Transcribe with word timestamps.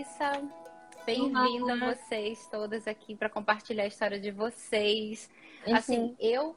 Clarissa. 0.00 0.42
Bem-vinda 1.04 1.76
vocês 1.76 2.46
todas 2.50 2.86
aqui 2.86 3.14
para 3.14 3.28
compartilhar 3.28 3.84
a 3.84 3.86
história 3.86 4.18
de 4.18 4.30
vocês. 4.30 5.28
Uhum. 5.66 5.76
Assim, 5.76 6.16
eu 6.18 6.56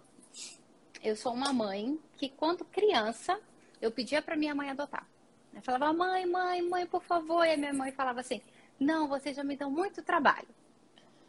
eu 1.04 1.15
sou 1.15 1.33
uma 1.33 1.51
mãe 1.51 1.99
que 2.17 2.29
quando 2.29 2.63
criança 2.63 3.37
eu 3.81 3.92
pedia 3.92 4.21
para 4.21 4.37
minha 4.37 4.56
mãe 4.56 4.69
adotar. 4.69 5.06
Eu 5.53 5.62
falava: 5.62 5.92
"Mãe, 5.92 6.26
mãe, 6.26 6.62
mãe, 6.62 6.85
por 6.85 7.03
favor". 7.03 7.46
E 7.46 7.53
a 7.53 7.58
minha 7.58 7.74
mãe 7.74 7.92
falava 7.92 8.21
assim: 8.21 8.42
"Não, 8.79 9.08
vocês 9.10 9.35
já 9.35 9.44
me 9.44 9.57
dão 9.57 9.69
muito 9.69 10.01
trabalho". 10.01 10.47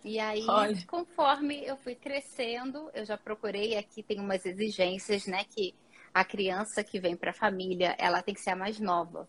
E 0.04 0.20
aí, 0.20 0.46
Olha. 0.46 0.86
conforme 0.86 1.64
eu 1.64 1.76
fui 1.76 1.94
crescendo, 1.94 2.90
eu 2.94 3.04
já 3.04 3.16
procurei 3.16 3.76
aqui 3.76 4.02
tem 4.02 4.20
umas 4.20 4.44
exigências, 4.46 5.26
né, 5.26 5.44
que 5.44 5.74
a 6.12 6.24
criança 6.24 6.84
que 6.84 7.00
vem 7.00 7.16
para 7.16 7.30
a 7.30 7.34
família, 7.34 7.96
ela 7.98 8.22
tem 8.22 8.34
que 8.34 8.40
ser 8.40 8.50
a 8.50 8.56
mais 8.56 8.78
nova. 8.78 9.26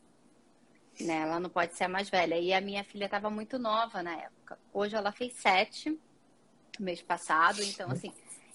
Né? 1.00 1.22
Ela 1.22 1.40
não 1.40 1.50
pode 1.50 1.74
ser 1.74 1.86
a 1.86 1.90
mais 1.90 2.10
velha. 2.10 2.36
E 2.36 2.54
a 2.54 2.62
minha 2.62 2.84
filha 2.84 3.06
estava 3.06 3.30
muito 3.30 3.60
nova 3.60 4.02
na 4.02 4.16
época. 4.16 4.58
Hoje 4.74 4.96
ela 4.96 5.12
fez 5.12 5.34
sete, 5.34 5.98
mês 6.80 7.02
passado. 7.02 7.62
Então, 7.64 7.90
assim, 7.92 8.12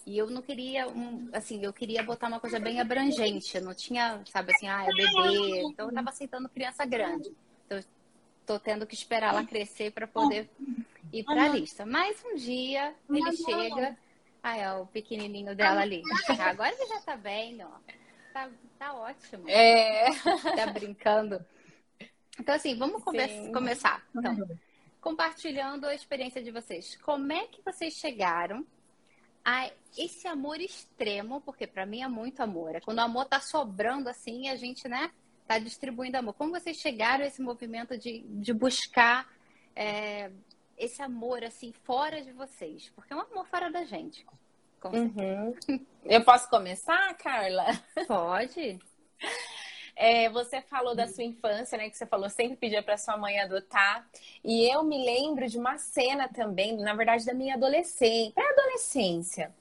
e 0.07 0.17
eu 0.17 0.31
não 0.31 0.43
queria, 0.43 0.89
um, 0.89 1.29
assim, 1.33 1.63
eu 1.63 1.73
queria 1.73 2.03
botar 2.03 2.29
uma 2.29 2.41
coisa 2.41 2.59
bem 2.59 2.81
abrangente. 2.81 3.57
Eu 3.57 3.63
não 3.63 3.75
tinha, 3.75 4.21
sabe 4.27 4.53
assim, 4.55 4.69
ah, 4.69 4.85
é 4.85 4.89
bebê. 4.89 5.63
Então, 5.71 5.87
eu 5.87 5.91
estava 5.91 6.11
aceitando 6.11 6.49
criança 6.49 6.85
grande. 6.85 7.31
Então, 7.67 7.81
tô 8.47 8.59
tendo 8.59 8.87
que 8.87 8.95
esperar 8.95 9.35
ela 9.35 9.45
crescer 9.45 9.93
para 9.93 10.07
poder 10.07 10.51
ir 11.13 11.25
para 11.25 11.45
a 11.45 11.49
lista. 11.49 11.85
Mas 11.85 12.23
um 12.25 12.35
dia 12.35 12.95
ele 13.09 13.37
chega. 13.37 13.97
Ah, 14.43 14.57
é 14.57 14.73
o 14.73 14.87
pequenininho 14.87 15.55
dela 15.55 15.83
ali. 15.83 16.03
Agora 16.39 16.73
ele 16.73 16.87
já 16.87 17.01
tá 17.01 17.15
bem, 17.15 17.63
ó 17.63 17.69
tá, 18.33 18.49
tá 18.79 18.95
ótimo. 18.95 19.49
É. 19.49 20.07
Tá 20.57 20.67
brincando. 20.73 21.45
Então, 22.41 22.55
assim, 22.55 22.75
vamos 22.75 23.05
começar. 23.05 24.03
Então, 24.17 24.49
compartilhando 25.01 25.87
a 25.87 25.95
experiência 25.95 26.43
de 26.43 26.51
vocês. 26.51 26.97
Como 26.97 27.31
é 27.33 27.47
que 27.47 27.61
vocês 27.63 27.95
chegaram 27.95 28.67
a 29.45 29.71
esse 29.97 30.27
amor 30.27 30.59
extremo? 30.59 31.43
Porque 31.43 31.67
para 31.67 31.85
mim 31.85 32.03
é 32.03 32.09
muito 32.09 32.43
amor. 32.43 32.75
É 32.75 32.81
quando 32.81 32.99
o 32.99 33.03
amor 33.03 33.27
tá 33.27 33.41
sobrando 33.41 34.09
assim, 34.09 34.49
a 34.49 34.57
gente, 34.57 34.89
né, 34.89 35.11
tá 35.47 35.59
distribuindo 35.59 36.17
amor. 36.17 36.33
Como 36.33 36.53
vocês 36.53 36.79
chegaram 36.79 37.25
a 37.25 37.27
esse 37.27 37.43
movimento 37.43 37.99
de, 37.99 38.21
de 38.21 38.53
buscar 38.55 39.31
é, 39.77 40.31
esse 40.79 41.03
amor 41.03 41.45
assim 41.45 41.73
fora 41.85 42.23
de 42.23 42.33
vocês? 42.33 42.91
Porque 42.95 43.13
é 43.13 43.17
um 43.17 43.21
amor 43.21 43.47
fora 43.49 43.71
da 43.71 43.85
gente. 43.85 44.27
Uhum. 44.83 45.55
Eu 46.05 46.25
posso 46.25 46.49
começar, 46.49 47.15
Carla? 47.19 47.67
Pode. 48.09 48.79
É, 50.03 50.31
você 50.31 50.63
falou 50.63 50.95
da 50.97 51.07
sua 51.07 51.25
infância, 51.25 51.77
né? 51.77 51.91
Que 51.91 51.97
você 51.99 52.07
falou 52.07 52.31
sempre 52.31 52.57
pedia 52.57 52.83
para 52.83 52.97
sua 52.97 53.19
mãe 53.19 53.39
adotar. 53.39 54.09
E 54.43 54.67
eu 54.73 54.83
me 54.83 55.05
lembro 55.05 55.47
de 55.47 55.59
uma 55.59 55.77
cena 55.77 56.27
também, 56.27 56.75
na 56.79 56.95
verdade, 56.95 57.27
da 57.27 57.35
minha 57.35 57.55
adolescência, 57.55 58.33
pré-adolescência. 58.33 59.55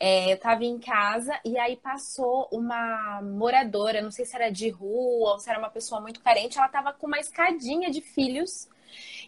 É, 0.00 0.30
eu 0.32 0.36
estava 0.36 0.64
em 0.64 0.78
casa 0.78 1.38
e 1.44 1.58
aí 1.58 1.76
passou 1.76 2.48
uma 2.50 3.20
moradora, 3.22 4.00
não 4.00 4.10
sei 4.10 4.24
se 4.24 4.34
era 4.34 4.50
de 4.50 4.70
rua 4.70 5.32
ou 5.32 5.38
se 5.38 5.50
era 5.50 5.58
uma 5.58 5.68
pessoa 5.70 6.00
muito 6.00 6.20
carente, 6.20 6.56
ela 6.56 6.66
estava 6.66 6.92
com 6.94 7.06
uma 7.06 7.20
escadinha 7.20 7.90
de 7.90 8.00
filhos 8.00 8.66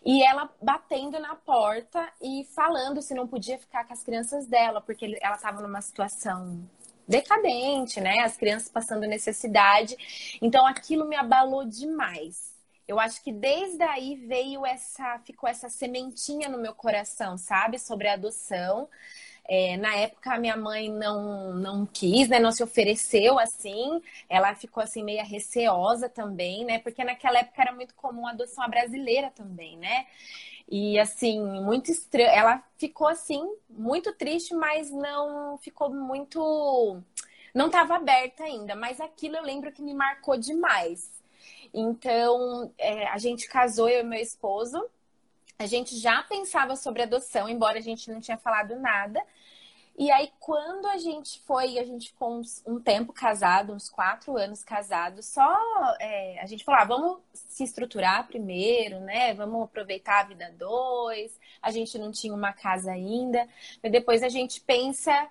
e 0.04 0.24
ela 0.24 0.50
batendo 0.60 1.20
na 1.20 1.34
porta 1.36 2.08
e 2.20 2.44
falando 2.54 3.02
se 3.02 3.14
não 3.14 3.28
podia 3.28 3.58
ficar 3.58 3.86
com 3.86 3.92
as 3.92 4.02
crianças 4.02 4.46
dela, 4.46 4.80
porque 4.80 5.18
ela 5.20 5.36
estava 5.36 5.60
numa 5.60 5.82
situação 5.82 6.66
decadente, 7.06 8.00
né? 8.00 8.20
As 8.20 8.36
crianças 8.36 8.68
passando 8.68 9.06
necessidade. 9.06 9.96
Então 10.40 10.66
aquilo 10.66 11.06
me 11.06 11.16
abalou 11.16 11.64
demais. 11.64 12.54
Eu 12.86 13.00
acho 13.00 13.22
que 13.22 13.32
desde 13.32 13.82
aí 13.82 14.14
veio 14.14 14.64
essa, 14.64 15.18
ficou 15.24 15.48
essa 15.48 15.68
sementinha 15.68 16.48
no 16.48 16.58
meu 16.58 16.72
coração, 16.72 17.36
sabe, 17.36 17.78
sobre 17.78 18.08
a 18.08 18.14
adoção. 18.14 18.88
É, 19.48 19.76
na 19.76 19.94
época, 19.94 20.34
a 20.34 20.38
minha 20.38 20.56
mãe 20.56 20.88
não, 20.88 21.54
não 21.54 21.86
quis, 21.86 22.28
né? 22.28 22.38
Não 22.38 22.50
se 22.52 22.62
ofereceu 22.62 23.38
assim. 23.38 24.02
Ela 24.28 24.54
ficou 24.54 24.82
assim 24.82 25.02
meio 25.04 25.24
receosa 25.24 26.08
também, 26.08 26.64
né? 26.64 26.78
Porque 26.80 27.02
naquela 27.04 27.38
época 27.38 27.62
era 27.62 27.72
muito 27.72 27.94
comum 27.94 28.26
a 28.26 28.30
adoção 28.30 28.64
à 28.64 28.68
brasileira 28.68 29.30
também, 29.30 29.76
né? 29.76 30.06
E 30.68 30.98
assim, 30.98 31.40
muito 31.60 31.90
estranho. 31.90 32.28
Ela 32.28 32.62
ficou 32.76 33.06
assim, 33.06 33.42
muito 33.70 34.12
triste, 34.14 34.54
mas 34.54 34.90
não 34.90 35.56
ficou 35.58 35.90
muito. 35.90 37.00
Não 37.54 37.66
estava 37.66 37.96
aberta 37.96 38.44
ainda. 38.44 38.74
Mas 38.74 39.00
aquilo 39.00 39.36
eu 39.36 39.42
lembro 39.42 39.72
que 39.72 39.82
me 39.82 39.94
marcou 39.94 40.36
demais. 40.36 41.10
Então, 41.72 42.72
é, 42.78 43.06
a 43.08 43.18
gente 43.18 43.48
casou, 43.48 43.88
eu 43.88 44.00
e 44.00 44.04
meu 44.04 44.20
esposo. 44.20 44.84
A 45.58 45.66
gente 45.66 45.96
já 45.96 46.22
pensava 46.22 46.76
sobre 46.76 47.02
adoção, 47.02 47.48
embora 47.48 47.78
a 47.78 47.82
gente 47.82 48.10
não 48.10 48.20
tinha 48.20 48.36
falado 48.36 48.76
nada. 48.76 49.22
E 49.98 50.10
aí, 50.10 50.30
quando 50.38 50.86
a 50.86 50.98
gente 50.98 51.40
foi, 51.46 51.78
a 51.78 51.84
gente 51.84 52.08
ficou 52.08 52.38
uns, 52.38 52.62
um 52.66 52.78
tempo 52.78 53.14
casado, 53.14 53.72
uns 53.72 53.88
quatro 53.88 54.36
anos 54.36 54.62
casado, 54.62 55.22
só 55.22 55.56
é, 55.98 56.38
a 56.40 56.46
gente 56.46 56.64
falou, 56.64 56.80
ah, 56.82 56.84
vamos 56.84 57.18
se 57.32 57.64
estruturar 57.64 58.26
primeiro, 58.26 59.00
né? 59.00 59.32
Vamos 59.32 59.64
aproveitar 59.64 60.20
a 60.20 60.24
vida 60.24 60.54
dois. 60.58 61.32
A 61.62 61.70
gente 61.70 61.98
não 61.98 62.12
tinha 62.12 62.34
uma 62.34 62.52
casa 62.52 62.92
ainda, 62.92 63.48
mas 63.82 63.90
depois 63.90 64.22
a 64.22 64.28
gente 64.28 64.60
pensa 64.60 65.28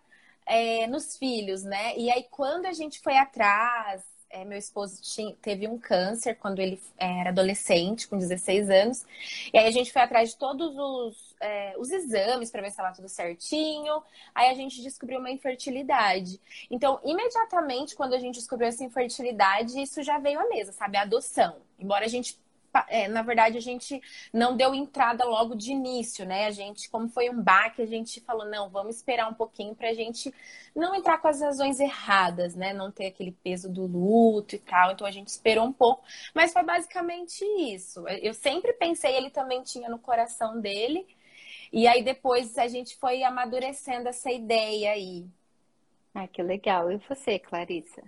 é, 0.48 0.88
nos 0.88 1.16
filhos, 1.16 1.64
né? 1.64 1.96
E 1.96 2.09
aí, 2.09 2.24
quando 2.32 2.66
a 2.66 2.74
gente 2.74 3.00
foi 3.02 3.18
atrás, 3.18 4.03
é, 4.30 4.44
meu 4.44 4.58
esposo 4.58 5.02
tinha, 5.02 5.34
teve 5.42 5.68
um 5.68 5.78
câncer 5.78 6.36
quando 6.36 6.59
ele 6.59 6.82
era 6.97 7.30
adolescente, 7.30 8.08
com 8.08 8.18
16 8.18 8.70
anos. 8.70 9.06
E 9.53 9.58
aí 9.58 9.68
a 9.68 9.72
gente 9.72 9.94
foi 9.94 10.02
atrás 10.02 10.32
de 10.32 10.38
todos 10.38 10.76
os, 10.76 11.25
é, 11.40 11.75
os 11.78 11.91
exames 11.91 12.51
para 12.51 12.62
ver 12.62 12.68
se 12.68 12.73
estava 12.73 12.96
tudo 12.96 13.09
certinho. 13.09 14.01
Aí 14.34 14.50
a 14.50 14.53
gente 14.53 14.81
descobriu 14.81 15.19
uma 15.19 15.31
infertilidade. 15.31 16.40
Então, 16.69 17.00
imediatamente, 17.03 17.96
quando 17.96 18.13
a 18.13 18.19
gente 18.19 18.35
descobriu 18.35 18.68
essa 18.68 18.84
infertilidade, 18.84 19.81
isso 19.81 20.01
já 20.03 20.18
veio 20.18 20.40
à 20.40 20.47
mesa, 20.47 20.72
sabe? 20.72 20.97
A 20.97 21.01
adoção. 21.01 21.57
Embora 21.79 22.06
a 22.06 22.09
gente 22.09 22.40
é, 22.90 23.07
na 23.07 23.22
verdade, 23.22 23.57
a 23.57 23.62
gente 23.62 24.01
não 24.34 24.56
deu 24.56 24.73
entrada 24.73 25.23
logo 25.23 25.56
de 25.56 25.72
início, 25.72 26.25
né? 26.25 26.46
A 26.46 26.51
gente, 26.51 26.90
como 26.90 27.07
foi 27.07 27.29
um 27.29 27.41
baque, 27.41 27.81
a 27.81 27.85
gente 27.85 28.19
falou, 28.22 28.46
não, 28.46 28.69
vamos 28.69 28.97
esperar 28.97 29.29
um 29.29 29.34
pouquinho 29.34 29.75
para 29.75 29.90
a 29.90 29.94
gente 29.94 30.34
não 30.75 30.94
entrar 30.94 31.17
com 31.19 31.28
as 31.28 31.41
razões 31.41 31.79
erradas, 31.79 32.56
né? 32.56 32.73
Não 32.73 32.91
ter 32.91 33.07
aquele 33.07 33.31
peso 33.31 33.72
do 33.72 33.85
luto 33.85 34.56
e 34.56 34.59
tal. 34.59 34.91
Então 34.91 35.07
a 35.07 35.12
gente 35.12 35.28
esperou 35.28 35.66
um 35.66 35.73
pouco, 35.73 36.03
mas 36.34 36.52
foi 36.52 36.63
basicamente 36.63 37.46
isso. 37.73 38.06
Eu 38.07 38.34
sempre 38.34 38.73
pensei, 38.73 39.16
ele 39.16 39.29
também 39.29 39.63
tinha 39.63 39.90
no 39.90 40.00
coração 40.00 40.59
dele. 40.59 41.07
E 41.72 41.88
aí 41.88 42.03
depois 42.03 42.58
a 42.58 42.68
gente 42.68 42.96
foi 42.98 43.24
amadurecendo 43.24 44.08
essa 44.09 44.31
ideia 44.31 44.92
aí. 44.92 45.26
Ah, 46.14 46.28
que 46.28 46.42
legal. 46.42 46.92
E 46.92 46.98
você, 46.98 47.38
Clarissa? 47.38 48.03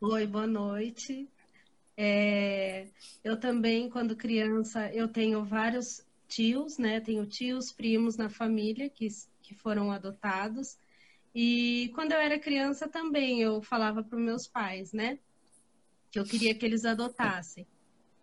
Oi, 0.00 0.26
boa 0.26 0.46
noite. 0.46 1.28
É, 1.96 2.86
eu 3.22 3.38
também, 3.38 3.90
quando 3.90 4.16
criança, 4.16 4.92
eu 4.92 5.08
tenho 5.08 5.44
vários 5.44 6.04
tios, 6.28 6.78
né? 6.78 7.00
Tenho 7.00 7.26
tios, 7.26 7.70
primos 7.70 8.16
na 8.16 8.30
família 8.30 8.88
que, 8.88 9.08
que 9.42 9.54
foram 9.54 9.90
adotados. 9.90 10.78
E 11.34 11.90
quando 11.94 12.12
eu 12.12 12.18
era 12.18 12.38
criança 12.38 12.88
também 12.88 13.40
eu 13.40 13.62
falava 13.62 14.02
para 14.02 14.16
os 14.16 14.24
meus 14.24 14.46
pais, 14.46 14.92
né? 14.92 15.18
Que 16.10 16.18
eu 16.18 16.24
queria 16.24 16.54
que 16.54 16.64
eles 16.64 16.84
adotassem. 16.84 17.66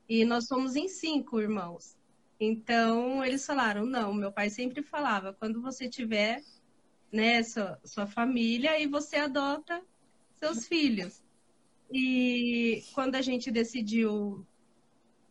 E 0.08 0.26
nós 0.26 0.48
somos 0.48 0.76
em 0.76 0.88
cinco 0.88 1.40
irmãos. 1.40 1.99
Então 2.40 3.24
eles 3.24 3.46
falaram: 3.46 3.86
não, 3.86 4.14
meu 4.14 4.32
pai 4.32 4.50
sempre 4.50 4.82
falava, 4.82 5.34
quando 5.34 5.62
você 5.62 5.90
tiver 5.90 6.42
né, 7.12 7.44
sua, 7.44 7.80
sua 7.84 8.08
família, 8.08 8.80
e 8.80 8.88
você 8.88 9.18
adota 9.18 9.82
seus 10.36 10.68
filhos. 10.68 11.22
E 11.92 12.84
quando 12.94 13.16
a 13.16 13.22
gente 13.22 13.50
decidiu, 13.52 14.46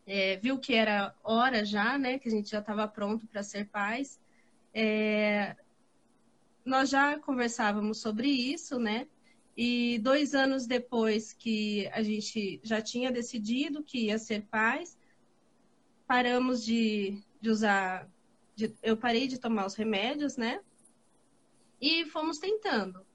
é, 0.06 0.36
viu 0.36 0.58
que 0.58 0.74
era 0.74 1.14
hora 1.22 1.64
já, 1.64 1.96
né, 1.96 2.18
que 2.18 2.28
a 2.28 2.32
gente 2.32 2.50
já 2.50 2.58
estava 2.58 2.86
pronto 2.88 3.26
para 3.26 3.42
ser 3.42 3.68
pais, 3.68 4.20
é, 4.74 5.56
nós 6.64 6.90
já 6.90 7.18
conversávamos 7.18 8.00
sobre 8.00 8.28
isso, 8.28 8.78
né? 8.78 9.06
E 9.56 9.98
dois 10.00 10.34
anos 10.34 10.66
depois 10.66 11.32
que 11.32 11.88
a 11.88 12.02
gente 12.02 12.60
já 12.62 12.80
tinha 12.80 13.10
decidido 13.10 13.82
que 13.82 14.06
ia 14.06 14.18
ser 14.18 14.42
pais, 14.46 14.97
paramos 16.08 16.64
de, 16.64 17.22
de 17.38 17.50
usar, 17.50 18.08
de, 18.56 18.74
eu 18.82 18.96
parei 18.96 19.28
de 19.28 19.38
tomar 19.38 19.66
os 19.66 19.74
remédios, 19.74 20.38
né? 20.38 20.60
E 21.80 22.06
fomos 22.06 22.38
tentando. 22.38 23.06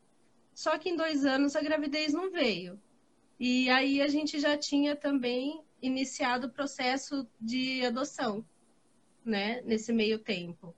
Só 0.53 0.77
que 0.77 0.89
em 0.89 0.95
dois 0.95 1.25
anos 1.25 1.55
a 1.55 1.61
gravidez 1.61 2.13
não 2.13 2.31
veio. 2.31 2.79
E 3.39 3.67
aí 3.71 3.99
a 3.99 4.07
gente 4.07 4.39
já 4.39 4.55
tinha 4.55 4.95
também 4.95 5.63
iniciado 5.81 6.47
o 6.47 6.51
processo 6.51 7.27
de 7.41 7.83
adoção, 7.83 8.45
né, 9.25 9.61
nesse 9.63 9.91
meio 9.91 10.19
tempo. 10.19 10.73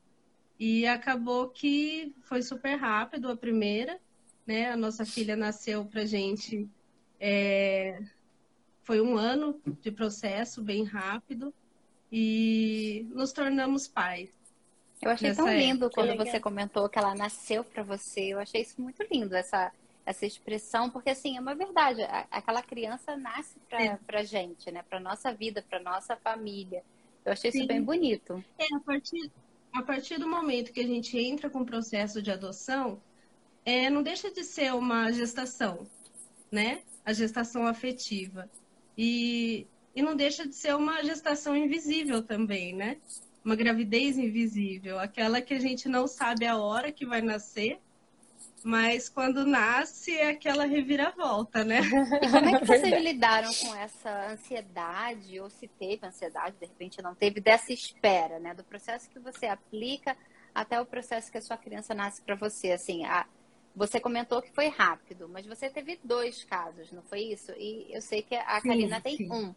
E 0.57 0.87
acabou 0.87 1.49
que 1.49 2.15
foi 2.21 2.41
super 2.41 2.75
rápido 2.75 3.29
a 3.29 3.35
primeira, 3.35 3.99
né? 4.47 4.71
A 4.71 4.77
nossa 4.77 5.05
filha 5.05 5.35
nasceu 5.35 5.85
pra 5.85 6.05
gente, 6.05 6.67
é... 7.19 8.01
foi 8.83 9.01
um 9.01 9.17
ano 9.17 9.61
de 9.81 9.91
processo 9.91 10.63
bem 10.63 10.85
rápido. 10.85 11.53
E 12.11 13.07
nos 13.13 13.31
tornamos 13.31 13.87
pais. 13.87 14.29
Eu 15.01 15.11
achei 15.11 15.33
tão 15.33 15.47
lindo 15.47 15.85
época. 15.85 16.01
quando 16.01 16.17
você 16.17 16.39
comentou 16.39 16.89
que 16.89 16.97
ela 16.97 17.13
nasceu 17.13 17.63
para 17.63 17.83
você. 17.83 18.33
Eu 18.33 18.39
achei 18.39 18.61
isso 18.61 18.81
muito 18.81 19.03
lindo, 19.11 19.35
essa, 19.35 19.71
essa 20.05 20.25
expressão, 20.25 20.89
porque 20.89 21.09
assim, 21.09 21.37
é 21.37 21.39
uma 21.39 21.55
verdade. 21.55 22.01
Aquela 22.31 22.61
criança 22.61 23.15
nasce 23.15 23.59
para 23.69 23.83
é. 23.83 23.99
pra 24.07 24.23
gente, 24.23 24.71
né? 24.71 24.83
Pra 24.89 24.99
nossa 24.99 25.33
vida, 25.33 25.63
pra 25.69 25.79
nossa 25.79 26.15
família. 26.15 26.83
Eu 27.23 27.33
achei 27.33 27.51
Sim. 27.51 27.59
isso 27.59 27.67
bem 27.67 27.81
bonito. 27.81 28.43
É, 28.57 28.65
a 28.75 28.79
partir, 28.79 29.31
a 29.73 29.81
partir 29.81 30.19
do 30.19 30.27
momento 30.27 30.71
que 30.71 30.79
a 30.79 30.87
gente 30.87 31.17
entra 31.17 31.49
com 31.49 31.61
o 31.61 31.65
processo 31.65 32.21
de 32.21 32.31
adoção, 32.31 33.01
é, 33.65 33.89
não 33.89 34.03
deixa 34.03 34.31
de 34.31 34.43
ser 34.43 34.73
uma 34.73 35.11
gestação, 35.11 35.87
né? 36.51 36.81
A 37.03 37.11
gestação 37.11 37.67
afetiva. 37.67 38.49
E, 38.97 39.67
e 39.95 40.01
não 40.01 40.15
deixa 40.15 40.47
de 40.47 40.53
ser 40.53 40.75
uma 40.75 41.01
gestação 41.03 41.55
invisível 41.55 42.21
também, 42.21 42.73
né? 42.73 42.97
Uma 43.43 43.55
gravidez 43.55 44.17
invisível, 44.17 44.99
aquela 44.99 45.41
que 45.41 45.53
a 45.53 45.59
gente 45.59 45.87
não 45.87 46.07
sabe 46.07 46.45
a 46.45 46.57
hora 46.57 46.91
que 46.91 47.05
vai 47.05 47.21
nascer, 47.21 47.79
mas 48.63 49.07
quando 49.07 49.45
nasce 49.45 50.17
é 50.17 50.29
aquela 50.29 50.65
reviravolta, 50.65 51.63
né? 51.63 51.81
E 52.21 52.29
como 52.31 52.49
é 52.49 52.59
que 52.59 52.65
vocês 52.65 53.03
lidaram 53.03 53.53
com 53.53 53.75
essa 53.75 54.31
ansiedade, 54.31 55.39
ou 55.39 55.49
se 55.49 55.67
teve 55.67 56.05
ansiedade, 56.05 56.57
de 56.59 56.65
repente 56.65 57.01
não 57.01 57.13
teve, 57.13 57.39
dessa 57.39 57.71
espera, 57.71 58.39
né? 58.39 58.53
Do 58.53 58.63
processo 58.63 59.09
que 59.09 59.19
você 59.19 59.45
aplica 59.45 60.17
até 60.53 60.81
o 60.81 60.85
processo 60.85 61.31
que 61.31 61.37
a 61.37 61.41
sua 61.41 61.57
criança 61.57 61.93
nasce 61.93 62.21
para 62.21 62.35
você. 62.35 62.71
Assim, 62.71 63.05
a... 63.05 63.27
você 63.75 63.99
comentou 63.99 64.41
que 64.41 64.51
foi 64.51 64.67
rápido, 64.67 65.29
mas 65.29 65.45
você 65.45 65.69
teve 65.69 65.99
dois 66.03 66.43
casos, 66.43 66.91
não 66.91 67.03
foi 67.03 67.21
isso? 67.21 67.51
E 67.57 67.87
eu 67.93 68.01
sei 68.01 68.23
que 68.23 68.35
a 68.35 68.61
Karina 68.61 68.99
tem 68.99 69.17
sim. 69.17 69.31
um. 69.31 69.53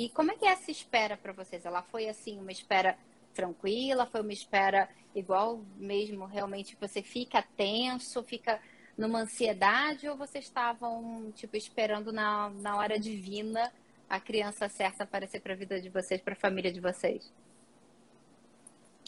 E 0.00 0.08
como 0.08 0.32
é 0.32 0.34
que 0.34 0.46
é 0.46 0.48
essa 0.48 0.70
espera 0.70 1.14
para 1.14 1.30
vocês? 1.30 1.66
Ela 1.66 1.82
foi 1.82 2.08
assim, 2.08 2.40
uma 2.40 2.50
espera 2.50 2.96
tranquila? 3.34 4.06
Foi 4.06 4.22
uma 4.22 4.32
espera 4.32 4.88
igual 5.14 5.62
mesmo, 5.76 6.24
realmente 6.24 6.74
você 6.80 7.02
fica 7.02 7.44
tenso, 7.54 8.22
fica 8.22 8.58
numa 8.96 9.18
ansiedade 9.20 10.08
ou 10.08 10.16
vocês 10.16 10.46
estavam 10.46 11.30
tipo 11.32 11.54
esperando 11.54 12.14
na, 12.14 12.48
na 12.48 12.78
hora 12.78 12.98
divina 12.98 13.70
a 14.08 14.18
criança 14.18 14.70
certa 14.70 15.04
aparecer 15.04 15.42
para 15.42 15.52
a 15.52 15.56
vida 15.56 15.78
de 15.78 15.90
vocês, 15.90 16.18
para 16.22 16.32
a 16.32 16.36
família 16.36 16.72
de 16.72 16.80
vocês? 16.80 17.30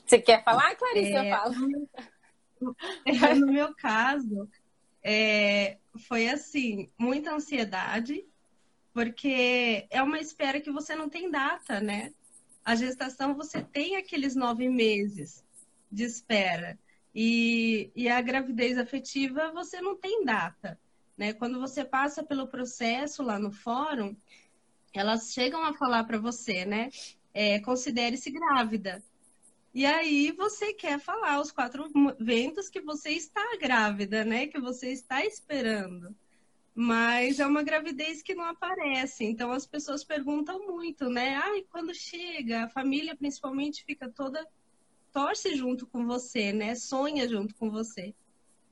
Você 0.05 0.19
quer 0.21 0.45
falar, 0.45 0.77
Clarice? 0.77 1.15
É, 1.15 1.33
eu 1.33 1.35
falo. 1.35 1.55
No 3.41 3.47
meu 3.47 3.75
caso, 3.77 4.47
é, 5.03 5.79
foi 6.07 6.29
assim, 6.29 6.91
muita 6.99 7.33
ansiedade, 7.33 8.27
porque 8.93 9.87
é 9.91 10.03
uma 10.03 10.21
espera 10.21 10.61
que 10.61 10.71
você 10.71 10.95
não 10.95 11.09
tem 11.09 11.31
data, 11.31 11.81
né? 11.81 12.13
a 12.65 12.75
gestação 12.75 13.35
você 13.35 13.63
tem 13.63 13.97
aqueles 13.97 14.35
nove 14.35 14.69
meses 14.69 15.45
de 15.91 16.05
espera. 16.05 16.79
E, 17.15 17.91
e 17.95 18.09
a 18.09 18.21
gravidez 18.21 18.79
afetiva 18.79 19.53
você 19.53 19.81
não 19.81 19.97
tem 19.97 20.25
data. 20.25 20.79
Né? 21.17 21.33
Quando 21.33 21.61
você 21.61 21.85
passa 21.85 22.23
pelo 22.23 22.47
processo 22.47 23.23
lá 23.23 23.39
no 23.39 23.51
fórum, 23.51 24.17
elas 24.95 25.33
chegam 25.33 25.63
a 25.65 25.75
falar 25.75 26.05
para 26.05 26.19
você, 26.19 26.65
né? 26.65 26.91
É, 27.35 27.59
Considere-se 27.61 28.31
grávida. 28.31 29.03
E 29.75 29.87
aí 29.87 30.33
você 30.33 30.73
quer 30.75 30.99
falar 30.99 31.41
os 31.41 31.51
quatro 31.51 31.91
ventos 32.21 32.69
que 32.69 32.81
você 32.81 33.11
está 33.11 33.57
grávida, 33.59 34.25
né? 34.25 34.47
Que 34.47 34.61
você 34.61 34.93
está 34.93 35.25
esperando 35.25 36.15
mas 36.75 37.39
é 37.39 37.47
uma 37.47 37.63
gravidez 37.63 38.23
que 38.23 38.35
não 38.35 38.45
aparece. 38.45 39.25
Então 39.25 39.53
as 39.53 39.67
pessoas 39.67 40.03
perguntam 40.03 40.67
muito, 40.67 41.09
né? 41.09 41.37
Ai, 41.37 41.65
quando 41.71 41.95
chega, 41.95 42.65
a 42.65 42.69
família 42.69 43.17
principalmente 43.17 43.85
fica 43.85 44.09
toda 44.09 44.47
torce 45.13 45.55
junto 45.55 45.87
com 45.87 46.07
você, 46.07 46.53
né? 46.53 46.75
Sonha 46.75 47.29
junto 47.29 47.55
com 47.55 47.71
você. 47.71 48.15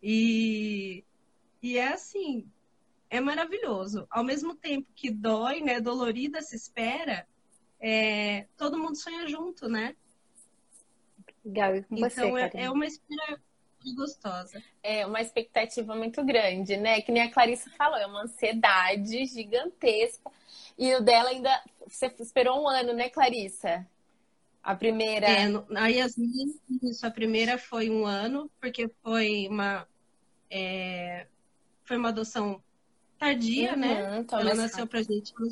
E 0.02 1.04
e 1.62 1.76
é 1.76 1.92
assim, 1.92 2.50
é 3.10 3.20
maravilhoso. 3.20 4.06
Ao 4.10 4.24
mesmo 4.24 4.54
tempo 4.54 4.88
que 4.94 5.10
dói, 5.10 5.60
né, 5.60 5.78
dolorida 5.78 6.40
se 6.40 6.56
espera, 6.56 7.26
é, 7.78 8.46
todo 8.56 8.78
mundo 8.78 8.96
sonha 8.96 9.26
junto, 9.26 9.68
né? 9.68 9.94
Legal, 11.44 11.72
com 11.84 11.96
então 11.96 12.30
você, 12.30 12.40
é, 12.56 12.64
é 12.64 12.70
uma 12.70 12.86
espera 12.86 13.40
gostosa. 13.94 14.62
É 14.82 15.06
uma 15.06 15.20
expectativa 15.20 15.94
muito 15.94 16.24
grande, 16.24 16.76
né? 16.76 17.00
Que 17.00 17.12
nem 17.12 17.22
a 17.22 17.30
Clarissa 17.30 17.70
falou, 17.70 17.96
é 17.96 18.06
uma 18.06 18.22
ansiedade 18.22 19.24
gigantesca. 19.26 20.30
E 20.78 20.94
o 20.94 21.00
dela 21.00 21.30
ainda. 21.30 21.50
Você 21.86 22.06
esperou 22.20 22.62
um 22.62 22.68
ano, 22.68 22.92
né, 22.92 23.08
Clarissa? 23.08 23.86
A 24.62 24.74
primeira. 24.74 25.26
É, 25.26 25.46
a 25.76 25.88
Yasmin, 25.88 26.58
isso, 26.82 27.06
a 27.06 27.10
primeira 27.10 27.58
foi 27.58 27.90
um 27.90 28.06
ano, 28.06 28.50
porque 28.60 28.90
foi 29.02 29.48
uma. 29.48 29.86
É, 30.50 31.26
foi 31.84 31.96
uma 31.96 32.10
adoção 32.10 32.62
tardia, 33.18 33.76
né? 33.76 34.02
uhum, 34.02 34.18
né? 34.20 34.26
Ela 34.32 34.54
nasceu 34.54 34.86
pra 34.86 35.02
gente 35.02 35.34
com 35.34 35.46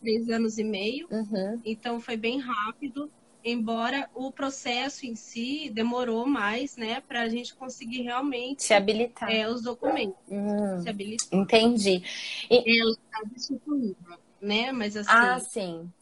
três 0.00 0.28
anos 0.28 0.58
e 0.58 0.64
meio. 0.64 1.08
Uhum. 1.10 1.60
Então 1.64 1.98
foi 1.98 2.16
bem 2.16 2.38
rápido 2.38 3.10
embora 3.44 4.08
o 4.14 4.32
processo 4.32 5.04
em 5.04 5.14
si 5.14 5.70
demorou 5.70 6.26
mais, 6.26 6.76
né, 6.76 7.02
para 7.02 7.22
a 7.22 7.28
gente 7.28 7.54
conseguir 7.54 8.02
realmente 8.02 8.62
se 8.62 8.72
habilitar 8.72 9.30
é, 9.30 9.46
os 9.46 9.62
documentos. 9.62 10.16
Hum, 10.28 10.80
se 10.82 10.88
habilitar. 10.88 11.28
Entendi. 11.38 12.02
E... 12.50 12.80
Ela 12.80 12.92
está 12.92 13.22
disciplina, 13.30 14.18
né? 14.40 14.72
Mas 14.72 14.96
assim. 14.96 15.10
Ah, 15.12 15.38
sim. 15.38 15.92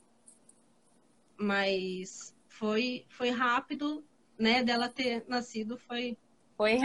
Mas 1.36 2.32
foi 2.46 3.04
foi 3.08 3.30
rápido, 3.30 4.04
né? 4.38 4.62
Dela 4.62 4.88
ter 4.88 5.24
nascido 5.26 5.76
foi 5.76 6.16
foi 6.62 6.78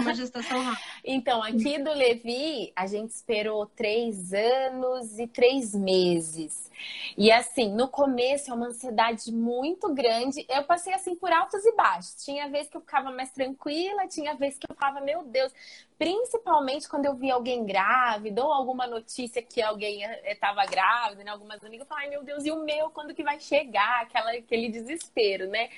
uma 0.00 0.14
gestação 0.14 0.62
rápida. 0.62 0.88
então, 1.04 1.42
aqui 1.42 1.76
do 1.78 1.92
Levi, 1.92 2.72
a 2.76 2.86
gente 2.86 3.10
esperou 3.10 3.66
três 3.66 4.32
anos 4.32 5.18
e 5.18 5.26
três 5.26 5.74
meses. 5.74 6.70
E 7.18 7.32
assim, 7.32 7.74
no 7.74 7.88
começo 7.88 8.50
é 8.50 8.54
uma 8.54 8.66
ansiedade 8.66 9.32
muito 9.32 9.92
grande. 9.92 10.46
Eu 10.48 10.62
passei 10.64 10.94
assim 10.94 11.16
por 11.16 11.32
altos 11.32 11.64
e 11.64 11.74
baixos. 11.74 12.24
Tinha 12.24 12.48
vez 12.48 12.68
que 12.68 12.76
eu 12.76 12.80
ficava 12.80 13.10
mais 13.10 13.32
tranquila, 13.32 14.06
tinha 14.06 14.34
vez 14.34 14.56
que 14.56 14.66
eu 14.70 14.74
ficava, 14.74 15.00
meu 15.00 15.24
Deus, 15.24 15.52
principalmente 15.98 16.88
quando 16.88 17.06
eu 17.06 17.14
via 17.14 17.34
alguém 17.34 17.64
grávida 17.64 18.44
ou 18.44 18.52
alguma 18.52 18.86
notícia 18.86 19.42
que 19.42 19.60
alguém 19.60 20.02
estava 20.24 20.64
grávida, 20.66 21.24
né? 21.24 21.30
Algumas 21.30 21.62
amigas 21.64 21.80
eu 21.80 21.86
falava, 21.86 22.06
ai 22.06 22.10
meu 22.10 22.22
Deus, 22.22 22.44
e 22.44 22.52
o 22.52 22.64
meu, 22.64 22.90
quando 22.90 23.14
que 23.14 23.24
vai 23.24 23.40
chegar? 23.40 24.02
Aquela, 24.02 24.30
aquele 24.32 24.68
desespero, 24.68 25.48
né? 25.48 25.70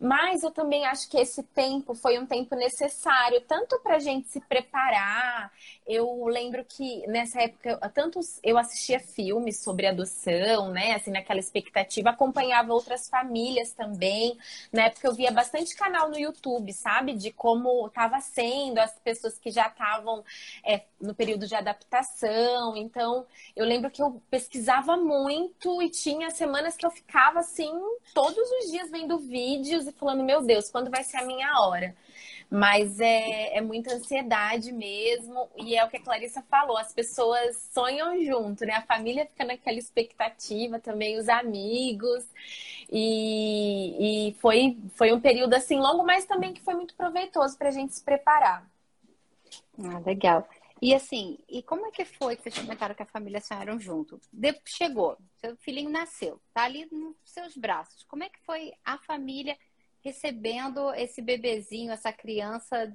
Mas 0.00 0.42
eu 0.42 0.50
também 0.50 0.84
acho 0.86 1.08
que 1.08 1.16
esse 1.16 1.42
tempo 1.42 1.94
foi 1.94 2.18
um 2.18 2.26
tempo 2.26 2.54
necessário, 2.54 3.40
tanto 3.42 3.78
para 3.80 3.96
a 3.96 3.98
gente 3.98 4.28
se 4.28 4.40
preparar. 4.40 5.52
Eu 5.86 6.26
lembro 6.26 6.64
que 6.64 7.06
nessa 7.06 7.42
época, 7.42 7.76
tanto 7.94 8.20
eu 8.42 8.58
assistia 8.58 8.98
filmes 8.98 9.62
sobre 9.62 9.86
adoção, 9.86 10.70
né? 10.70 10.94
Assim, 10.94 11.10
naquela 11.10 11.40
expectativa, 11.40 12.10
acompanhava 12.10 12.72
outras 12.72 13.08
famílias 13.08 13.72
também. 13.72 14.36
Na 14.72 14.84
época 14.84 15.08
eu 15.08 15.14
via 15.14 15.30
bastante 15.30 15.74
canal 15.76 16.10
no 16.10 16.18
YouTube, 16.18 16.72
sabe? 16.72 17.14
De 17.14 17.30
como 17.30 17.86
estava 17.86 18.20
sendo 18.20 18.78
as 18.78 18.98
pessoas 18.98 19.38
que 19.38 19.50
já 19.50 19.68
estavam 19.68 20.24
é, 20.64 20.82
no 21.00 21.14
período 21.14 21.46
de 21.46 21.54
adaptação. 21.54 22.76
Então, 22.76 23.26
eu 23.54 23.64
lembro 23.64 23.90
que 23.90 24.02
eu 24.02 24.20
pesquisava 24.30 24.96
muito 24.96 25.82
e 25.82 25.90
tinha 25.90 26.30
semanas 26.30 26.76
que 26.76 26.86
eu 26.86 26.90
ficava 26.90 27.40
assim, 27.40 27.72
todos 28.12 28.36
os 28.36 28.70
dias 28.70 28.90
vendo 28.90 29.18
vídeos 29.18 29.83
e 29.86 29.92
falando, 29.92 30.24
meu 30.24 30.42
Deus, 30.42 30.70
quando 30.70 30.90
vai 30.90 31.04
ser 31.04 31.18
a 31.18 31.24
minha 31.24 31.60
hora? 31.60 31.94
Mas 32.50 33.00
é, 33.00 33.56
é 33.56 33.60
muita 33.60 33.94
ansiedade 33.94 34.70
mesmo, 34.70 35.48
e 35.56 35.76
é 35.76 35.84
o 35.84 35.88
que 35.88 35.96
a 35.96 36.02
Clarissa 36.02 36.42
falou, 36.42 36.76
as 36.76 36.92
pessoas 36.92 37.56
sonham 37.72 38.22
junto, 38.22 38.64
né? 38.64 38.74
A 38.74 38.82
família 38.82 39.26
fica 39.26 39.44
naquela 39.44 39.78
expectativa 39.78 40.78
também, 40.78 41.18
os 41.18 41.28
amigos. 41.28 42.24
E, 42.90 44.28
e 44.28 44.34
foi, 44.34 44.78
foi 44.94 45.12
um 45.12 45.20
período 45.20 45.54
assim 45.54 45.78
longo, 45.80 46.04
mas 46.04 46.26
também 46.26 46.52
que 46.52 46.60
foi 46.60 46.74
muito 46.74 46.94
proveitoso 46.94 47.56
para 47.56 47.68
a 47.68 47.72
gente 47.72 47.94
se 47.94 48.04
preparar. 48.04 48.68
Ah, 49.78 49.98
legal. 50.04 50.46
E 50.80 50.94
assim, 50.94 51.38
e 51.48 51.62
como 51.62 51.86
é 51.86 51.90
que 51.90 52.04
foi 52.04 52.36
que 52.36 52.42
vocês 52.42 52.58
comentaram 52.58 52.94
que 52.94 53.02
a 53.02 53.06
família 53.06 53.40
sonharam 53.40 53.80
junto? 53.80 54.20
Chegou, 54.66 55.16
seu 55.40 55.56
filhinho 55.56 55.88
nasceu, 55.88 56.38
tá 56.52 56.64
ali 56.64 56.86
nos 56.92 57.16
seus 57.24 57.56
braços. 57.56 58.02
Como 58.04 58.22
é 58.22 58.28
que 58.28 58.38
foi 58.40 58.72
a 58.84 58.98
família 58.98 59.56
recebendo 60.04 60.92
esse 60.94 61.22
bebezinho, 61.22 61.90
essa 61.90 62.12
criança 62.12 62.92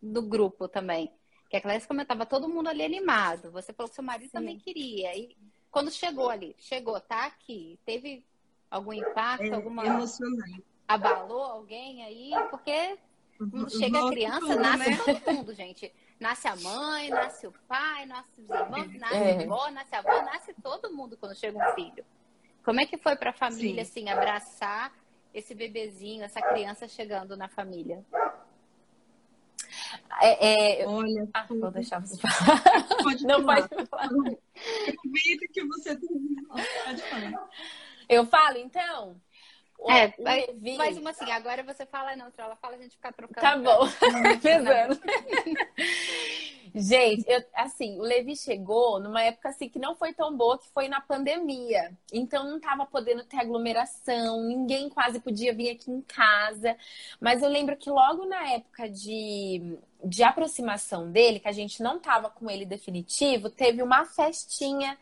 do 0.00 0.22
grupo 0.22 0.66
também. 0.66 1.12
Que 1.50 1.56
a 1.56 1.60
Clarice 1.60 1.86
comentava, 1.86 2.24
todo 2.24 2.48
mundo 2.48 2.68
ali 2.68 2.82
animado. 2.82 3.52
Você 3.52 3.72
falou 3.72 3.88
que 3.88 3.94
seu 3.94 4.02
marido 4.02 4.30
Sim. 4.30 4.38
também 4.38 4.58
queria. 4.58 5.16
E 5.16 5.36
quando 5.70 5.90
chegou 5.92 6.30
ali, 6.30 6.56
chegou, 6.58 6.98
tá 6.98 7.26
aqui, 7.26 7.78
teve 7.84 8.24
algum 8.70 8.92
impacto, 8.92 9.44
é, 9.44 9.54
alguma. 9.54 9.86
Emocionante. 9.86 10.64
Abalou 10.88 11.42
alguém 11.42 12.04
aí? 12.04 12.30
Porque 12.50 12.98
quando 13.36 13.70
chega 13.70 14.04
a 14.04 14.08
criança, 14.08 14.40
tudo, 14.40 14.56
nasce 14.56 14.90
né? 14.90 14.96
todo 15.04 15.34
mundo, 15.34 15.54
gente. 15.54 15.92
Nasce 16.18 16.48
a 16.48 16.56
mãe, 16.56 17.10
nasce 17.10 17.46
o 17.46 17.52
pai, 17.68 18.06
nasce 18.06 18.40
os 18.40 18.48
irmãos, 18.48 18.98
nasce 18.98 19.14
é. 19.14 19.38
a 19.38 19.42
avó, 19.42 19.70
nasce 19.70 19.94
a 19.94 19.98
avó, 19.98 20.22
nasce 20.22 20.54
todo 20.62 20.90
mundo 20.90 21.16
quando 21.18 21.34
chega 21.34 21.58
um 21.58 21.74
filho. 21.74 22.04
Como 22.64 22.80
é 22.80 22.86
que 22.86 22.96
foi 22.96 23.14
para 23.14 23.30
a 23.30 23.34
família, 23.34 23.84
Sim. 23.84 23.90
assim, 23.90 24.08
abraçar 24.08 24.92
esse 25.36 25.54
bebezinho, 25.54 26.24
essa 26.24 26.40
criança 26.40 26.88
chegando 26.88 27.36
na 27.36 27.46
família? 27.46 28.02
É, 30.22 30.80
é... 30.80 30.88
Olha, 30.88 31.28
ah, 31.34 31.46
vou 31.46 31.70
deixar 31.70 32.00
você 32.00 32.16
falar. 32.16 32.62
Pode 33.02 33.24
Não 33.26 33.44
falar. 33.44 33.68
pode 33.68 33.86
falar. 33.86 34.04
Aproveita 34.06 35.46
que 35.52 35.64
você 35.64 35.94
tem. 35.94 36.36
Pode 36.48 37.02
falar. 37.02 37.50
Eu 38.08 38.24
falo, 38.24 38.56
então? 38.56 39.20
É, 39.88 40.08
vai, 40.22 40.46
mais 40.76 40.98
uma 40.98 41.10
assim, 41.10 41.30
agora 41.30 41.62
você 41.62 41.86
fala 41.86 42.16
não, 42.16 42.26
ela 42.36 42.56
fala 42.56 42.74
a 42.74 42.78
gente 42.78 42.96
ficar 42.96 43.12
trocando. 43.12 43.40
Tá 43.40 43.56
bom, 43.56 43.86
pesando. 44.42 45.00
gente, 46.74 47.24
eu, 47.28 47.44
assim, 47.54 47.98
o 47.98 48.02
Levi 48.02 48.36
chegou 48.36 48.98
numa 48.98 49.22
época 49.22 49.50
assim 49.50 49.68
que 49.68 49.78
não 49.78 49.94
foi 49.94 50.12
tão 50.12 50.36
boa, 50.36 50.58
que 50.58 50.68
foi 50.70 50.88
na 50.88 51.00
pandemia. 51.00 51.92
Então 52.12 52.44
não 52.44 52.58
tava 52.58 52.84
podendo 52.86 53.24
ter 53.24 53.38
aglomeração, 53.38 54.42
ninguém 54.42 54.88
quase 54.88 55.20
podia 55.20 55.54
vir 55.54 55.70
aqui 55.70 55.90
em 55.90 56.00
casa. 56.02 56.76
Mas 57.20 57.42
eu 57.42 57.48
lembro 57.48 57.76
que 57.76 57.88
logo 57.88 58.26
na 58.26 58.52
época 58.52 58.88
de, 58.88 59.78
de 60.04 60.22
aproximação 60.22 61.10
dele, 61.10 61.38
que 61.40 61.48
a 61.48 61.52
gente 61.52 61.82
não 61.82 62.00
tava 62.00 62.28
com 62.28 62.50
ele 62.50 62.66
definitivo, 62.66 63.48
teve 63.48 63.82
uma 63.82 64.04
festinha 64.04 64.98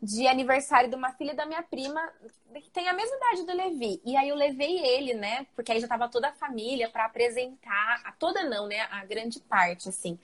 de 0.00 0.26
aniversário 0.26 0.90
de 0.90 0.96
uma 0.96 1.12
filha 1.12 1.34
da 1.34 1.46
minha 1.46 1.62
prima, 1.62 2.00
que 2.54 2.70
tem 2.70 2.88
a 2.88 2.92
mesma 2.92 3.16
idade 3.16 3.46
do 3.46 3.56
Levi. 3.56 4.00
E 4.04 4.16
aí 4.16 4.28
eu 4.28 4.36
levei 4.36 4.78
ele, 4.78 5.14
né? 5.14 5.46
Porque 5.54 5.72
aí 5.72 5.80
já 5.80 5.88
tava 5.88 6.08
toda 6.08 6.28
a 6.28 6.32
família 6.32 6.88
para 6.88 7.06
apresentar, 7.06 8.02
a 8.04 8.12
toda 8.12 8.44
não, 8.44 8.66
né? 8.66 8.82
A 8.90 9.04
grande 9.04 9.40
parte, 9.40 9.88
assim. 9.88 10.18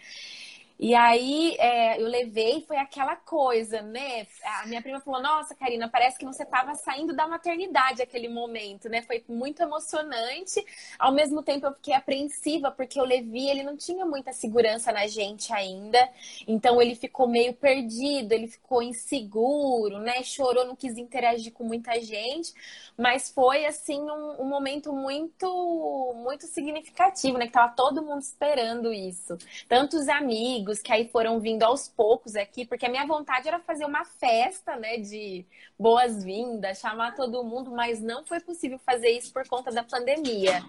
E 0.82 0.96
aí 0.96 1.54
é, 1.60 2.02
eu 2.02 2.08
levei, 2.08 2.64
foi 2.66 2.76
aquela 2.76 3.14
coisa, 3.14 3.80
né? 3.82 4.26
A 4.62 4.66
minha 4.66 4.82
prima 4.82 5.00
falou: 5.00 5.22
Nossa, 5.22 5.54
Karina, 5.54 5.88
parece 5.88 6.18
que 6.18 6.24
você 6.24 6.42
estava 6.42 6.74
saindo 6.74 7.14
da 7.14 7.24
maternidade 7.28 8.02
aquele 8.02 8.28
momento, 8.28 8.88
né? 8.88 9.00
Foi 9.02 9.24
muito 9.28 9.62
emocionante. 9.62 10.60
Ao 10.98 11.12
mesmo 11.12 11.40
tempo, 11.40 11.66
eu 11.66 11.74
fiquei 11.74 11.94
apreensiva, 11.94 12.72
porque 12.72 13.00
o 13.00 13.04
Levi, 13.04 13.48
ele 13.48 13.62
não 13.62 13.76
tinha 13.76 14.04
muita 14.04 14.32
segurança 14.32 14.90
na 14.90 15.06
gente 15.06 15.52
ainda. 15.52 16.00
Então, 16.48 16.82
ele 16.82 16.96
ficou 16.96 17.28
meio 17.28 17.54
perdido, 17.54 18.32
ele 18.32 18.48
ficou 18.48 18.82
inseguro, 18.82 19.98
né? 19.98 20.20
Chorou, 20.24 20.66
não 20.66 20.74
quis 20.74 20.98
interagir 20.98 21.52
com 21.52 21.62
muita 21.62 22.00
gente. 22.00 22.52
Mas 22.98 23.30
foi, 23.30 23.66
assim, 23.66 24.00
um, 24.00 24.42
um 24.42 24.48
momento 24.48 24.92
muito, 24.92 26.12
muito 26.16 26.44
significativo, 26.48 27.38
né? 27.38 27.46
Que 27.46 27.52
tava 27.52 27.72
todo 27.72 28.02
mundo 28.02 28.22
esperando 28.22 28.92
isso. 28.92 29.38
Tantos 29.68 30.08
amigos 30.08 30.71
amigos 30.72 30.80
que 30.80 30.92
aí 30.92 31.08
foram 31.08 31.38
vindo 31.38 31.62
aos 31.62 31.88
poucos 31.88 32.34
aqui, 32.34 32.64
porque 32.64 32.86
a 32.86 32.88
minha 32.88 33.06
vontade 33.06 33.46
era 33.46 33.60
fazer 33.60 33.84
uma 33.84 34.04
festa, 34.04 34.76
né, 34.76 34.96
de 34.96 35.44
boas-vindas, 35.78 36.78
chamar 36.80 37.14
todo 37.14 37.44
mundo, 37.44 37.70
mas 37.70 38.00
não 38.00 38.24
foi 38.24 38.40
possível 38.40 38.78
fazer 38.78 39.10
isso 39.10 39.32
por 39.32 39.46
conta 39.46 39.70
da 39.70 39.84
pandemia. 39.84 40.64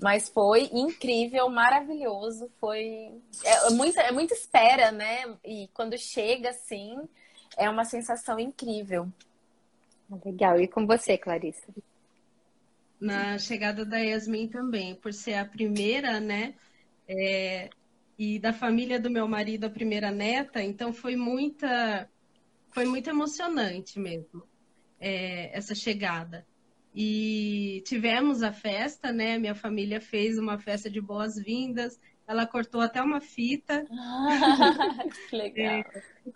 Mas 0.00 0.28
foi 0.28 0.70
incrível, 0.72 1.48
maravilhoso, 1.48 2.50
foi 2.60 3.12
é 3.44 3.70
muita, 3.70 4.00
é 4.00 4.12
muita 4.12 4.32
espera, 4.32 4.92
né? 4.92 5.36
E 5.44 5.68
quando 5.74 5.98
chega 5.98 6.50
assim, 6.50 6.96
é 7.56 7.68
uma 7.68 7.84
sensação 7.84 8.38
incrível. 8.38 9.08
Legal. 10.24 10.60
E 10.60 10.68
com 10.68 10.86
você, 10.86 11.18
Clarissa? 11.18 11.66
Na 13.00 13.38
chegada 13.38 13.84
da 13.84 13.98
Yasmin 13.98 14.46
também, 14.46 14.94
por 14.94 15.12
ser 15.12 15.34
a 15.34 15.44
primeira, 15.44 16.20
né? 16.20 16.54
É, 17.08 17.68
e 18.18 18.38
da 18.38 18.52
família 18.52 18.98
do 18.98 19.10
meu 19.10 19.28
marido, 19.28 19.64
a 19.64 19.70
primeira 19.70 20.10
neta, 20.10 20.62
então 20.62 20.92
foi 20.92 21.14
muita, 21.14 22.10
foi 22.70 22.84
muito 22.84 23.08
emocionante 23.08 23.98
mesmo 24.00 24.42
é, 25.00 25.56
essa 25.56 25.74
chegada. 25.74 26.46
E 26.94 27.82
tivemos 27.86 28.42
a 28.42 28.52
festa, 28.52 29.12
né? 29.12 29.38
Minha 29.38 29.54
família 29.54 30.00
fez 30.00 30.38
uma 30.38 30.58
festa 30.58 30.90
de 30.90 31.00
boas-vindas. 31.00 32.00
Ela 32.26 32.46
cortou 32.46 32.80
até 32.80 33.00
uma 33.00 33.20
fita. 33.20 33.86
Ah, 33.90 35.04
que 35.30 35.36
legal. 35.36 35.76
É, 35.76 35.84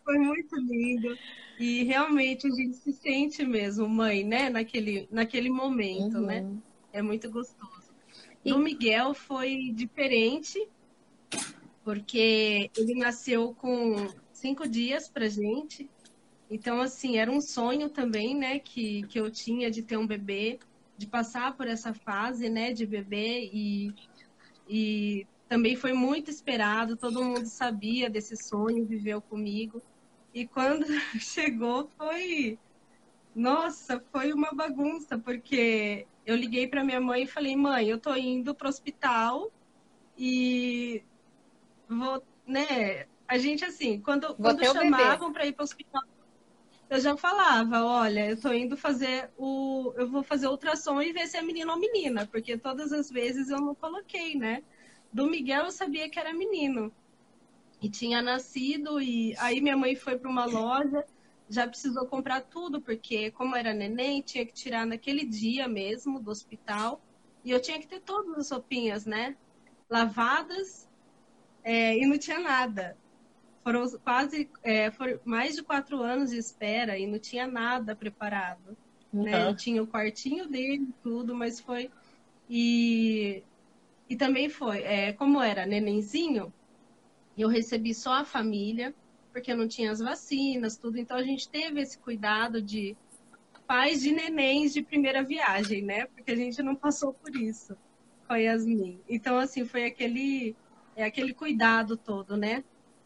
foi 0.05 0.19
muito 0.19 0.57
lindo. 0.57 1.19
E 1.59 1.83
realmente 1.85 2.47
a 2.47 2.51
gente 2.51 2.77
se 2.77 2.93
sente 2.93 3.45
mesmo 3.45 3.89
mãe, 3.89 4.25
né? 4.25 4.49
Naquele, 4.51 5.09
naquele 5.11 5.51
momento, 5.51 6.21
né? 6.21 6.41
uhum. 6.41 6.55
né? 6.55 6.59
É 6.93 7.03
muito 7.03 7.31
gostoso. 7.31 7.91
E... 8.45 8.51
Do 8.51 8.59
Miguel 8.59 9.15
foi 9.15 9.73
diferente, 9.75 10.59
porque 11.85 12.71
ele 12.77 12.95
nasceu 12.95 13.55
com 13.55 14.09
cinco 14.33 14.69
dias 14.69 15.09
pra 15.09 15.29
gente. 15.29 15.89
Então, 16.51 16.81
assim, 16.81 17.17
era 17.17 17.31
um 17.31 17.41
sonho 17.41 17.89
também, 17.89 18.37
né, 18.37 18.59
que, 18.59 19.03
que 19.05 19.19
eu 19.19 19.31
tinha 19.31 19.71
de 19.71 19.83
ter 19.83 19.97
um 19.97 20.07
bebê, 20.07 20.59
de 20.97 21.07
passar 21.07 21.57
por 21.57 21.67
essa 21.67 21.95
fase, 21.95 22.49
né, 22.49 22.73
de 22.73 22.87
bebê 22.87 23.51
e, 23.53 23.95
e 24.69 25.27
também 25.49 25.77
foi 25.77 25.93
muito 25.93 26.31
esperado, 26.31 26.97
todo 26.97 27.25
mundo 27.25 27.47
sabia 27.47 28.11
desse 28.11 28.37
sonho, 28.37 28.87
viveu 28.87 29.21
comigo. 29.21 29.83
E 30.35 30.47
quando 30.47 30.85
chegou 31.21 31.89
foi 31.97 32.59
nossa, 33.35 34.03
foi 34.12 34.33
uma 34.33 34.53
bagunça, 34.53 35.19
porque 35.19 36.07
eu 36.27 36.37
liguei 36.37 36.67
para 36.67 36.85
minha 36.85 37.01
mãe 37.01 37.23
e 37.23 37.27
falei: 37.27 37.57
"Mãe, 37.57 37.89
eu 37.89 37.99
tô 37.99 38.15
indo 38.15 38.55
pro 38.55 38.69
hospital 38.69 39.51
e 40.19 41.03
vou, 41.89 42.23
né? 42.47 43.07
A 43.27 43.39
gente, 43.39 43.65
assim, 43.65 44.01
quando, 44.01 44.35
quando 44.35 44.65
chamavam 44.65 45.33
para 45.33 45.47
ir 45.47 45.53
para 45.53 45.62
o 45.62 45.65
hospital, 45.65 46.03
eu 46.93 47.01
já 47.01 47.17
falava, 47.17 47.83
olha, 47.85 48.29
eu 48.29 48.39
tô 48.39 48.53
indo 48.53 48.77
fazer 48.77 49.31
o. 49.39 49.95
Eu 49.97 50.11
vou 50.11 50.23
fazer 50.23 50.47
ultrassom 50.49 51.01
e 51.01 51.12
ver 51.12 51.27
se 51.27 51.39
é 51.39 51.43
menino 51.43 51.73
ou 51.73 51.79
menina, 51.79 52.27
porque 52.27 52.59
todas 52.59 52.93
as 52.93 53.11
vezes 53.11 53.49
eu 53.49 53.59
não 53.59 53.75
coloquei, 53.75 54.35
né? 54.35 54.62
Do 55.11 55.27
Miguel 55.27 55.65
eu 55.65 55.73
sabia 55.73 56.11
que 56.11 56.19
era 56.19 56.35
menino. 56.35 56.93
E 57.81 57.89
tinha 57.89 58.21
nascido, 58.21 59.01
e 59.01 59.35
aí 59.39 59.61
minha 59.61 59.77
mãe 59.77 59.97
foi 59.97 60.19
para 60.19 60.31
uma 60.31 60.45
loja, 60.45 61.05
já 61.49 61.67
precisou 61.67 62.07
comprar 62.07 62.43
tudo, 62.43 62.81
porque 62.81 63.31
como 63.31 63.57
era 63.57 63.73
neném, 63.73 64.21
tinha 64.21 64.45
que 64.45 64.53
tirar 64.53 64.87
naquele 64.87 65.25
dia 65.25 65.67
mesmo 65.67 66.21
do 66.21 66.31
hospital. 66.31 67.01
E 67.43 67.51
eu 67.51 67.61
tinha 67.61 67.81
que 67.81 67.89
ter 67.89 68.01
todas 68.01 68.39
as 68.39 68.51
roupinhas, 68.51 69.07
né? 69.07 69.35
Lavadas 69.89 70.89
é, 71.64 71.97
e 71.97 72.07
não 72.07 72.19
tinha 72.19 72.38
nada. 72.38 72.97
Foram 73.62 73.88
quase 74.00 74.50
é, 74.62 74.90
foram 74.90 75.21
mais 75.25 75.54
de 75.54 75.62
quatro 75.62 76.02
anos 76.02 76.31
de 76.31 76.38
espera 76.38 76.99
e 76.99 77.07
não 77.07 77.19
tinha 77.19 77.47
nada 77.47 77.95
preparado. 77.95 78.76
Uhum. 79.12 79.23
Né? 79.25 79.54
Tinha 79.54 79.83
o 79.83 79.87
quartinho 79.87 80.49
dele, 80.49 80.88
tudo, 81.02 81.35
mas 81.35 81.61
foi. 81.61 81.90
E, 82.49 83.42
e 84.09 84.16
também 84.16 84.49
foi, 84.49 84.83
é, 84.83 85.12
como 85.12 85.40
era 85.40 85.64
nenenzinho, 85.64 86.52
eu 87.37 87.49
recebi 87.49 87.95
só 87.95 88.14
a 88.14 88.25
família, 88.25 88.95
porque 89.33 89.54
não 89.54 89.69
tinha 89.69 89.90
as 89.90 90.00
vacinas, 90.00 90.76
tudo. 90.76 90.99
Então 90.99 91.16
a 91.16 91.23
gente 91.23 91.49
teve 91.49 91.81
esse 91.81 91.99
cuidado 91.99 92.61
de 92.61 92.97
pais 93.66 94.02
de 94.02 94.12
nenéns 94.12 94.73
de 94.73 94.83
primeira 94.83 95.23
viagem, 95.23 95.83
né? 95.83 96.07
Porque 96.07 96.33
a 96.33 96.37
gente 96.37 96.62
não 96.62 96.75
passou 96.75 97.14
por 97.14 97.35
isso 97.35 97.76
com 98.26 98.35
a 98.35 98.37
Yasmin. 98.37 99.00
Então, 99.09 99.38
assim, 99.38 99.64
foi 99.64 99.85
aquele 99.85 100.54
é 101.02 101.06
aquele 101.06 101.35
cuidado 101.35 101.97
todo, 101.97 102.37
né? 102.37 102.64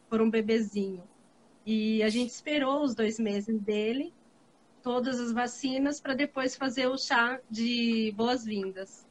Por 0.09 0.21
um 0.21 0.29
bebezinho. 0.29 1.03
E 1.65 2.01
a 2.01 2.09
gente 2.09 2.29
esperou 2.29 2.83
os 2.83 2.95
dois 2.95 3.19
meses 3.19 3.59
dele, 3.59 4.13
todas 4.81 5.19
as 5.19 5.31
vacinas, 5.31 5.99
para 5.99 6.13
depois 6.13 6.55
fazer 6.55 6.87
o 6.87 6.97
chá 6.97 7.39
de 7.49 8.13
boas-vindas. 8.15 9.05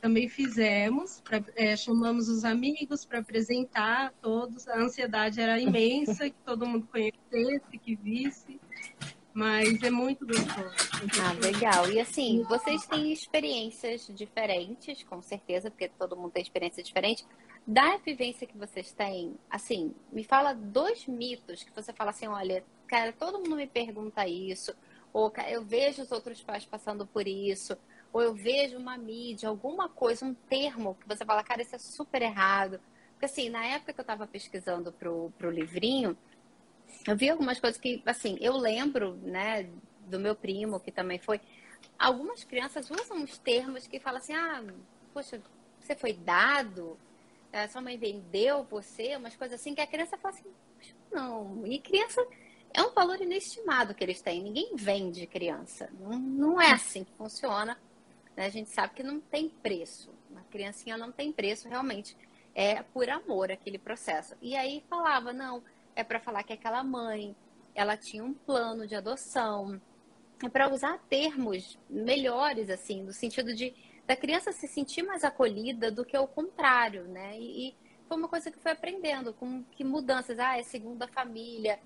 Também 0.00 0.28
fizemos, 0.28 1.20
pra, 1.20 1.42
é, 1.56 1.76
chamamos 1.76 2.28
os 2.28 2.44
amigos 2.44 3.04
para 3.04 3.20
apresentar 3.20 4.12
todos. 4.20 4.66
A 4.68 4.78
ansiedade 4.78 5.40
era 5.40 5.58
imensa, 5.58 6.28
que 6.28 6.36
todo 6.44 6.66
mundo 6.66 6.86
conhecesse, 6.90 7.78
que 7.78 7.94
visse 7.96 8.60
mas 9.32 9.82
é 9.82 9.90
muito 9.90 10.26
gostoso. 10.26 10.74
Ah, 11.22 11.32
legal. 11.40 11.90
E 11.90 12.00
assim, 12.00 12.42
vocês 12.48 12.84
têm 12.86 13.12
experiências 13.12 14.10
diferentes, 14.12 15.02
com 15.04 15.22
certeza, 15.22 15.70
porque 15.70 15.88
todo 15.88 16.16
mundo 16.16 16.32
tem 16.32 16.42
experiência 16.42 16.82
diferente 16.82 17.24
da 17.70 17.98
vivência 17.98 18.48
que 18.48 18.58
vocês 18.58 18.90
têm, 18.90 19.36
assim, 19.48 19.94
me 20.10 20.24
fala 20.24 20.52
dois 20.52 21.06
mitos 21.06 21.62
que 21.62 21.70
você 21.70 21.92
fala 21.92 22.10
assim, 22.10 22.26
olha, 22.26 22.64
cara, 22.88 23.12
todo 23.12 23.38
mundo 23.38 23.54
me 23.54 23.66
pergunta 23.68 24.26
isso, 24.26 24.74
ou 25.12 25.32
eu 25.48 25.62
vejo 25.64 26.02
os 26.02 26.10
outros 26.10 26.42
pais 26.42 26.64
passando 26.64 27.06
por 27.06 27.28
isso, 27.28 27.78
ou 28.12 28.20
eu 28.20 28.34
vejo 28.34 28.76
uma 28.76 28.98
mídia, 28.98 29.48
alguma 29.48 29.88
coisa, 29.88 30.26
um 30.26 30.34
termo 30.34 30.96
que 30.96 31.06
você 31.06 31.24
fala, 31.24 31.44
cara, 31.44 31.62
isso 31.62 31.76
é 31.76 31.78
super 31.78 32.22
errado. 32.22 32.80
Porque 33.12 33.26
assim, 33.26 33.48
na 33.48 33.64
época 33.64 33.92
que 33.92 34.00
eu 34.00 34.02
estava 34.02 34.26
pesquisando 34.26 34.90
pro, 34.90 35.32
pro 35.38 35.48
livrinho, 35.48 36.18
eu 37.06 37.16
vi 37.16 37.30
algumas 37.30 37.60
coisas 37.60 37.80
que, 37.80 38.02
assim, 38.04 38.36
eu 38.40 38.56
lembro, 38.56 39.14
né, 39.22 39.70
do 40.08 40.18
meu 40.18 40.34
primo, 40.34 40.80
que 40.80 40.90
também 40.90 41.20
foi. 41.20 41.40
Algumas 41.96 42.42
crianças 42.42 42.90
usam 42.90 43.18
uns 43.18 43.38
termos 43.38 43.86
que 43.86 44.00
falam 44.00 44.18
assim, 44.18 44.34
ah, 44.34 44.60
poxa, 45.14 45.40
você 45.78 45.94
foi 45.94 46.12
dado, 46.12 46.98
a 47.52 47.68
sua 47.68 47.80
mãe 47.80 47.98
vendeu 47.98 48.64
você, 48.64 49.16
umas 49.16 49.36
coisas 49.36 49.60
assim, 49.60 49.74
que 49.74 49.80
a 49.80 49.86
criança 49.86 50.16
fala 50.16 50.34
assim, 50.34 50.48
não. 51.10 51.66
E 51.66 51.78
criança 51.78 52.24
é 52.72 52.82
um 52.82 52.92
valor 52.92 53.20
inestimado 53.20 53.94
que 53.94 54.04
eles 54.04 54.22
têm. 54.22 54.42
Ninguém 54.42 54.74
vende 54.74 55.26
criança. 55.26 55.90
Não, 55.98 56.18
não 56.18 56.60
é 56.60 56.70
assim 56.70 57.04
que 57.04 57.12
funciona. 57.12 57.78
Né? 58.36 58.46
A 58.46 58.50
gente 58.50 58.70
sabe 58.70 58.94
que 58.94 59.02
não 59.02 59.20
tem 59.20 59.48
preço. 59.48 60.10
Uma 60.30 60.42
criancinha 60.44 60.96
não 60.96 61.10
tem 61.10 61.32
preço, 61.32 61.68
realmente. 61.68 62.16
É 62.54 62.82
por 62.82 63.08
amor 63.08 63.50
aquele 63.50 63.78
processo. 63.78 64.36
E 64.40 64.56
aí 64.56 64.84
falava, 64.88 65.32
não, 65.32 65.62
é 65.96 66.04
para 66.04 66.20
falar 66.20 66.42
que 66.44 66.52
aquela 66.52 66.82
mãe, 66.84 67.34
ela 67.74 67.96
tinha 67.96 68.24
um 68.24 68.32
plano 68.32 68.86
de 68.86 68.94
adoção. 68.94 69.80
É 70.42 70.48
para 70.48 70.72
usar 70.72 70.98
termos 71.08 71.78
melhores, 71.88 72.70
assim, 72.70 73.02
no 73.02 73.12
sentido 73.12 73.54
de 73.54 73.74
da 74.10 74.16
criança 74.16 74.50
se 74.50 74.66
sentir 74.66 75.04
mais 75.04 75.22
acolhida 75.22 75.88
do 75.88 76.04
que 76.04 76.18
o 76.18 76.26
contrário, 76.26 77.04
né? 77.04 77.38
E, 77.38 77.76
foi 78.08 78.16
uma 78.16 78.26
coisa 78.26 78.50
que 78.50 78.58
foi 78.58 78.72
aprendendo, 78.72 79.32
com 79.32 79.62
que 79.70 79.84
mudanças, 79.84 80.36
ah, 80.40 80.58
é 80.58 80.64
segunda 80.64 81.06
família, 81.06 81.78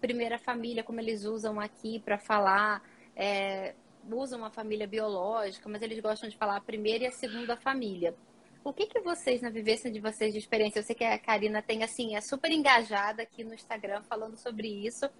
primeira 0.00 0.38
família, 0.38 0.84
como 0.84 1.00
eles 1.00 1.24
usam 1.24 1.58
aqui 1.58 1.98
para 1.98 2.18
falar, 2.18 2.80
é, 3.16 3.74
usam 4.08 4.44
a 4.44 4.50
família 4.50 4.86
biológica, 4.86 5.68
mas 5.68 5.82
eles 5.82 5.98
gostam 5.98 6.28
de 6.28 6.36
falar 6.36 6.58
a 6.58 6.60
primeira 6.60 7.02
e 7.02 7.06
a 7.08 7.10
segunda 7.10 7.56
família. 7.56 8.14
O 8.62 8.72
que, 8.72 8.86
que 8.86 9.00
vocês, 9.00 9.42
na 9.42 9.50
vivência 9.50 9.90
de 9.90 9.98
vocês 9.98 10.32
de 10.32 10.38
experiência, 10.38 10.78
eu 10.78 10.84
sei 10.84 10.94
que 10.94 11.02
a 11.02 11.18
Karina 11.18 11.60
tem, 11.60 11.82
assim, 11.82 12.14
é 12.14 12.20
super 12.20 12.52
engajada 12.52 13.24
aqui 13.24 13.42
no 13.42 13.54
Instagram 13.54 14.04
falando 14.04 14.36
sobre 14.36 14.68
isso. 14.68 15.10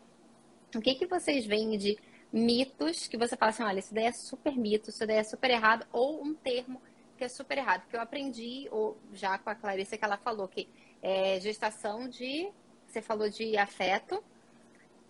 O 0.76 0.80
que, 0.80 0.94
que 0.94 1.06
vocês 1.06 1.44
veem 1.44 1.76
de 1.76 1.98
mitos 2.32 3.06
que 3.06 3.16
você 3.16 3.36
fala 3.36 3.50
assim, 3.50 3.62
olha, 3.62 3.78
isso 3.78 3.94
daí 3.94 4.06
é 4.06 4.12
super 4.12 4.56
mito, 4.56 4.90
isso 4.90 5.06
daí 5.06 5.18
é 5.18 5.24
super 5.24 5.50
errado, 5.50 5.86
ou 5.92 6.22
um 6.22 6.34
termo 6.34 6.80
que 7.18 7.24
é 7.24 7.28
super 7.28 7.58
errado? 7.58 7.82
Porque 7.82 7.96
eu 7.96 8.00
aprendi, 8.00 8.68
ou 8.70 8.96
já 9.12 9.38
com 9.38 9.50
a 9.50 9.54
Clarice, 9.54 9.98
que 9.98 10.04
ela 10.04 10.16
falou 10.16 10.48
que 10.48 10.68
é 11.02 11.38
gestação 11.40 12.08
de. 12.08 12.48
Você 12.86 13.00
falou 13.00 13.28
de 13.28 13.56
afeto. 13.56 14.22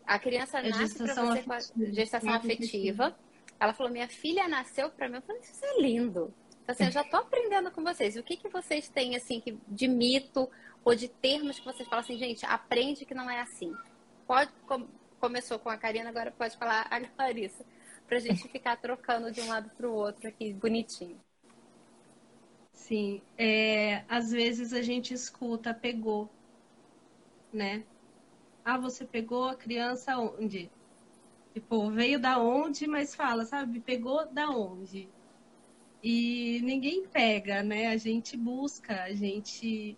A 0.07 0.19
criança 0.19 0.59
é 0.59 0.69
nasce 0.69 0.99
para 0.99 1.14
você 1.14 1.43
com 1.43 1.52
a 1.52 1.61
gestação 1.93 2.33
afetiva. 2.33 3.17
Ela 3.59 3.73
falou: 3.73 3.91
minha 3.91 4.09
filha 4.09 4.47
nasceu 4.49 4.91
para 4.91 5.09
mim. 5.09 5.17
Eu 5.17 5.23
falei: 5.23 5.41
isso 5.43 5.64
é 5.64 5.81
lindo. 5.81 6.35
Então, 6.62 6.75
assim, 6.75 6.85
eu 6.85 6.91
já 6.91 7.02
estou 7.02 7.21
aprendendo 7.21 7.71
com 7.71 7.83
vocês. 7.83 8.17
O 8.17 8.23
que, 8.23 8.37
que 8.37 8.49
vocês 8.49 8.88
têm, 8.88 9.17
assim, 9.17 9.43
de 9.67 9.88
mito 9.88 10.49
ou 10.85 10.95
de 10.95 11.09
termos 11.09 11.59
que 11.59 11.64
vocês 11.64 11.88
falam 11.88 12.05
assim, 12.05 12.19
gente, 12.19 12.45
aprende 12.47 13.05
que 13.05 13.14
não 13.14 13.29
é 13.29 13.41
assim? 13.41 13.75
Pode, 14.26 14.52
começou 15.23 15.57
com 15.57 15.71
a 15.71 15.76
Karina, 15.76 16.11
agora 16.11 16.33
pode 16.33 16.57
falar 16.57 16.88
a 16.91 17.00
Clarissa. 17.14 17.64
Pra 18.09 18.19
gente 18.19 18.49
ficar 18.49 18.76
trocando 18.76 19.31
de 19.31 19.41
um 19.41 19.47
lado 19.47 19.71
para 19.71 19.88
o 19.88 19.95
outro 19.95 20.29
aqui, 20.29 20.52
bonitinho. 20.52 21.19
Sim, 22.75 23.23
é, 23.38 24.05
às 24.09 24.33
vezes 24.33 24.73
a 24.73 24.83
gente 24.83 25.14
escuta, 25.14 25.73
pegou, 25.73 26.29
né? 27.52 27.85
Ah, 28.64 28.76
você 28.76 29.05
pegou 29.05 29.45
a 29.45 29.55
criança 29.55 30.19
onde? 30.19 30.69
Tipo, 31.55 31.88
veio 31.91 32.19
da 32.19 32.38
onde, 32.41 32.88
mas 32.88 33.14
fala, 33.14 33.45
sabe? 33.45 33.79
Pegou 33.79 34.26
da 34.26 34.50
onde? 34.50 35.09
E 36.02 36.61
ninguém 36.64 37.07
pega, 37.07 37.62
né? 37.62 37.87
A 37.87 37.97
gente 37.97 38.37
busca, 38.37 39.05
a 39.05 39.14
gente. 39.14 39.97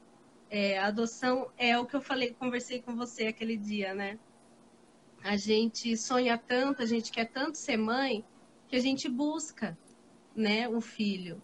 É, 0.51 0.79
a 0.79 0.89
adoção 0.89 1.51
é 1.57 1.79
o 1.79 1.87
que 1.87 1.97
eu 1.97 2.03
falei, 2.03 2.35
conversei 2.35 2.83
com 2.83 2.95
você 2.95 3.27
aquele 3.27 3.57
dia, 3.57 3.95
né? 3.95 4.19
A 5.25 5.39
gente 5.39 5.97
sonha 5.97 6.37
tanto, 6.37 6.83
a 6.83 6.87
gente 6.87 7.11
quer 7.11 7.25
tanto 7.25 7.57
ser 7.57 7.79
mãe, 7.79 8.23
que 8.69 8.77
a 8.77 8.81
gente 8.81 9.09
busca, 9.09 9.77
né, 10.37 10.69
o 10.69 10.83
filho. 10.83 11.41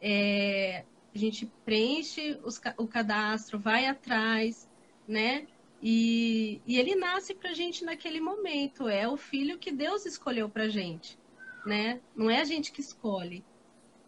É, 0.00 0.84
a 1.12 1.18
gente 1.18 1.44
preenche 1.64 2.38
os, 2.44 2.60
o 2.78 2.86
cadastro, 2.86 3.58
vai 3.58 3.86
atrás, 3.86 4.68
né? 5.08 5.48
E, 5.82 6.60
e 6.64 6.78
ele 6.78 6.94
nasce 6.94 7.34
para 7.34 7.50
a 7.50 7.54
gente 7.54 7.84
naquele 7.84 8.20
momento. 8.20 8.88
É 8.88 9.08
o 9.08 9.16
filho 9.16 9.58
que 9.58 9.72
Deus 9.72 10.06
escolheu 10.06 10.48
para 10.48 10.68
gente, 10.68 11.18
né? 11.66 12.00
Não 12.14 12.30
é 12.30 12.40
a 12.40 12.44
gente 12.44 12.70
que 12.70 12.80
escolhe, 12.80 13.44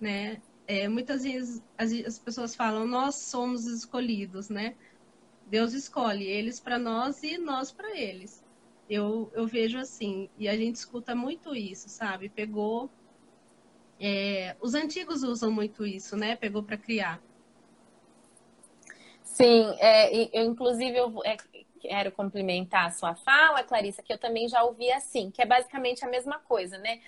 né? 0.01 0.41
É, 0.65 0.87
muitas 0.87 1.25
vezes 1.25 1.61
as, 1.77 1.91
as, 1.91 2.19
pessoas 2.21 2.55
falam, 2.55 2.87
nós 2.87 3.17
somos 3.17 3.67
escolhidos, 3.67 4.49
né? 4.49 4.77
Deus 5.49 5.73
escolhe 5.73 6.25
eles 6.25 6.61
para 6.61 6.79
nós 6.79 7.21
e 7.25 7.37
nós 7.37 7.73
para 7.73 7.99
eles. 7.99 8.47
Eu, 8.89 9.31
eu 9.35 9.47
vejo 9.47 9.79
assim, 9.79 10.31
e 10.39 10.49
a 10.49 10.57
gente 10.57 10.77
escuta 10.77 11.15
muito 11.15 11.55
isso, 11.55 11.89
sabe? 11.89 12.29
Pegou. 12.29 12.91
É, 14.01 14.57
os 14.61 14.75
antigos 14.75 15.23
usam 15.23 15.51
muito 15.51 15.85
isso, 15.85 16.17
né? 16.17 16.37
Pegou 16.37 16.63
para 16.63 16.77
criar. 16.77 17.21
Sim, 19.23 19.77
é, 19.79 20.13
eu, 20.33 20.47
inclusive 20.47 20.97
eu 20.97 21.23
é, 21.25 21.37
quero 21.81 22.11
complementar 22.13 22.87
a 22.87 22.91
sua 22.91 23.15
fala, 23.15 23.63
Clarissa, 23.63 24.03
que 24.03 24.13
eu 24.13 24.19
também 24.19 24.49
já 24.49 24.63
ouvi 24.63 24.91
assim, 24.91 25.31
que 25.31 25.41
é 25.41 25.47
basicamente 25.47 26.05
a 26.05 26.09
mesma 26.09 26.39
coisa, 26.39 26.79
né? 26.79 27.01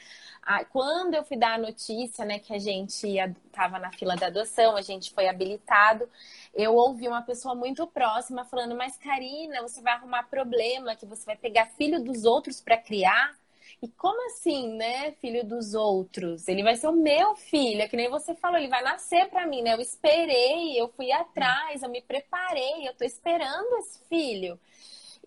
Quando 0.70 1.14
eu 1.14 1.24
fui 1.24 1.37
dar 1.37 1.55
a 1.55 1.59
notícia, 1.59 2.24
né, 2.24 2.38
que 2.38 2.53
a 2.53 2.59
gente 2.59 3.07
estava 3.07 3.79
na 3.79 3.92
fila 3.92 4.16
da 4.16 4.26
adoção, 4.26 4.76
a 4.76 4.83
gente 4.83 5.12
foi 5.12 5.29
habilitado, 5.29 6.09
eu 6.55 6.74
ouvi 6.74 7.07
uma 7.07 7.22
pessoa 7.22 7.55
muito 7.55 7.87
próxima 7.87 8.44
falando: 8.44 8.74
Mas, 8.76 8.96
Karina, 8.96 9.62
você 9.62 9.81
vai 9.81 9.94
arrumar 9.94 10.24
problema, 10.24 10.96
que 10.96 11.07
você 11.07 11.24
vai 11.24 11.37
pegar 11.37 11.66
filho 11.76 12.03
dos 12.03 12.24
outros 12.24 12.61
para 12.61 12.76
criar? 12.76 13.38
E 13.83 13.88
como 13.88 14.26
assim, 14.26 14.74
né, 14.74 15.12
filho 15.12 15.44
dos 15.44 15.72
outros? 15.74 16.48
Ele 16.48 16.62
vai 16.62 16.76
ser 16.76 16.88
o 16.88 16.92
meu 16.92 17.35
filho, 17.35 17.81
é 17.81 17.88
que 17.88 17.96
nem 17.96 18.11
você 18.11 18.35
falou, 18.35 18.59
ele 18.59 18.68
vai 18.68 18.83
nascer 18.83 19.29
para 19.31 19.46
mim, 19.46 19.62
né? 19.62 19.72
Eu 19.74 19.81
esperei, 19.81 20.79
eu 20.79 20.88
fui 20.88 21.11
atrás, 21.12 21.83
eu 21.83 21.88
me 21.88 22.03
preparei, 22.03 22.87
eu 22.87 22.94
tô 22.94 23.05
esperando 23.05 23.79
esse 23.79 23.98
filho. 24.09 24.59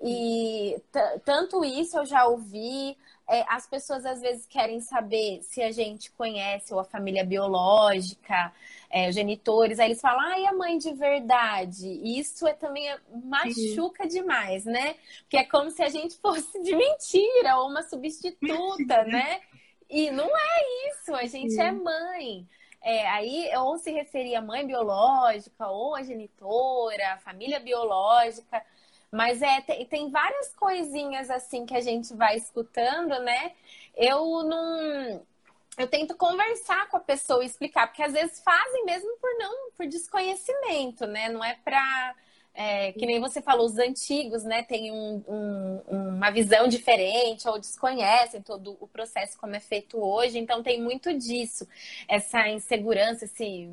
E 0.03 0.81
tanto 1.25 1.63
isso 1.63 1.97
eu 1.97 2.05
já 2.05 2.27
ouvi, 2.27 2.97
é, 3.27 3.45
as 3.47 3.65
pessoas 3.67 4.05
às 4.05 4.21
vezes 4.21 4.45
querem 4.45 4.79
saber 4.79 5.41
se 5.43 5.61
a 5.61 5.71
gente 5.71 6.11
conhece 6.11 6.73
ou 6.73 6.79
a 6.79 6.83
família 6.83 7.23
biológica, 7.23 8.53
é, 8.89 9.11
genitores, 9.11 9.79
aí 9.79 9.87
eles 9.87 10.01
falam, 10.01 10.19
ai, 10.19 10.45
a 10.45 10.53
mãe 10.53 10.77
de 10.77 10.93
verdade. 10.93 11.87
E 11.87 12.19
isso 12.19 12.45
é 12.47 12.53
também 12.53 12.87
é, 12.89 12.99
machuca 13.23 14.07
demais, 14.07 14.65
né? 14.65 14.95
Porque 15.21 15.37
é 15.37 15.43
como 15.43 15.71
se 15.71 15.81
a 15.81 15.89
gente 15.89 16.15
fosse 16.21 16.61
de 16.61 16.75
mentira 16.75 17.57
ou 17.57 17.69
uma 17.69 17.81
substituta, 17.83 19.03
né? 19.05 19.41
E 19.89 20.11
não 20.11 20.29
é 20.35 20.89
isso, 20.89 21.13
a 21.15 21.25
gente 21.25 21.59
é 21.59 21.65
é 21.65 21.71
mãe. 21.71 22.47
É, 22.81 23.07
aí 23.09 23.49
ou 23.57 23.77
se 23.77 23.91
referir 23.91 24.35
à 24.35 24.41
mãe 24.41 24.67
biológica, 24.67 25.67
ou 25.67 25.95
a 25.95 26.03
genitora, 26.03 27.17
família 27.23 27.59
biológica. 27.59 28.63
Mas 29.13 29.43
é, 29.43 29.61
tem, 29.61 29.85
tem 29.85 30.09
várias 30.09 30.55
coisinhas 30.55 31.29
assim 31.29 31.67
que 31.67 31.75
a 31.75 31.81
gente 31.81 32.15
vai 32.15 32.35
escutando, 32.35 33.19
né? 33.19 33.51
Eu 33.95 34.43
não 34.43 35.21
eu 35.77 35.87
tento 35.87 36.15
conversar 36.15 36.89
com 36.89 36.97
a 36.97 36.99
pessoa 36.99 37.43
e 37.43 37.45
explicar, 37.45 37.85
porque 37.87 38.01
às 38.01 38.13
vezes 38.13 38.41
fazem 38.41 38.85
mesmo 38.85 39.15
por 39.17 39.29
não, 39.37 39.71
por 39.77 39.85
desconhecimento, 39.85 41.05
né? 41.05 41.29
Não 41.29 41.43
é 41.43 41.55
para 41.63 42.15
é, 42.55 42.91
que 42.93 43.05
nem 43.05 43.19
você 43.19 43.39
falou, 43.39 43.67
os 43.67 43.77
antigos, 43.77 44.43
né, 44.43 44.61
têm 44.63 44.91
um, 44.91 45.23
um, 45.27 45.81
uma 45.89 46.29
visão 46.29 46.67
diferente 46.67 47.47
ou 47.47 47.59
desconhecem 47.59 48.41
todo 48.41 48.77
o 48.79 48.87
processo 48.87 49.37
como 49.39 49.55
é 49.55 49.59
feito 49.59 49.97
hoje, 49.97 50.37
então 50.37 50.61
tem 50.61 50.79
muito 50.81 51.13
disso, 51.17 51.67
essa 52.07 52.47
insegurança, 52.49 53.25
esse 53.25 53.69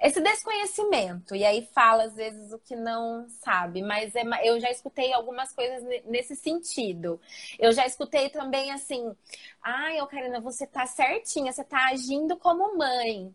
esse 0.00 0.20
desconhecimento. 0.20 1.34
E 1.34 1.44
aí 1.44 1.68
fala, 1.74 2.04
às 2.04 2.14
vezes, 2.14 2.52
o 2.52 2.58
que 2.58 2.76
não 2.76 3.26
sabe. 3.28 3.82
Mas 3.82 4.14
é, 4.14 4.22
eu 4.44 4.60
já 4.60 4.70
escutei 4.70 5.12
algumas 5.12 5.52
coisas 5.52 5.82
nesse 6.04 6.36
sentido. 6.36 7.20
Eu 7.58 7.72
já 7.72 7.86
escutei 7.86 8.28
também 8.30 8.72
assim: 8.72 9.14
ai, 9.62 10.00
oh, 10.00 10.06
Karina, 10.06 10.40
você 10.40 10.66
tá 10.66 10.86
certinha, 10.86 11.52
você 11.52 11.64
tá 11.64 11.88
agindo 11.88 12.36
como 12.36 12.76
mãe. 12.76 13.34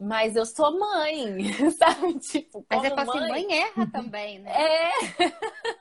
Mas 0.00 0.34
eu 0.34 0.46
sou 0.46 0.78
mãe, 0.78 1.52
sabe? 1.76 2.18
Tipo, 2.20 2.64
Mas 2.70 2.82
eu 2.82 2.96
falo 2.96 3.10
assim, 3.10 3.28
mãe 3.28 3.52
erra 3.52 3.86
também, 3.92 4.38
né? 4.38 4.50
É. 4.50 4.90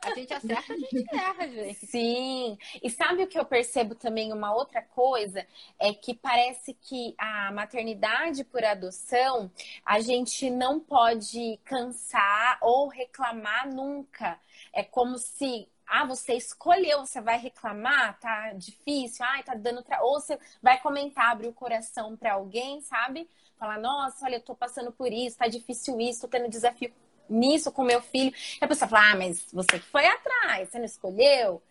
A 0.01 0.13
gente 0.13 0.33
acerta, 0.33 0.73
a 0.73 0.77
gente 0.77 1.05
erra, 1.15 1.47
gente. 1.47 1.85
Sim. 1.85 2.57
E 2.83 2.89
sabe 2.89 3.23
o 3.23 3.27
que 3.27 3.39
eu 3.39 3.45
percebo 3.45 3.95
também? 3.95 4.33
Uma 4.33 4.53
outra 4.53 4.81
coisa 4.81 5.47
é 5.79 5.93
que 5.93 6.13
parece 6.13 6.73
que 6.73 7.15
a 7.17 7.49
maternidade 7.53 8.43
por 8.43 8.61
adoção, 8.61 9.49
a 9.85 10.01
gente 10.01 10.49
não 10.49 10.81
pode 10.81 11.57
cansar 11.63 12.57
ou 12.61 12.89
reclamar 12.89 13.73
nunca. 13.73 14.37
É 14.73 14.83
como 14.83 15.17
se 15.17 15.69
ah, 15.89 16.05
você 16.05 16.33
escolheu, 16.33 17.05
você 17.05 17.19
vai 17.19 17.37
reclamar, 17.37 18.19
tá 18.19 18.53
difícil, 18.53 19.25
ai, 19.27 19.43
tá 19.43 19.55
dando 19.55 19.83
tra... 19.83 20.01
ou 20.03 20.19
você 20.19 20.39
vai 20.61 20.79
comentar, 20.79 21.31
abrir 21.31 21.47
o 21.47 21.53
coração 21.53 22.15
para 22.15 22.33
alguém, 22.33 22.81
sabe? 22.81 23.27
falar, 23.59 23.77
nossa, 23.77 24.25
olha, 24.25 24.35
eu 24.35 24.41
tô 24.41 24.55
passando 24.55 24.91
por 24.91 25.11
isso, 25.11 25.37
tá 25.37 25.47
difícil 25.47 25.99
isso, 25.99 26.21
tô 26.21 26.27
tendo 26.29 26.49
desafio 26.49 26.91
nisso 27.29 27.71
com 27.71 27.83
meu 27.83 28.01
filho. 28.01 28.33
E 28.59 28.63
a 28.63 28.67
pessoa 28.67 28.87
fala, 28.87 29.11
ah, 29.11 29.15
mas 29.17 29.45
você 29.51 29.79
que 29.79 29.85
foi 29.85 30.05
atrás, 30.07 30.69
você 30.69 30.77
não 30.79 30.85
escolheu. 30.85 31.61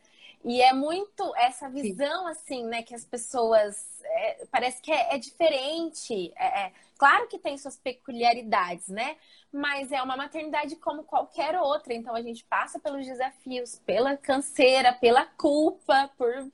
E 0.45 0.63
é 0.63 0.73
muito 0.73 1.35
essa 1.37 1.69
visão, 1.69 2.25
Sim. 2.25 2.31
assim, 2.31 2.65
né, 2.65 2.83
que 2.83 2.95
as 2.95 3.05
pessoas. 3.05 3.87
É, 4.05 4.47
parece 4.51 4.81
que 4.81 4.91
é, 4.91 5.15
é 5.15 5.19
diferente. 5.19 6.33
É, 6.37 6.67
é, 6.67 6.73
claro 6.97 7.27
que 7.29 7.39
tem 7.39 7.59
suas 7.59 7.77
peculiaridades, 7.77 8.89
né? 8.89 9.17
Mas 9.53 9.93
é 9.93 10.01
uma 10.03 10.17
maternidade 10.17 10.77
como 10.77 11.03
qualquer 11.03 11.59
outra. 11.59 11.93
Então 11.93 12.15
a 12.15 12.23
gente 12.23 12.45
passa 12.45 12.79
pelos 12.79 13.05
desafios, 13.05 13.81
pela 13.85 14.17
canseira, 14.17 14.93
pela 14.93 15.27
culpa, 15.27 16.11
por. 16.17 16.51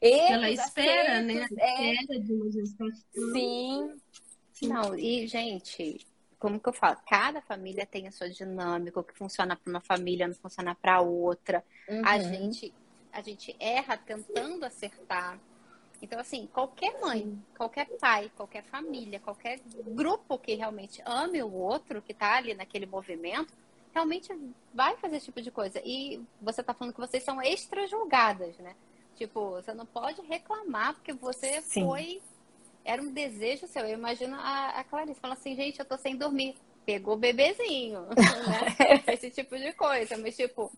Erros, 0.00 0.28
pela 0.30 0.50
espera, 0.50 1.20
né? 1.20 1.34
acertos, 1.34 1.56
né? 1.56 1.64
A 1.64 1.92
espera 1.92 2.20
de 2.20 2.32
uma 2.32 2.50
gestação. 2.50 3.32
Sim. 3.32 3.96
Não, 4.62 4.96
e, 4.96 5.26
gente, 5.26 6.06
como 6.42 6.58
que 6.58 6.68
eu 6.68 6.72
falo? 6.72 6.96
Cada 7.08 7.40
família 7.40 7.86
tem 7.86 8.08
a 8.08 8.10
sua 8.10 8.28
dinâmica, 8.28 8.98
o 8.98 9.04
que 9.04 9.14
funciona 9.14 9.54
para 9.54 9.70
uma 9.70 9.80
família 9.80 10.26
não 10.26 10.34
funciona 10.34 10.74
para 10.74 11.00
outra. 11.00 11.64
Uhum. 11.88 12.02
A 12.04 12.18
gente 12.18 12.74
a 13.12 13.22
gente 13.22 13.54
erra 13.60 13.96
tentando 13.96 14.64
acertar. 14.64 15.38
Então, 16.00 16.18
assim, 16.18 16.48
qualquer 16.52 16.98
mãe, 17.00 17.38
qualquer 17.56 17.86
pai, 17.96 18.28
qualquer 18.36 18.64
família, 18.64 19.20
qualquer 19.20 19.60
grupo 19.86 20.36
que 20.36 20.54
realmente 20.54 21.00
ame 21.06 21.40
o 21.44 21.52
outro, 21.52 22.02
que 22.02 22.10
está 22.10 22.38
ali 22.38 22.54
naquele 22.54 22.86
movimento, 22.86 23.54
realmente 23.94 24.36
vai 24.74 24.96
fazer 24.96 25.18
esse 25.18 25.26
tipo 25.26 25.40
de 25.42 25.50
coisa. 25.52 25.80
E 25.84 26.20
você 26.40 26.60
está 26.60 26.74
falando 26.74 26.94
que 26.94 27.00
vocês 27.00 27.22
são 27.22 27.40
extra 27.40 27.86
julgadas, 27.86 28.58
né? 28.58 28.74
Tipo, 29.14 29.50
você 29.50 29.72
não 29.74 29.86
pode 29.86 30.20
reclamar 30.22 30.94
porque 30.94 31.12
você 31.12 31.60
Sim. 31.60 31.84
foi 31.84 32.20
era 32.84 33.02
um 33.02 33.12
desejo 33.12 33.66
seu. 33.66 33.84
Eu 33.84 33.98
imagino 33.98 34.36
a, 34.36 34.80
a 34.80 34.84
Clarice 34.84 35.20
falando 35.20 35.38
assim, 35.38 35.54
gente, 35.54 35.78
eu 35.78 35.84
tô 35.84 35.96
sem 35.96 36.16
dormir. 36.16 36.54
Pegou 36.84 37.14
o 37.14 37.18
bebezinho, 37.18 38.02
né? 38.10 39.12
Esse 39.12 39.30
tipo 39.30 39.56
de 39.56 39.72
coisa. 39.72 40.16
Mas, 40.18 40.36
tipo, 40.36 40.70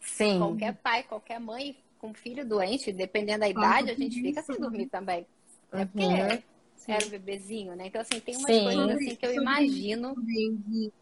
Sim. 0.00 0.38
qualquer 0.38 0.74
pai, 0.76 1.02
qualquer 1.02 1.40
mãe 1.40 1.76
com 1.98 2.14
filho 2.14 2.46
doente, 2.46 2.92
dependendo 2.92 3.40
da 3.40 3.48
idade, 3.48 3.90
a 3.90 3.94
gente 3.94 4.20
fica 4.22 4.40
sem 4.42 4.56
dormir 4.56 4.86
também. 4.86 5.26
É 5.72 5.84
porque 5.84 6.06
uhum. 6.06 6.42
era 6.86 7.06
um 7.06 7.10
bebezinho, 7.10 7.74
né? 7.74 7.88
Então, 7.88 8.00
assim, 8.00 8.20
tem 8.20 8.36
umas 8.36 8.54
Sim. 8.54 8.64
coisas 8.64 8.90
assim 8.90 9.16
que 9.16 9.26
eu 9.26 9.34
imagino. 9.34 10.14
De, 10.16 10.92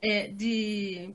é, 0.00 0.28
de, 0.28 1.14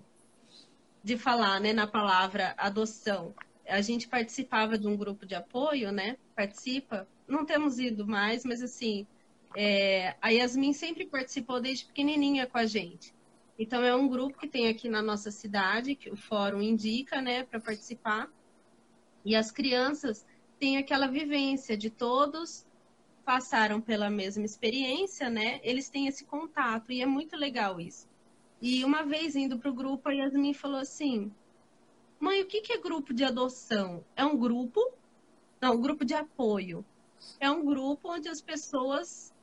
de 1.03 1.17
falar, 1.17 1.59
né, 1.59 1.73
na 1.73 1.87
palavra 1.87 2.53
adoção. 2.57 3.33
A 3.67 3.81
gente 3.81 4.07
participava 4.07 4.77
de 4.77 4.87
um 4.87 4.95
grupo 4.95 5.25
de 5.25 5.33
apoio, 5.33 5.91
né? 5.91 6.17
Participa 6.35 7.07
não 7.31 7.45
temos 7.45 7.79
ido 7.79 8.05
mais, 8.05 8.43
mas 8.45 8.61
assim, 8.61 9.07
é, 9.55 10.15
a 10.21 10.29
Yasmin 10.29 10.73
sempre 10.73 11.05
participou 11.05 11.59
desde 11.59 11.85
pequenininha 11.85 12.47
com 12.47 12.57
a 12.57 12.65
gente. 12.65 13.13
Então 13.57 13.83
é 13.83 13.95
um 13.95 14.07
grupo 14.07 14.39
que 14.39 14.47
tem 14.47 14.67
aqui 14.67 14.89
na 14.89 15.01
nossa 15.01 15.31
cidade, 15.31 15.95
que 15.95 16.09
o 16.09 16.15
fórum 16.15 16.61
indica, 16.61 17.21
né, 17.21 17.43
para 17.43 17.59
participar. 17.59 18.29
E 19.23 19.35
as 19.35 19.51
crianças 19.51 20.25
têm 20.59 20.77
aquela 20.77 21.07
vivência 21.07 21.77
de 21.77 21.89
todos 21.89 22.65
passaram 23.23 23.79
pela 23.79 24.09
mesma 24.09 24.43
experiência, 24.43 25.29
né? 25.29 25.59
Eles 25.63 25.89
têm 25.89 26.07
esse 26.07 26.25
contato 26.25 26.91
e 26.91 27.01
é 27.01 27.05
muito 27.05 27.35
legal 27.35 27.79
isso. 27.79 28.09
E 28.61 28.83
uma 28.83 29.03
vez 29.03 29.35
indo 29.35 29.57
para 29.57 29.69
o 29.69 29.73
grupo, 29.73 30.09
a 30.09 30.11
Yasmin 30.11 30.53
falou 30.53 30.79
assim: 30.79 31.31
Mãe, 32.19 32.41
o 32.41 32.45
que, 32.45 32.73
é 32.73 32.77
grupo 32.77 33.13
de 33.13 33.23
adoção? 33.23 34.03
É 34.15 34.25
um 34.25 34.37
grupo? 34.37 34.79
Não, 35.59 35.75
um 35.75 35.81
grupo 35.81 36.03
de 36.03 36.13
apoio 36.13 36.85
é 37.39 37.49
um 37.49 37.65
grupo 37.65 38.13
onde 38.13 38.29
as 38.29 38.41
pessoas 38.41 39.33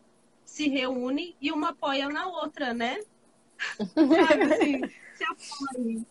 se 0.45 0.69
reúnem 0.69 1.37
e 1.41 1.53
uma 1.53 1.71
apoia 1.71 2.09
na 2.09 2.27
outra, 2.27 2.73
né? 2.73 3.01
Sabe 3.77 4.43
assim, 4.53 4.81
se 5.15 5.25
apoia. 5.25 6.07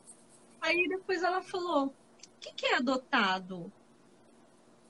Aí 0.61 0.87
depois 0.89 1.23
ela 1.23 1.41
falou: 1.41 1.87
o 1.87 1.93
que, 2.39 2.53
que 2.53 2.65
é 2.67 2.75
adotado? 2.75 3.71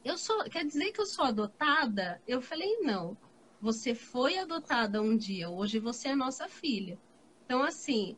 Eu 0.03 0.17
sou, 0.17 0.43
quer 0.45 0.65
dizer 0.65 0.91
que 0.91 1.01
eu 1.01 1.05
sou 1.05 1.25
adotada? 1.25 2.21
Eu 2.27 2.41
falei, 2.41 2.77
não. 2.77 3.17
Você 3.59 3.93
foi 3.95 4.37
adotada 4.37 5.01
um 5.01 5.17
dia, 5.17 5.49
hoje 5.49 5.79
você 5.79 6.09
é 6.09 6.15
nossa 6.15 6.47
filha. 6.47 6.97
Então, 7.45 7.63
assim, 7.63 8.15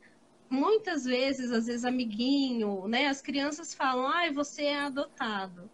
muitas 0.49 1.05
vezes, 1.05 1.51
às 1.51 1.67
vezes, 1.67 1.85
amiguinho, 1.85 2.87
né? 2.87 3.07
As 3.07 3.21
crianças 3.21 3.73
falam, 3.73 4.07
ai, 4.07 4.31
você 4.31 4.65
é 4.65 4.79
adotado. 4.81 5.69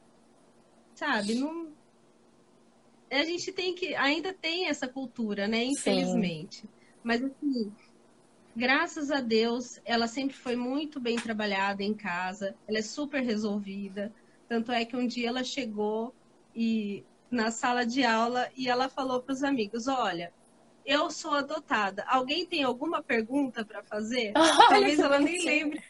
Sabe? 0.94 1.36
Não, 1.36 1.75
a 3.12 3.24
gente 3.24 3.52
tem 3.52 3.74
que 3.74 3.96
ainda 3.96 4.34
tem 4.34 4.68
essa 4.68 4.88
cultura, 4.88 5.48
né? 5.48 5.64
Infelizmente. 5.64 6.62
Sim. 6.62 6.70
Mas 7.04 7.24
assim, 7.24 7.72
graças 8.56 9.12
a 9.12 9.22
Deus, 9.22 9.80
ela 9.86 10.08
sempre 10.08 10.36
foi 10.36 10.56
muito 10.56 11.00
bem 11.00 11.16
trabalhada 11.18 11.84
em 11.84 11.94
casa. 11.94 12.56
Ela 12.68 12.80
é 12.80 12.82
super 12.82 13.22
resolvida. 13.22 14.14
Tanto 14.48 14.72
é 14.72 14.86
que 14.86 14.96
um 14.96 15.08
dia 15.08 15.30
ela 15.30 15.44
chegou 15.44 16.14
e 16.56 17.04
na 17.30 17.52
sala 17.52 17.86
de 17.86 18.04
aula 18.04 18.50
e 18.56 18.70
ela 18.70 18.90
falou 18.90 19.22
para 19.22 19.34
os 19.34 19.44
amigos: 19.44 19.88
"Olha, 19.88 20.34
eu 20.86 21.10
sou 21.10 21.32
adotada. 21.32 22.04
Alguém 22.08 22.46
tem 22.46 22.64
alguma 22.64 23.02
pergunta 23.02 23.66
para 23.66 23.84
fazer? 23.84 24.34
Talvez 24.70 25.00
ela 25.00 25.20
nem 25.20 25.44
lembre. 25.44 25.84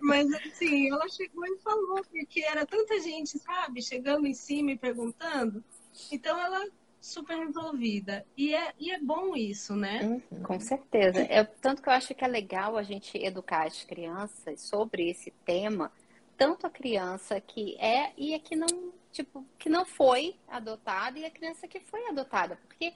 Mas 0.00 0.32
assim, 0.34 0.90
ela 0.90 1.08
chegou 1.08 1.44
e 1.46 1.58
falou 1.58 2.02
porque 2.10 2.42
era 2.44 2.64
tanta 2.64 3.00
gente, 3.00 3.38
sabe, 3.38 3.82
chegando 3.82 4.26
em 4.26 4.34
cima 4.34 4.72
e 4.72 4.78
perguntando. 4.78 5.64
Então 6.10 6.38
ela 6.38 6.66
super 7.02 7.36
resolvida. 7.36 8.24
E 8.36 8.54
é, 8.54 8.72
e 8.78 8.92
é 8.92 8.98
bom 9.00 9.34
isso, 9.34 9.74
né? 9.74 10.02
Uhum, 10.30 10.42
com 10.42 10.60
certeza. 10.60 11.20
É, 11.20 11.42
tanto 11.42 11.82
que 11.82 11.88
eu 11.88 11.92
acho 11.92 12.14
que 12.14 12.24
é 12.24 12.28
legal 12.28 12.76
a 12.76 12.82
gente 12.82 13.18
educar 13.18 13.66
as 13.66 13.82
crianças 13.82 14.60
sobre 14.60 15.10
esse 15.10 15.32
tema, 15.44 15.90
tanto 16.36 16.66
a 16.66 16.70
criança 16.70 17.40
que 17.40 17.76
é 17.78 18.12
e 18.16 18.34
a 18.34 18.38
que 18.38 18.54
não, 18.54 18.92
tipo, 19.10 19.44
que 19.58 19.68
não 19.68 19.84
foi 19.84 20.36
adotada 20.48 21.18
e 21.18 21.24
a 21.24 21.30
criança 21.30 21.66
que 21.66 21.80
foi 21.80 22.06
adotada. 22.06 22.56
Porque 22.68 22.94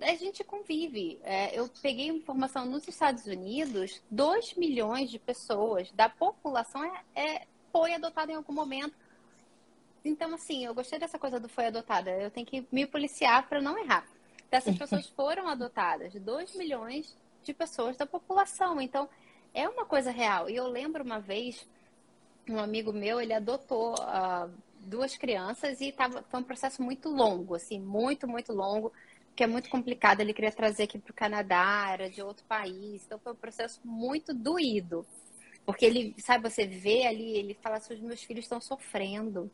a 0.00 0.14
gente 0.16 0.42
convive. 0.42 1.20
É, 1.22 1.56
eu 1.58 1.70
peguei 1.80 2.08
informação 2.08 2.66
nos 2.66 2.88
Estados 2.88 3.26
Unidos, 3.26 4.02
2 4.10 4.54
milhões 4.54 5.10
de 5.10 5.18
pessoas 5.20 5.92
da 5.92 6.08
população 6.08 6.84
é, 6.84 7.02
é, 7.14 7.46
foi 7.72 7.94
adotada 7.94 8.32
em 8.32 8.34
algum 8.34 8.52
momento 8.52 9.03
então, 10.04 10.34
assim, 10.34 10.66
eu 10.66 10.74
gostei 10.74 10.98
dessa 10.98 11.18
coisa 11.18 11.40
do 11.40 11.48
foi 11.48 11.66
adotada. 11.66 12.10
Eu 12.10 12.30
tenho 12.30 12.46
que 12.46 12.66
me 12.70 12.86
policiar 12.86 13.48
para 13.48 13.62
não 13.62 13.78
errar. 13.78 14.06
Essas 14.50 14.76
pessoas 14.76 15.06
foram 15.16 15.48
adotadas, 15.48 16.14
2 16.14 16.54
milhões 16.56 17.16
de 17.42 17.54
pessoas 17.54 17.96
da 17.96 18.04
população. 18.04 18.80
Então, 18.80 19.08
é 19.54 19.66
uma 19.66 19.86
coisa 19.86 20.10
real. 20.10 20.50
E 20.50 20.56
eu 20.56 20.68
lembro 20.68 21.02
uma 21.02 21.18
vez, 21.20 21.66
um 22.46 22.58
amigo 22.58 22.92
meu, 22.92 23.18
ele 23.18 23.32
adotou 23.32 23.94
uh, 23.94 24.52
duas 24.80 25.16
crianças 25.16 25.80
e 25.80 25.90
tava, 25.90 26.22
foi 26.28 26.40
um 26.40 26.44
processo 26.44 26.82
muito 26.82 27.08
longo, 27.08 27.54
assim, 27.54 27.80
muito, 27.80 28.28
muito 28.28 28.52
longo, 28.52 28.92
que 29.34 29.42
é 29.42 29.46
muito 29.46 29.70
complicado. 29.70 30.20
Ele 30.20 30.34
queria 30.34 30.52
trazer 30.52 30.82
aqui 30.82 30.98
para 30.98 31.12
o 31.12 31.14
Canadá, 31.14 31.88
era 31.90 32.10
de 32.10 32.20
outro 32.20 32.44
país. 32.44 33.04
Então, 33.06 33.18
foi 33.18 33.32
um 33.32 33.36
processo 33.36 33.80
muito 33.82 34.34
doído. 34.34 35.06
Porque 35.64 35.86
ele, 35.86 36.14
sabe, 36.18 36.48
você 36.50 36.66
vê 36.66 37.06
ali, 37.06 37.38
ele 37.38 37.54
fala 37.54 37.76
assim, 37.76 37.94
os 37.94 38.00
meus 38.00 38.22
filhos 38.22 38.44
estão 38.44 38.60
sofrendo 38.60 39.50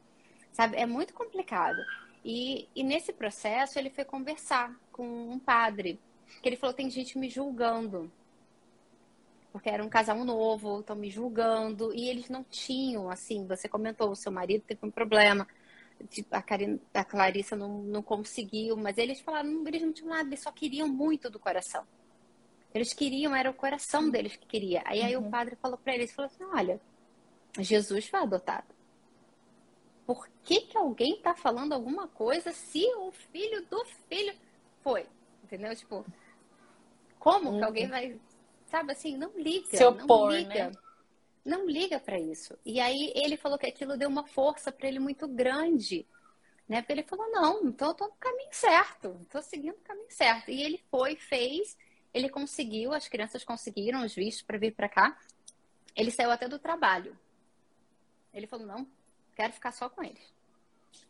sabe? 0.52 0.76
É 0.76 0.86
muito 0.86 1.14
complicado. 1.14 1.78
E, 2.24 2.68
e 2.74 2.82
nesse 2.82 3.12
processo 3.12 3.78
ele 3.78 3.90
foi 3.90 4.04
conversar 4.04 4.74
com 4.92 5.06
um 5.06 5.38
padre, 5.38 5.98
que 6.42 6.48
ele 6.48 6.56
falou: 6.56 6.74
tem 6.74 6.90
gente 6.90 7.18
me 7.18 7.28
julgando. 7.28 8.10
Porque 9.52 9.68
era 9.68 9.84
um 9.84 9.88
casal 9.88 10.24
novo, 10.24 10.80
estão 10.80 10.94
me 10.94 11.10
julgando. 11.10 11.92
E 11.92 12.08
eles 12.08 12.28
não 12.28 12.44
tinham, 12.44 13.10
assim, 13.10 13.46
você 13.46 13.68
comentou, 13.68 14.10
o 14.10 14.16
seu 14.16 14.30
marido 14.30 14.62
teve 14.64 14.80
um 14.84 14.90
problema. 14.90 15.46
Tipo, 16.08 16.34
a, 16.34 16.44
a 16.94 17.04
Clarissa 17.04 17.56
não, 17.56 17.82
não 17.82 18.02
conseguiu, 18.02 18.76
mas 18.76 18.96
eles 18.96 19.20
falaram, 19.20 19.66
eles 19.66 19.82
não 19.82 19.92
tinham 19.92 20.10
nada, 20.10 20.28
eles 20.28 20.40
só 20.40 20.52
queriam 20.52 20.86
muito 20.86 21.28
do 21.28 21.38
coração. 21.38 21.84
Eles 22.72 22.92
queriam, 22.92 23.34
era 23.34 23.50
o 23.50 23.54
coração 23.54 24.08
deles 24.08 24.36
que 24.36 24.46
queria. 24.46 24.82
Aí, 24.86 25.00
uhum. 25.00 25.06
aí 25.06 25.16
o 25.16 25.20
uhum. 25.20 25.30
padre 25.30 25.56
falou 25.56 25.76
para 25.76 25.94
eles, 25.94 26.12
falou 26.12 26.30
assim, 26.32 26.44
olha, 26.44 26.80
Jesus 27.58 28.06
foi 28.06 28.20
adotado 28.20 28.79
por 30.10 30.28
que, 30.42 30.62
que 30.62 30.76
alguém 30.76 31.14
está 31.14 31.36
falando 31.36 31.72
alguma 31.72 32.08
coisa 32.08 32.50
se 32.50 32.84
o 32.96 33.12
filho 33.12 33.64
do 33.66 33.84
filho 34.08 34.34
foi? 34.82 35.06
Entendeu? 35.44 35.72
Tipo, 35.76 36.04
como 37.16 37.50
uhum. 37.50 37.58
que 37.58 37.64
alguém 37.64 37.86
vai. 37.86 38.20
Sabe 38.66 38.90
assim, 38.90 39.16
não 39.16 39.30
liga. 39.38 39.76
Se 39.76 39.84
opor, 39.84 40.32
não 40.32 40.36
liga. 40.36 40.70
Né? 40.70 40.72
Não 41.44 41.64
liga 41.64 42.00
para 42.00 42.18
isso. 42.18 42.58
E 42.66 42.80
aí 42.80 43.12
ele 43.14 43.36
falou 43.36 43.56
que 43.56 43.68
aquilo 43.68 43.96
deu 43.96 44.08
uma 44.08 44.26
força 44.26 44.72
para 44.72 44.88
ele 44.88 44.98
muito 44.98 45.28
grande. 45.28 46.04
Né? 46.68 46.82
Porque 46.82 46.92
ele 46.92 47.04
falou, 47.04 47.30
não, 47.30 47.68
então 47.68 47.90
eu 47.90 47.94
tô 47.94 48.08
no 48.08 48.14
caminho 48.14 48.50
certo, 48.50 49.24
tô 49.30 49.40
seguindo 49.40 49.76
o 49.76 49.84
caminho 49.84 50.10
certo. 50.10 50.50
E 50.50 50.60
ele 50.60 50.82
foi, 50.90 51.14
fez, 51.14 51.78
ele 52.12 52.28
conseguiu, 52.28 52.92
as 52.92 53.06
crianças 53.06 53.44
conseguiram 53.44 54.04
os 54.04 54.12
vistos 54.12 54.42
para 54.42 54.58
vir 54.58 54.74
para 54.74 54.88
cá. 54.88 55.16
Ele 55.94 56.10
saiu 56.10 56.32
até 56.32 56.48
do 56.48 56.58
trabalho. 56.58 57.16
Ele 58.34 58.48
falou, 58.48 58.66
não, 58.66 58.88
quero 59.40 59.52
ficar 59.54 59.72
só 59.72 59.88
com 59.88 60.02
eles. 60.02 60.34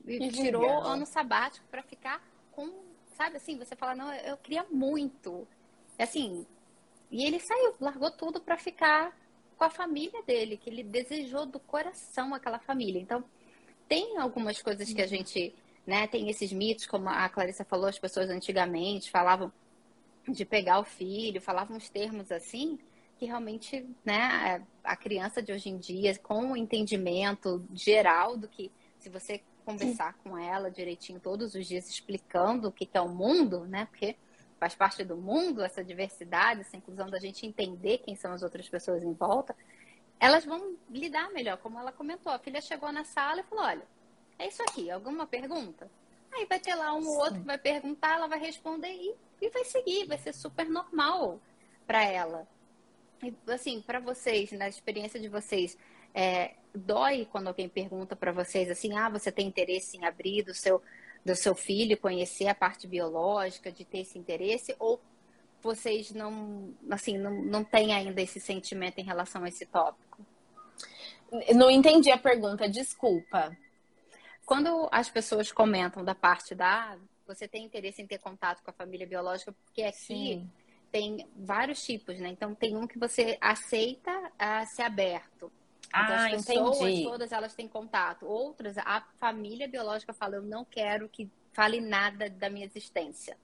E 0.06 0.30
tirou 0.30 0.62
legal. 0.62 0.82
ano 0.84 1.04
sabático 1.04 1.66
para 1.68 1.82
ficar 1.82 2.22
com, 2.52 2.70
sabe 3.16 3.36
assim, 3.36 3.58
você 3.58 3.74
fala, 3.74 3.94
não, 3.96 4.12
eu, 4.14 4.36
queria 4.36 4.64
muito. 4.70 5.46
Assim, 5.98 6.46
e 7.10 7.24
ele 7.24 7.40
saiu, 7.40 7.74
largou 7.80 8.10
tudo 8.10 8.40
para 8.40 8.56
ficar 8.56 9.16
com 9.56 9.64
a 9.64 9.70
família 9.70 10.22
dele, 10.22 10.56
que 10.56 10.70
ele 10.70 10.84
desejou 10.84 11.44
do 11.44 11.58
coração 11.58 12.32
aquela 12.32 12.60
família. 12.60 13.00
Então, 13.00 13.24
tem 13.88 14.16
algumas 14.16 14.62
coisas 14.62 14.92
que 14.92 15.02
a 15.02 15.06
gente, 15.06 15.52
né, 15.84 16.06
tem 16.06 16.30
esses 16.30 16.52
mitos, 16.52 16.86
como 16.86 17.08
a 17.08 17.28
Clarissa 17.28 17.64
falou, 17.64 17.86
as 17.88 17.98
pessoas 17.98 18.30
antigamente 18.30 19.10
falavam 19.10 19.52
de 20.28 20.44
pegar 20.44 20.78
o 20.78 20.84
filho, 20.84 21.40
falavam 21.40 21.76
uns 21.76 21.90
termos 21.90 22.30
assim, 22.30 22.78
que 23.20 23.26
realmente, 23.26 23.86
né, 24.02 24.66
a 24.82 24.96
criança 24.96 25.42
de 25.42 25.52
hoje 25.52 25.68
em 25.68 25.76
dia, 25.76 26.18
com 26.20 26.52
o 26.52 26.56
entendimento 26.56 27.62
geral 27.74 28.34
do 28.34 28.48
que, 28.48 28.72
se 28.98 29.10
você 29.10 29.42
conversar 29.62 30.14
Sim. 30.14 30.20
com 30.24 30.38
ela 30.38 30.70
direitinho 30.70 31.20
todos 31.20 31.54
os 31.54 31.66
dias, 31.66 31.86
explicando 31.86 32.68
o 32.68 32.72
que 32.72 32.88
é 32.94 33.00
o 33.00 33.10
mundo, 33.10 33.66
né, 33.66 33.84
porque 33.84 34.16
faz 34.58 34.74
parte 34.74 35.04
do 35.04 35.18
mundo 35.18 35.62
essa 35.62 35.84
diversidade, 35.84 36.62
essa 36.62 36.78
inclusão 36.78 37.10
da 37.10 37.20
gente 37.20 37.46
entender 37.46 37.98
quem 37.98 38.16
são 38.16 38.32
as 38.32 38.42
outras 38.42 38.66
pessoas 38.70 39.02
em 39.02 39.12
volta, 39.12 39.54
elas 40.18 40.46
vão 40.46 40.74
lidar 40.88 41.30
melhor, 41.30 41.58
como 41.58 41.78
ela 41.78 41.92
comentou. 41.92 42.32
A 42.32 42.38
filha 42.38 42.62
chegou 42.62 42.90
na 42.90 43.04
sala 43.04 43.40
e 43.40 43.44
falou: 43.44 43.64
Olha, 43.64 43.86
é 44.38 44.48
isso 44.48 44.62
aqui, 44.62 44.90
alguma 44.90 45.26
pergunta? 45.26 45.90
Aí 46.32 46.46
vai 46.46 46.58
ter 46.58 46.74
lá 46.74 46.94
um 46.94 47.06
ou 47.06 47.18
outro 47.18 47.40
que 47.40 47.46
vai 47.46 47.58
perguntar, 47.58 48.14
ela 48.14 48.28
vai 48.28 48.38
responder 48.38 48.92
e, 48.92 49.14
e 49.42 49.50
vai 49.50 49.64
seguir, 49.64 50.06
vai 50.06 50.16
ser 50.16 50.32
super 50.32 50.70
normal 50.70 51.38
para 51.86 52.02
ela. 52.02 52.48
Assim, 53.48 53.80
para 53.80 54.00
vocês, 54.00 54.52
na 54.52 54.68
experiência 54.68 55.20
de 55.20 55.28
vocês, 55.28 55.76
é, 56.14 56.54
dói 56.74 57.26
quando 57.30 57.48
alguém 57.48 57.68
pergunta 57.68 58.16
para 58.16 58.32
vocês 58.32 58.70
assim: 58.70 58.96
ah, 58.96 59.08
você 59.08 59.30
tem 59.30 59.46
interesse 59.46 59.96
em 59.96 60.04
abrir 60.04 60.42
do 60.42 60.54
seu, 60.54 60.82
do 61.24 61.34
seu 61.34 61.54
filho, 61.54 61.98
conhecer 61.98 62.48
a 62.48 62.54
parte 62.54 62.86
biológica, 62.86 63.70
de 63.70 63.84
ter 63.84 64.00
esse 64.00 64.18
interesse? 64.18 64.74
Ou 64.78 65.00
vocês 65.62 66.10
não, 66.12 66.74
assim, 66.90 67.18
não, 67.18 67.42
não 67.42 67.64
têm 67.64 67.92
ainda 67.92 68.20
esse 68.20 68.40
sentimento 68.40 68.98
em 68.98 69.04
relação 69.04 69.44
a 69.44 69.48
esse 69.48 69.66
tópico? 69.66 70.24
Não 71.54 71.70
entendi 71.70 72.10
a 72.10 72.18
pergunta, 72.18 72.68
desculpa. 72.68 73.56
Quando 74.44 74.88
as 74.90 75.08
pessoas 75.08 75.52
comentam 75.52 76.04
da 76.04 76.14
parte 76.14 76.54
da 76.54 76.98
você 77.26 77.46
tem 77.46 77.64
interesse 77.64 78.02
em 78.02 78.06
ter 78.08 78.18
contato 78.18 78.60
com 78.60 78.70
a 78.70 78.74
família 78.74 79.06
biológica, 79.06 79.52
porque 79.52 79.82
aqui 79.82 79.98
Sim. 79.98 80.50
Tem 80.90 81.26
vários 81.36 81.82
tipos, 81.82 82.18
né? 82.18 82.28
Então 82.28 82.54
tem 82.54 82.76
um 82.76 82.86
que 82.86 82.98
você 82.98 83.38
aceita 83.40 84.10
a 84.38 84.64
ser 84.66 84.82
aberto. 84.82 85.52
Então, 85.88 86.16
ah, 86.16 86.26
as 86.26 86.46
pessoas 86.46 86.80
entendi. 86.80 87.02
todas 87.02 87.32
elas 87.32 87.54
têm 87.54 87.66
contato. 87.66 88.26
Outras, 88.26 88.78
a 88.78 89.04
família 89.18 89.66
biológica 89.66 90.12
fala, 90.12 90.36
eu 90.36 90.42
não 90.42 90.64
quero 90.64 91.08
que 91.08 91.30
fale 91.52 91.80
nada 91.80 92.30
da 92.30 92.48
minha 92.48 92.64
existência. 92.64 93.36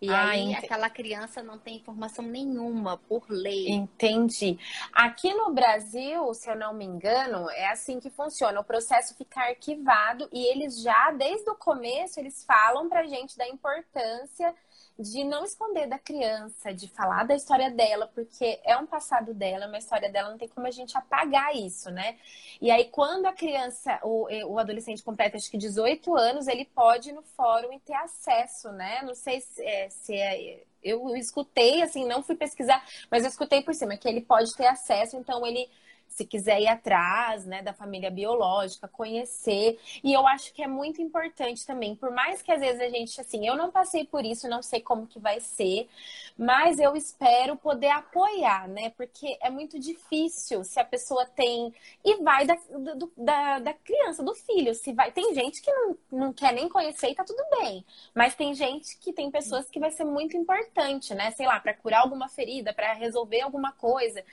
E 0.00 0.08
ah, 0.10 0.28
aí 0.28 0.42
entendi. 0.42 0.64
aquela 0.64 0.88
criança 0.88 1.42
não 1.42 1.58
tem 1.58 1.76
informação 1.76 2.24
nenhuma 2.24 2.96
por 2.96 3.28
lei. 3.28 3.68
Entendi. 3.68 4.56
Aqui 4.92 5.34
no 5.34 5.52
Brasil, 5.52 6.32
se 6.34 6.48
eu 6.48 6.56
não 6.56 6.72
me 6.72 6.84
engano, 6.84 7.50
é 7.50 7.68
assim 7.68 7.98
que 7.98 8.08
funciona. 8.08 8.60
O 8.60 8.64
processo 8.64 9.16
fica 9.16 9.40
arquivado 9.40 10.28
e 10.32 10.46
eles 10.46 10.80
já, 10.80 11.10
desde 11.10 11.50
o 11.50 11.56
começo, 11.56 12.20
eles 12.20 12.44
falam 12.44 12.88
pra 12.88 13.06
gente 13.06 13.36
da 13.36 13.48
importância 13.48 14.54
de 14.98 15.22
não 15.22 15.44
esconder 15.44 15.86
da 15.86 15.98
criança, 15.98 16.74
de 16.74 16.88
falar 16.88 17.24
da 17.24 17.34
história 17.34 17.70
dela, 17.70 18.10
porque 18.12 18.60
é 18.64 18.76
um 18.76 18.86
passado 18.86 19.32
dela, 19.32 19.64
é 19.64 19.68
uma 19.68 19.78
história 19.78 20.10
dela, 20.10 20.30
não 20.30 20.38
tem 20.38 20.48
como 20.48 20.66
a 20.66 20.72
gente 20.72 20.96
apagar 20.98 21.54
isso, 21.54 21.90
né? 21.90 22.18
E 22.60 22.70
aí, 22.70 22.86
quando 22.86 23.26
a 23.26 23.32
criança, 23.32 24.00
o, 24.02 24.26
o 24.46 24.58
adolescente 24.58 25.02
completa 25.02 25.36
acho 25.36 25.50
que 25.50 25.56
18 25.56 26.16
anos, 26.16 26.48
ele 26.48 26.64
pode 26.64 27.10
ir 27.10 27.12
no 27.12 27.22
fórum 27.22 27.72
e 27.72 27.78
ter 27.78 27.94
acesso, 27.94 28.72
né? 28.72 29.02
Não 29.02 29.14
sei 29.14 29.40
se 29.40 29.64
é, 29.64 29.88
se 29.88 30.14
é 30.14 30.64
eu 30.82 31.14
escutei, 31.16 31.82
assim, 31.82 32.06
não 32.06 32.22
fui 32.22 32.36
pesquisar, 32.36 32.84
mas 33.10 33.24
eu 33.24 33.28
escutei 33.28 33.62
por 33.62 33.74
cima 33.74 33.96
que 33.96 34.08
ele 34.08 34.20
pode 34.20 34.54
ter 34.56 34.66
acesso, 34.66 35.16
então 35.16 35.44
ele 35.46 35.68
se 36.08 36.24
quiser 36.24 36.60
ir 36.60 36.66
atrás, 36.66 37.44
né, 37.44 37.62
da 37.62 37.72
família 37.72 38.10
biológica, 38.10 38.88
conhecer. 38.88 39.78
E 40.02 40.12
eu 40.12 40.26
acho 40.26 40.52
que 40.52 40.62
é 40.62 40.66
muito 40.66 41.00
importante 41.00 41.66
também, 41.66 41.94
por 41.94 42.10
mais 42.10 42.42
que 42.42 42.50
às 42.50 42.60
vezes 42.60 42.80
a 42.80 42.88
gente, 42.88 43.20
assim, 43.20 43.46
eu 43.46 43.56
não 43.56 43.70
passei 43.70 44.04
por 44.04 44.24
isso, 44.24 44.48
não 44.48 44.62
sei 44.62 44.80
como 44.80 45.06
que 45.06 45.20
vai 45.20 45.38
ser, 45.38 45.88
mas 46.36 46.78
eu 46.78 46.96
espero 46.96 47.56
poder 47.56 47.90
apoiar, 47.90 48.66
né, 48.68 48.90
porque 48.96 49.36
é 49.40 49.50
muito 49.50 49.78
difícil 49.78 50.64
se 50.64 50.80
a 50.80 50.84
pessoa 50.84 51.26
tem. 51.26 51.72
E 52.04 52.16
vai 52.22 52.46
da, 52.46 52.56
do, 52.96 53.12
da, 53.16 53.58
da 53.58 53.74
criança, 53.74 54.22
do 54.22 54.34
filho. 54.34 54.74
Se 54.74 54.92
vai, 54.92 55.12
tem 55.12 55.34
gente 55.34 55.60
que 55.62 55.70
não, 55.70 55.98
não 56.10 56.32
quer 56.32 56.52
nem 56.52 56.68
conhecer 56.68 57.10
e 57.10 57.14
tá 57.14 57.24
tudo 57.24 57.42
bem, 57.60 57.84
mas 58.14 58.34
tem 58.34 58.54
gente 58.54 58.96
que 58.98 59.12
tem 59.12 59.30
pessoas 59.30 59.68
que 59.70 59.78
vai 59.78 59.90
ser 59.90 60.04
muito 60.04 60.36
importante, 60.36 61.14
né, 61.14 61.30
sei 61.32 61.46
lá, 61.46 61.60
para 61.60 61.74
curar 61.74 62.00
alguma 62.00 62.28
ferida, 62.28 62.72
para 62.72 62.92
resolver 62.94 63.40
alguma 63.40 63.72
coisa. 63.72 64.24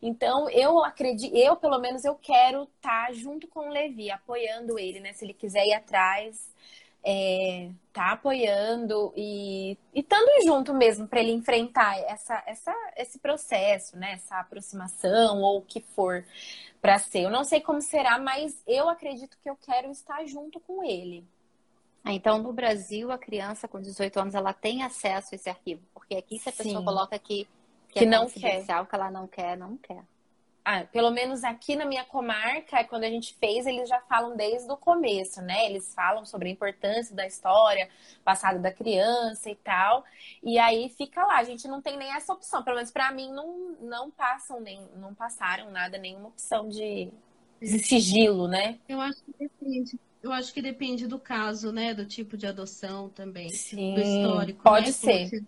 Então, 0.00 0.50
eu 0.50 0.84
acredito 0.84 1.21
eu, 1.32 1.56
pelo 1.56 1.78
menos, 1.78 2.04
eu 2.04 2.14
quero 2.14 2.64
estar 2.64 3.06
tá 3.06 3.12
junto 3.12 3.46
com 3.48 3.68
o 3.68 3.72
Levi, 3.72 4.10
apoiando 4.10 4.78
ele, 4.78 5.00
né? 5.00 5.12
Se 5.12 5.24
ele 5.24 5.34
quiser 5.34 5.66
ir 5.66 5.74
atrás, 5.74 6.52
é, 7.04 7.70
tá 7.92 8.12
apoiando 8.12 9.12
e 9.16 9.76
estando 9.92 10.44
junto 10.44 10.72
mesmo 10.72 11.08
para 11.08 11.20
ele 11.20 11.32
enfrentar 11.32 11.98
essa, 11.98 12.42
essa, 12.46 12.74
esse 12.96 13.18
processo, 13.18 13.96
né? 13.96 14.12
Essa 14.12 14.38
aproximação 14.38 15.40
ou 15.42 15.58
o 15.58 15.62
que 15.62 15.80
for 15.80 16.24
para 16.80 16.98
ser. 16.98 17.22
Eu 17.22 17.30
não 17.30 17.44
sei 17.44 17.60
como 17.60 17.80
será, 17.80 18.18
mas 18.18 18.62
eu 18.66 18.88
acredito 18.88 19.36
que 19.42 19.50
eu 19.50 19.56
quero 19.56 19.90
estar 19.90 20.24
junto 20.26 20.60
com 20.60 20.84
ele. 20.84 21.26
Ah, 22.04 22.12
então, 22.12 22.38
no 22.38 22.52
Brasil, 22.52 23.12
a 23.12 23.18
criança 23.18 23.68
com 23.68 23.80
18 23.80 24.18
anos 24.18 24.34
ela 24.34 24.52
tem 24.52 24.82
acesso 24.82 25.28
a 25.32 25.36
esse 25.36 25.48
arquivo, 25.48 25.82
porque 25.94 26.16
aqui 26.16 26.38
se 26.38 26.48
a 26.48 26.52
pessoa 26.52 26.78
Sim. 26.78 26.84
coloca 26.84 27.14
aqui 27.14 27.48
que, 27.88 28.00
que 28.00 28.04
é 28.04 28.08
não 28.08 28.28
quer, 28.28 28.64
que 28.64 28.94
ela 28.94 29.10
não 29.10 29.26
quer, 29.28 29.56
não 29.56 29.76
quer 29.76 30.02
ah, 30.64 30.84
pelo 30.84 31.10
menos 31.10 31.42
aqui 31.42 31.74
na 31.74 31.84
minha 31.84 32.04
comarca, 32.04 32.84
quando 32.84 33.02
a 33.02 33.10
gente 33.10 33.34
fez, 33.34 33.66
eles 33.66 33.88
já 33.88 34.00
falam 34.02 34.36
desde 34.36 34.70
o 34.70 34.76
começo, 34.76 35.42
né? 35.42 35.66
Eles 35.66 35.92
falam 35.92 36.24
sobre 36.24 36.48
a 36.48 36.52
importância 36.52 37.14
da 37.16 37.26
história, 37.26 37.88
passada 38.24 38.60
da 38.60 38.70
criança 38.70 39.50
e 39.50 39.56
tal. 39.56 40.04
E 40.42 40.58
aí 40.58 40.88
fica 40.90 41.24
lá, 41.26 41.38
a 41.38 41.44
gente 41.44 41.66
não 41.66 41.82
tem 41.82 41.96
nem 41.96 42.14
essa 42.14 42.32
opção. 42.32 42.62
Pelo 42.62 42.76
menos 42.76 42.92
para 42.92 43.10
mim 43.10 43.32
não, 43.32 43.76
não 43.80 44.10
passam 44.10 44.60
nem 44.60 44.86
não 44.96 45.12
passaram 45.12 45.70
nada, 45.70 45.98
nenhuma 45.98 46.28
opção 46.28 46.68
de, 46.68 47.10
de 47.60 47.78
sigilo, 47.80 48.46
né? 48.46 48.78
Eu 48.88 49.00
acho 49.00 49.20
que 49.24 49.32
depende. 49.36 50.00
Eu 50.22 50.32
acho 50.32 50.54
que 50.54 50.62
depende 50.62 51.08
do 51.08 51.18
caso, 51.18 51.72
né? 51.72 51.92
Do 51.92 52.06
tipo 52.06 52.36
de 52.36 52.46
adoção 52.46 53.08
também. 53.08 53.50
Sim, 53.50 53.94
do 53.96 54.00
histórico. 54.00 54.62
Pode 54.62 54.86
né? 54.86 54.92
ser. 54.92 55.42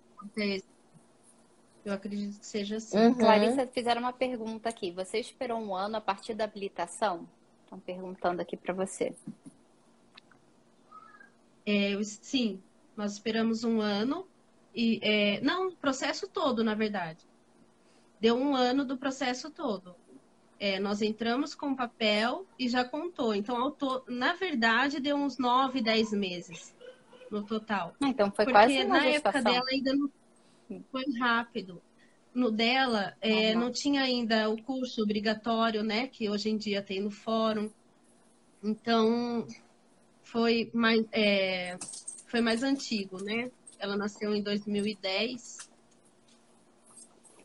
Eu 1.84 1.92
acredito 1.92 2.38
que 2.40 2.46
seja 2.46 2.76
assim. 2.76 2.96
Uhum. 2.96 3.14
Clarissa, 3.14 3.66
fizeram 3.66 4.00
uma 4.00 4.12
pergunta 4.12 4.68
aqui. 4.68 4.90
Você 4.92 5.18
esperou 5.18 5.58
um 5.60 5.74
ano 5.74 5.96
a 5.96 6.00
partir 6.00 6.34
da 6.34 6.44
habilitação? 6.44 7.28
Estão 7.64 7.78
perguntando 7.78 8.40
aqui 8.40 8.56
para 8.56 8.72
você. 8.72 9.14
É, 11.66 12.02
sim, 12.02 12.62
nós 12.96 13.12
esperamos 13.12 13.64
um 13.64 13.80
ano. 13.80 14.26
e 14.74 14.98
é, 15.02 15.40
Não, 15.42 15.68
o 15.68 15.76
processo 15.76 16.26
todo, 16.28 16.64
na 16.64 16.74
verdade. 16.74 17.26
Deu 18.18 18.36
um 18.36 18.56
ano 18.56 18.84
do 18.84 18.96
processo 18.96 19.50
todo. 19.50 19.94
É, 20.58 20.78
nós 20.78 21.02
entramos 21.02 21.54
com 21.54 21.74
papel 21.74 22.46
e 22.58 22.68
já 22.68 22.84
contou. 22.84 23.34
Então, 23.34 23.70
to... 23.72 24.02
na 24.08 24.32
verdade, 24.34 25.00
deu 25.00 25.16
uns 25.16 25.36
nove, 25.36 25.82
dez 25.82 26.12
meses 26.12 26.74
no 27.30 27.42
total. 27.42 27.94
Ah, 28.00 28.08
então 28.08 28.30
foi 28.30 28.44
Porque 28.44 28.52
quase 28.52 28.84
uma 28.84 28.96
na 28.96 29.00
gestação. 29.00 29.40
época 29.40 29.52
dela 29.52 29.66
ainda 29.70 29.94
não 29.94 30.08
foi 30.90 31.04
rápido. 31.18 31.80
No 32.34 32.50
dela, 32.50 33.14
é, 33.20 33.54
não 33.54 33.70
tinha 33.70 34.02
ainda 34.02 34.50
o 34.50 34.60
curso 34.60 35.02
obrigatório, 35.02 35.84
né? 35.84 36.08
Que 36.08 36.28
hoje 36.28 36.50
em 36.50 36.56
dia 36.56 36.82
tem 36.82 37.00
no 37.00 37.10
fórum. 37.10 37.70
Então, 38.62 39.46
foi 40.22 40.70
mais, 40.74 41.06
é, 41.12 41.78
foi 42.26 42.40
mais 42.40 42.62
antigo, 42.62 43.22
né? 43.22 43.50
Ela 43.78 43.96
nasceu 43.96 44.34
em 44.34 44.42
2010. 44.42 45.70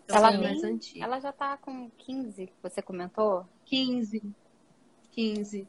Então 0.06 0.18
ela, 0.18 0.38
mais 0.40 0.64
ela 0.96 1.20
já 1.20 1.32
tá 1.32 1.56
com 1.58 1.88
15, 1.92 2.50
você 2.64 2.82
comentou? 2.82 3.46
15. 3.66 4.24
15. 5.12 5.68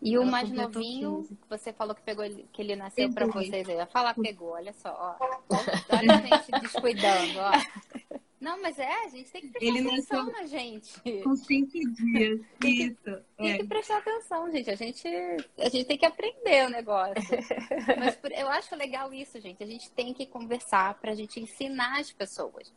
E 0.00 0.18
o 0.18 0.22
Ela 0.22 0.30
mais 0.30 0.50
novinho, 0.50 1.22
15. 1.22 1.38
você 1.48 1.72
falou 1.72 1.94
que 1.94 2.02
pegou 2.02 2.24
que 2.52 2.62
ele 2.62 2.76
nasceu 2.76 3.10
para 3.12 3.26
vocês. 3.26 3.66
Ia 3.66 3.86
falar 3.86 4.14
pegou, 4.14 4.50
olha 4.50 4.72
só, 4.72 4.90
ó. 4.90 5.26
Olha 5.88 6.14
a 6.14 6.36
gente 6.38 6.60
descuidando, 6.60 7.38
ó. 7.38 8.20
Não, 8.38 8.60
mas 8.60 8.78
é, 8.78 9.04
a 9.04 9.08
gente 9.08 9.30
tem 9.30 9.40
que 9.40 9.48
prestar 9.48 9.66
ele 9.66 9.88
atenção 9.88 10.26
na 10.26 10.46
gente. 10.46 11.00
Com 11.22 11.34
cinco 11.34 11.72
dias. 11.72 12.40
tem 12.60 12.76
que, 12.76 12.84
Isso. 12.84 13.24
Tem 13.36 13.52
é. 13.52 13.58
que 13.58 13.64
prestar 13.64 13.98
atenção, 13.98 14.50
gente. 14.52 14.70
A 14.70 14.76
gente, 14.76 15.08
a 15.58 15.68
gente 15.68 15.84
tem 15.86 15.98
que 15.98 16.06
aprender 16.06 16.66
o 16.66 16.70
negócio. 16.70 17.14
mas 17.98 18.18
eu 18.38 18.48
acho 18.48 18.76
legal 18.76 19.12
isso, 19.12 19.40
gente. 19.40 19.62
A 19.62 19.66
gente 19.66 19.90
tem 19.90 20.12
que 20.12 20.26
conversar 20.26 20.94
para 21.00 21.12
a 21.12 21.14
gente 21.14 21.40
ensinar 21.40 21.98
as 21.98 22.12
pessoas. 22.12 22.72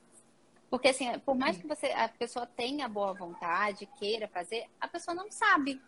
Porque 0.70 0.88
assim, 0.88 1.20
por 1.20 1.36
mais 1.36 1.58
que 1.58 1.68
você, 1.68 1.88
a 1.88 2.08
pessoa 2.08 2.48
tenha 2.48 2.88
boa 2.88 3.14
vontade, 3.14 3.90
queira 4.00 4.28
fazer, 4.28 4.66
a 4.80 4.88
pessoa 4.88 5.14
não 5.14 5.30
sabe 5.30 5.82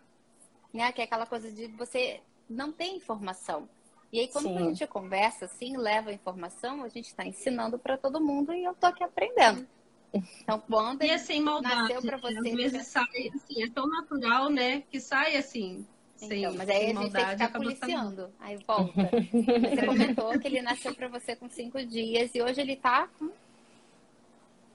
né? 0.74 0.92
Que 0.92 1.02
é 1.02 1.04
aquela 1.04 1.26
coisa 1.26 1.52
de 1.52 1.68
você 1.68 2.22
não 2.50 2.72
ter 2.72 2.86
informação. 2.86 3.68
E 4.12 4.20
aí, 4.20 4.28
quando 4.28 4.50
Sim. 4.50 4.58
a 4.58 4.62
gente 4.62 4.88
conversa 4.88 5.46
assim, 5.46 5.78
leva 5.78 6.10
a 6.10 6.14
informação, 6.14 6.84
a 6.84 6.90
gente 6.90 7.08
está 7.08 7.26
ensinando 7.26 7.80
para 7.80 7.98
todo 7.98 8.20
mundo 8.20 8.54
e 8.54 8.64
eu 8.64 8.74
tô 8.74 8.88
aqui 8.88 9.04
aprendendo. 9.04 9.66
Então, 10.14 10.60
quando 10.60 11.04
e 11.04 11.18
sem 11.18 11.42
maldade, 11.42 11.76
nasceu 11.76 12.02
para 12.02 12.18
você. 12.18 12.38
Às 12.38 12.56
vezes 12.56 12.88
sai, 12.88 13.32
assim, 13.34 13.64
é 13.64 13.70
tão 13.70 13.88
natural, 13.88 14.50
né? 14.50 14.84
Que 14.92 15.00
sai 15.00 15.38
assim. 15.38 15.86
Então, 16.18 16.28
sem, 16.28 16.58
mas 16.58 16.70
aí 16.70 16.92
a 16.92 17.02
gente 17.02 17.12
tem 17.12 17.26
que 17.26 17.32
ficar 17.32 17.50
policiando. 17.52 18.30
Aí 18.40 18.58
volta. 18.68 18.94
Você 19.32 19.86
comentou 19.86 20.40
que 20.40 20.48
ele 20.48 20.62
nasceu 20.62 20.94
para 20.94 21.08
você 21.08 21.36
com 21.36 21.50
cinco 21.50 21.84
dias 21.84 22.36
e 22.36 22.42
hoje 22.42 22.62
ele 22.62 22.76
tá 22.76 23.08
com 23.18 23.32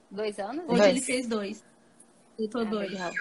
dois 0.09 0.39
anos? 0.39 0.65
Hoje 0.67 0.81
dois. 0.81 0.85
ele 0.87 1.01
fez 1.01 1.27
dois. 1.27 1.63
Eu 2.37 2.49
tô 2.49 2.59
ah, 2.59 2.63
dois. 2.65 2.91
Legal. 2.91 3.13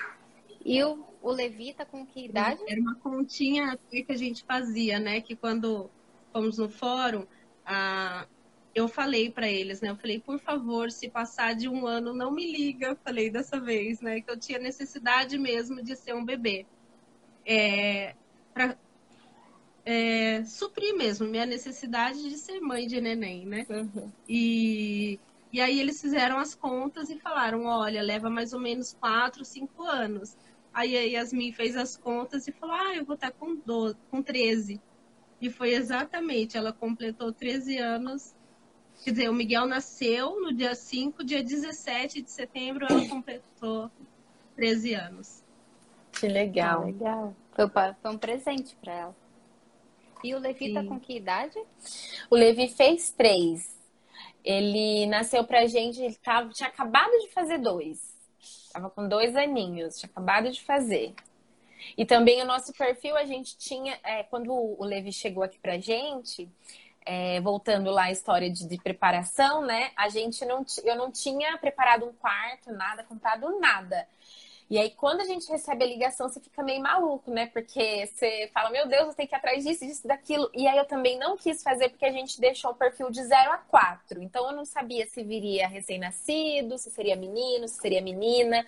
E 0.65 0.83
o, 0.83 1.05
o 1.27 1.33
Levi 1.33 1.75
tá 1.75 1.85
com 1.85 2.07
que 2.07 2.27
idade? 2.27 2.61
Era 2.69 2.81
uma 2.81 2.95
continha 2.95 3.77
que 3.91 4.07
a 4.09 4.17
gente 4.17 4.45
fazia, 4.45 5.01
né? 5.01 5.21
Que 5.21 5.35
quando 5.35 5.91
fomos 6.33 6.57
no 6.57 6.69
fórum, 6.69 7.27
a, 7.65 8.29
eu 8.73 8.87
falei 8.87 9.29
para 9.29 9.49
eles, 9.49 9.81
né? 9.81 9.91
Eu 9.91 9.97
falei, 9.97 10.21
por 10.21 10.39
favor, 10.39 10.89
se 10.89 11.11
passar 11.11 11.57
de 11.57 11.69
um 11.69 11.85
ano, 11.85 12.15
não 12.15 12.31
me 12.31 12.53
liga. 12.53 12.97
Falei 13.03 13.29
dessa 13.29 13.59
vez, 13.59 14.01
né? 14.01 14.21
Que 14.21 14.31
eu 14.31 14.39
tinha 14.39 14.61
necessidade 14.61 15.37
mesmo 15.37 15.83
de 15.83 15.97
ser 15.97 16.15
um 16.15 16.25
bebê. 16.25 16.65
É, 17.45 18.15
para 18.55 18.79
é, 19.85 20.45
suprir 20.45 20.97
mesmo 20.97 21.27
minha 21.27 21.45
necessidade 21.45 22.23
de 22.23 22.37
ser 22.37 22.61
mãe 22.61 22.87
de 22.87 23.01
neném, 23.01 23.45
né? 23.45 23.67
Uhum. 23.69 24.13
E, 24.29 25.19
e 25.53 25.61
aí 25.61 25.81
eles 25.81 26.01
fizeram 26.01 26.39
as 26.39 26.55
contas 26.55 27.11
e 27.11 27.19
falaram, 27.19 27.65
olha, 27.65 28.01
leva 28.01 28.31
mais 28.31 28.53
ou 28.53 28.61
menos 28.61 28.93
quatro, 28.95 29.45
cinco 29.45 29.83
anos. 29.83 30.37
Aí 30.77 30.97
a 30.97 31.01
Yasmin 31.01 31.53
fez 31.53 31.77
as 31.77 31.97
contas 31.97 32.47
e 32.47 32.53
falou, 32.53 32.77
ah, 32.77 32.95
eu 32.95 33.05
vou 33.05 33.15
estar 33.15 33.33
com, 33.33 33.57
12, 33.57 33.97
com 34.11 34.23
13. 34.23 34.79
E 35.41 35.49
foi 35.49 35.73
exatamente, 35.73 36.57
ela 36.57 36.73
completou 36.73 37.33
13 37.33 37.79
anos 37.79 38.37
Quer 39.05 39.11
dizer, 39.11 39.29
o 39.29 39.35
Miguel 39.35 39.67
nasceu 39.67 40.41
no 40.41 40.53
dia 40.53 40.75
5, 40.75 41.25
dia 41.25 41.43
17 41.43 42.23
de 42.23 42.31
setembro 42.31 42.87
ela 42.89 43.07
completou 43.09 43.91
13 44.57 44.95
anos. 44.95 45.45
Que 46.13 46.27
legal. 46.27 46.83
Ah, 46.83 46.87
legal. 46.87 47.37
Foi, 47.55 47.69
foi, 47.69 48.11
um 48.11 48.19
presente 48.19 48.75
para 48.77 48.93
ela. 48.93 49.17
E 50.25 50.35
o 50.35 50.39
Levi 50.39 50.73
tá 50.73 50.81
Sim. 50.81 50.89
tá 50.89 50.95
com 50.95 51.01
que 51.01 51.17
idade? 51.17 51.59
O 52.31 52.37
Levi 52.37 52.69
fez 52.69 53.11
três. 53.11 53.77
Ele 54.43 55.07
nasceu 55.07 55.45
pra 55.45 55.67
gente, 55.67 56.01
ele 56.01 56.15
tava, 56.17 56.49
tinha 56.51 56.69
acabado 56.69 57.11
de 57.11 57.31
fazer 57.33 57.59
dois. 57.59 58.16
Tava 58.77 58.91
com 58.91 59.09
dois 59.09 59.35
aninhos, 59.35 59.99
tinha 59.99 60.11
acabado 60.11 60.51
de 60.51 60.63
fazer. 60.63 61.15
E 61.97 62.05
também 62.05 62.43
o 62.43 62.45
nosso 62.45 62.75
perfil, 62.75 63.17
a 63.17 63.25
gente 63.25 63.57
tinha, 63.57 63.99
é, 64.05 64.23
quando 64.25 64.53
o 64.53 64.85
Levi 64.85 65.11
chegou 65.15 65.43
aqui 65.43 65.59
pra 65.59 65.79
gente, 65.79 66.47
é, 67.07 67.41
voltando 67.41 67.91
lá 67.91 68.03
à 68.03 68.11
história 68.11 68.51
de, 68.51 68.69
de, 68.69 68.77
preparação, 68.77 69.65
né? 69.65 69.93
A 69.97 70.11
gente 70.11 70.45
não, 70.45 70.63
eu 70.85 70.95
não 70.95 71.11
tinha 71.11 71.57
preparado 71.57 72.05
um 72.05 72.13
quarto, 72.13 72.71
nada, 72.71 73.03
comprado 73.03 73.59
nada. 73.59 74.07
E 74.69 74.79
aí, 74.79 74.91
quando 74.91 75.21
a 75.21 75.25
gente 75.25 75.49
recebe 75.49 75.85
a 75.85 75.87
ligação, 75.87 76.29
você 76.29 76.41
fica 76.41 76.61
meio 76.61 76.83
maluco, 76.83 77.31
né? 77.31 77.47
Porque 77.47 78.07
você 78.07 78.51
fala, 78.53 78.69
meu 78.71 78.89
Deus, 78.89 79.07
eu 79.07 79.15
tenho 79.15 79.29
que 79.29 79.35
ir 79.35 79.39
atrás 79.39 79.63
disso, 79.65 79.87
disso, 79.87 80.09
daquilo. 80.09 80.51
E 80.53 80.67
aí, 80.67 80.77
eu 80.77 80.85
também 80.85 81.17
não 81.17 81.37
quis 81.37 81.63
fazer 81.63 81.89
porque 81.89 82.05
a 82.05 82.11
gente 82.11 82.41
deixou 82.41 82.73
o 82.73 82.75
perfil 82.75 83.09
de 83.09 83.23
0 83.23 83.53
a 83.53 83.59
4. 83.59 84.21
Então, 84.21 84.45
eu 84.51 84.57
não 84.57 84.65
sabia 84.65 85.07
se 85.07 85.23
viria 85.23 85.69
recém-nascido, 85.69 86.79
se 86.79 86.91
seria 86.91 87.15
menino, 87.15 87.69
se 87.69 87.77
seria 87.77 88.03
menina. 88.03 88.67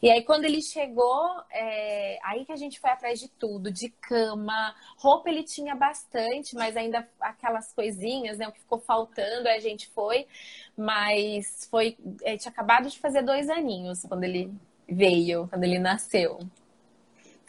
E 0.00 0.08
aí, 0.08 0.22
quando 0.22 0.44
ele 0.44 0.62
chegou, 0.62 1.42
é... 1.50 2.16
aí 2.22 2.44
que 2.44 2.52
a 2.52 2.56
gente 2.56 2.78
foi 2.78 2.90
atrás 2.90 3.18
de 3.18 3.28
tudo, 3.28 3.72
de 3.72 3.88
cama, 3.88 4.72
roupa 4.96 5.28
ele 5.30 5.42
tinha 5.42 5.74
bastante, 5.74 6.54
mas 6.54 6.76
ainda 6.76 7.08
aquelas 7.20 7.72
coisinhas, 7.72 8.38
né? 8.38 8.46
O 8.46 8.52
que 8.52 8.60
ficou 8.60 8.78
faltando, 8.78 9.48
a 9.48 9.58
gente 9.58 9.88
foi. 9.88 10.28
Mas 10.76 11.66
foi. 11.68 11.96
Ele 12.22 12.38
tinha 12.38 12.52
acabado 12.52 12.88
de 12.88 13.00
fazer 13.00 13.22
dois 13.22 13.48
aninhos 13.48 14.02
quando 14.02 14.22
ele 14.22 14.52
veio, 14.88 15.48
quando 15.48 15.64
ele 15.64 15.78
nasceu. 15.78 16.38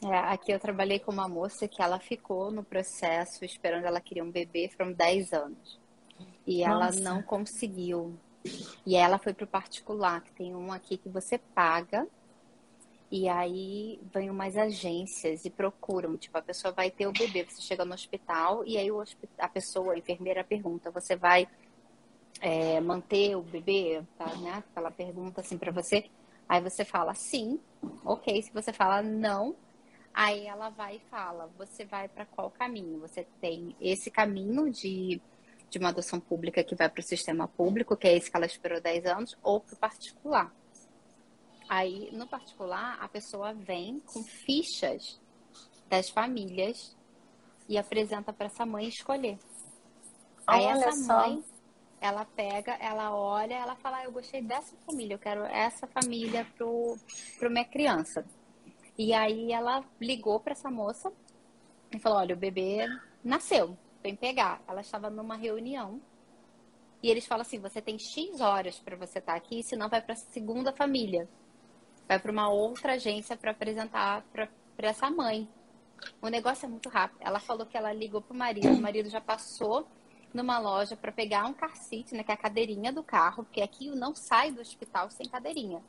É, 0.03 0.17
aqui 0.17 0.51
eu 0.51 0.59
trabalhei 0.59 0.99
com 0.99 1.11
uma 1.11 1.27
moça 1.27 1.67
que 1.67 1.81
ela 1.81 1.99
ficou 1.99 2.51
no 2.51 2.63
processo 2.63 3.45
esperando 3.45 3.85
ela 3.85 4.01
queria 4.01 4.23
um 4.23 4.31
bebê 4.31 4.69
foram 4.75 4.91
10 4.91 5.33
anos. 5.33 5.79
E 6.45 6.63
ela 6.63 6.91
não 6.91 7.21
conseguiu. 7.21 8.17
E 8.85 8.95
ela 8.95 9.17
foi 9.17 9.33
para 9.33 9.45
o 9.45 9.47
particular, 9.47 10.21
que 10.21 10.31
tem 10.33 10.55
um 10.55 10.71
aqui 10.71 10.97
que 10.97 11.09
você 11.09 11.37
paga. 11.37 12.07
E 13.09 13.27
aí 13.27 13.99
vem 14.13 14.29
umas 14.29 14.57
agências 14.57 15.45
e 15.45 15.49
procuram. 15.49 16.17
Tipo, 16.17 16.37
a 16.37 16.41
pessoa 16.41 16.71
vai 16.71 16.91
ter 16.91 17.07
o 17.07 17.11
bebê, 17.11 17.43
você 17.43 17.61
chega 17.61 17.85
no 17.85 17.93
hospital 17.93 18.63
e 18.65 18.77
aí 18.77 18.89
a 19.39 19.47
pessoa, 19.47 19.93
a 19.93 19.97
enfermeira 19.97 20.43
pergunta, 20.43 20.91
você 20.91 21.15
vai 21.15 21.47
é, 22.41 22.79
manter 22.79 23.35
o 23.35 23.41
bebê? 23.41 24.03
Tá, 24.17 24.35
né? 24.35 24.63
Ela 24.75 24.91
pergunta 24.91 25.41
assim 25.41 25.57
para 25.57 25.71
você. 25.71 26.05
Aí 26.47 26.61
você 26.61 26.85
fala 26.85 27.13
sim, 27.13 27.59
ok. 28.03 28.41
Se 28.41 28.51
você 28.51 28.71
fala 28.71 29.01
não, 29.01 29.55
aí 30.13 30.45
ela 30.45 30.69
vai 30.69 30.97
e 30.97 31.09
fala: 31.09 31.49
você 31.57 31.85
vai 31.85 32.07
para 32.07 32.25
qual 32.25 32.51
caminho? 32.51 32.99
Você 32.99 33.27
tem 33.41 33.75
esse 33.81 34.11
caminho 34.11 34.71
de, 34.71 35.21
de 35.69 35.77
uma 35.79 35.89
adoção 35.89 36.19
pública 36.19 36.63
que 36.63 36.75
vai 36.75 36.89
para 36.89 36.99
o 36.99 37.03
sistema 37.03 37.47
público, 37.47 37.97
que 37.97 38.07
é 38.07 38.15
esse 38.15 38.29
que 38.29 38.37
ela 38.37 38.45
esperou 38.45 38.79
10 38.79 39.05
anos, 39.05 39.37
ou 39.41 39.59
para 39.59 39.73
o 39.73 39.77
particular. 39.77 40.53
Aí, 41.67 42.11
no 42.11 42.27
particular, 42.27 42.97
a 43.01 43.07
pessoa 43.07 43.53
vem 43.53 43.99
com 43.99 44.23
fichas 44.23 45.19
das 45.89 46.09
famílias 46.09 46.95
e 47.67 47.77
apresenta 47.77 48.31
para 48.31 48.45
essa 48.45 48.65
mãe 48.65 48.87
escolher. 48.87 49.39
Aí 50.45 50.65
Olha 50.65 50.85
essa 50.85 51.13
mãe 51.13 51.43
ela 52.05 52.25
pega, 52.25 52.73
ela 52.73 53.15
olha, 53.15 53.55
ela 53.55 53.75
fala, 53.75 53.97
ah, 53.97 54.03
eu 54.05 54.11
gostei 54.11 54.41
dessa 54.41 54.75
família, 54.85 55.15
eu 55.15 55.19
quero 55.19 55.43
essa 55.43 55.87
família 55.87 56.45
pro, 56.55 56.97
pro 57.37 57.49
minha 57.49 57.65
criança. 57.65 58.25
E 58.97 59.13
aí 59.13 59.51
ela 59.51 59.83
ligou 59.99 60.39
para 60.39 60.53
essa 60.53 60.69
moça 60.71 61.11
e 61.91 61.99
falou, 61.99 62.19
olha, 62.19 62.35
o 62.35 62.37
bebê 62.37 62.87
nasceu, 63.23 63.77
vem 64.01 64.15
pegar. 64.15 64.61
Ela 64.67 64.81
estava 64.81 65.09
numa 65.09 65.35
reunião 65.35 65.99
e 67.01 67.09
eles 67.09 67.25
falam 67.25 67.41
assim, 67.41 67.59
você 67.59 67.81
tem 67.81 67.99
X 67.99 68.39
horas 68.39 68.79
para 68.79 68.95
você 68.95 69.19
estar 69.19 69.33
tá 69.33 69.37
aqui, 69.37 69.61
senão 69.63 69.89
vai 69.89 70.01
para 70.01 70.13
a 70.13 70.17
segunda 70.17 70.71
família. 70.71 71.27
Vai 72.07 72.19
para 72.19 72.31
uma 72.31 72.49
outra 72.49 72.93
agência 72.93 73.35
para 73.35 73.51
apresentar 73.51 74.23
para 74.31 74.49
essa 74.77 75.09
mãe. 75.09 75.47
O 76.21 76.27
negócio 76.27 76.65
é 76.65 76.69
muito 76.69 76.89
rápido. 76.89 77.19
Ela 77.21 77.39
falou 77.39 77.65
que 77.65 77.77
ela 77.77 77.91
ligou 77.91 78.21
pro 78.21 78.35
marido, 78.35 78.69
o 78.69 78.81
marido 78.81 79.09
já 79.09 79.21
passou 79.21 79.87
numa 80.35 80.59
loja 80.59 80.97
para 80.97 81.13
pegar 81.13 81.45
um 81.45 81.53
car 81.53 81.73
seat, 81.77 82.13
né, 82.13 82.21
que 82.21 82.29
é 82.29 82.33
a 82.33 82.37
cadeirinha 82.37 82.91
do 82.91 83.01
carro, 83.01 83.45
porque 83.45 83.61
aqui 83.61 83.89
não 83.91 84.13
sai 84.13 84.51
do 84.51 84.59
hospital 84.59 85.09
sem 85.09 85.29
cadeirinha. 85.29 85.81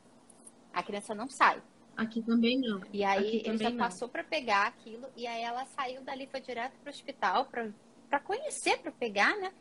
A 0.73 0.81
criança 0.81 1.13
não 1.13 1.29
sai. 1.29 1.61
Aqui 1.97 2.21
também 2.21 2.57
não. 2.57 2.81
E 2.93 3.03
aí 3.03 3.41
ele 3.43 3.57
já 3.57 3.69
não. 3.69 3.77
passou 3.77 4.07
para 4.07 4.23
pegar 4.23 4.67
aquilo 4.67 5.05
e 5.17 5.27
aí 5.27 5.41
ela 5.41 5.65
saiu 5.65 6.01
dali 6.01 6.27
foi 6.27 6.39
direto 6.39 6.77
para 6.79 6.89
o 6.89 6.93
hospital 6.93 7.45
para 7.47 8.19
conhecer, 8.21 8.77
para 8.77 8.91
pegar, 8.91 9.35
né? 9.35 9.51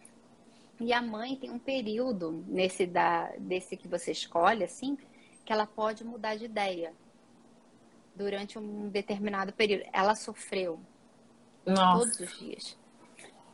E 0.79 0.93
a 0.93 1.03
mãe 1.03 1.35
tem 1.35 1.51
um 1.51 1.59
período 1.59 2.45
nesse 2.47 2.87
da 2.87 3.33
desse 3.39 3.77
que 3.77 3.89
você 3.89 4.13
escolhe 4.13 4.63
assim, 4.63 4.97
que 5.45 5.53
ela 5.53 5.67
pode 5.67 6.05
mudar 6.05 6.37
de 6.37 6.45
ideia 6.45 6.95
durante 8.15 8.57
um 8.57 8.89
determinado 8.89 9.53
período. 9.53 9.85
Ela 9.93 10.15
sofreu 10.15 10.79
Nossa. 11.65 11.99
todos 11.99 12.21
os 12.21 12.39
dias 12.39 12.86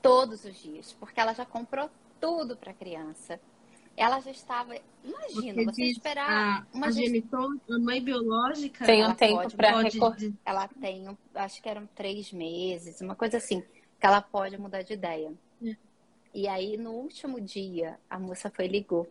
todos 0.02 0.44
os 0.44 0.60
dias, 0.60 0.92
porque 0.98 1.20
ela 1.20 1.32
já 1.32 1.46
comprou 1.46 1.88
tudo 2.20 2.56
para 2.56 2.72
a 2.72 2.74
criança. 2.74 3.40
Ela 3.96 4.20
já 4.20 4.30
estava. 4.30 4.74
Imagina, 5.04 5.64
você, 5.64 5.64
você 5.64 5.84
esperar. 5.84 6.28
A, 6.28 6.66
uma 6.76 6.86
a 6.86 6.90
genitor, 6.90 7.56
a 7.70 7.78
mãe 7.78 8.02
biológica. 8.02 8.84
Tem 8.84 9.04
um 9.04 9.14
tempo 9.14 9.54
para 9.54 9.80
recorrer. 9.80 10.32
Ela 10.44 10.66
tem, 10.68 11.06
acho 11.34 11.62
que 11.62 11.68
eram 11.68 11.86
três 11.94 12.32
meses, 12.32 13.00
uma 13.00 13.14
coisa 13.14 13.36
assim, 13.36 13.60
que 13.60 14.06
ela 14.06 14.20
pode 14.20 14.58
mudar 14.58 14.82
de 14.82 14.94
ideia. 14.94 15.32
É. 15.64 15.76
E 16.34 16.48
aí, 16.48 16.78
no 16.78 16.92
último 16.92 17.40
dia, 17.40 17.98
a 18.08 18.18
moça 18.18 18.50
foi 18.50 18.64
e 18.64 18.68
ligou 18.68 19.06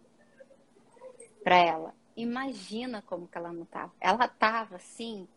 para 1.43 1.58
ela. 1.58 1.93
Imagina 2.15 3.04
como 3.04 3.27
que 3.27 3.38
ela 3.38 3.54
não 3.54 3.65
tava. 3.65 3.93
Ela 3.99 4.27
tava 4.27 4.77
assim, 4.77 5.27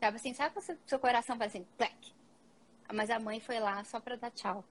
tava 0.00 0.16
assim, 0.16 0.34
sabe 0.34 0.54
quando 0.54 0.78
seu 0.84 0.98
coração 0.98 1.36
faz 1.36 1.54
assim, 1.54 1.64
plec? 1.76 2.12
Mas 2.92 3.10
a 3.10 3.20
mãe 3.20 3.38
foi 3.38 3.60
lá 3.60 3.84
só 3.84 4.00
para 4.00 4.16
dar 4.16 4.32
tchau 4.32 4.64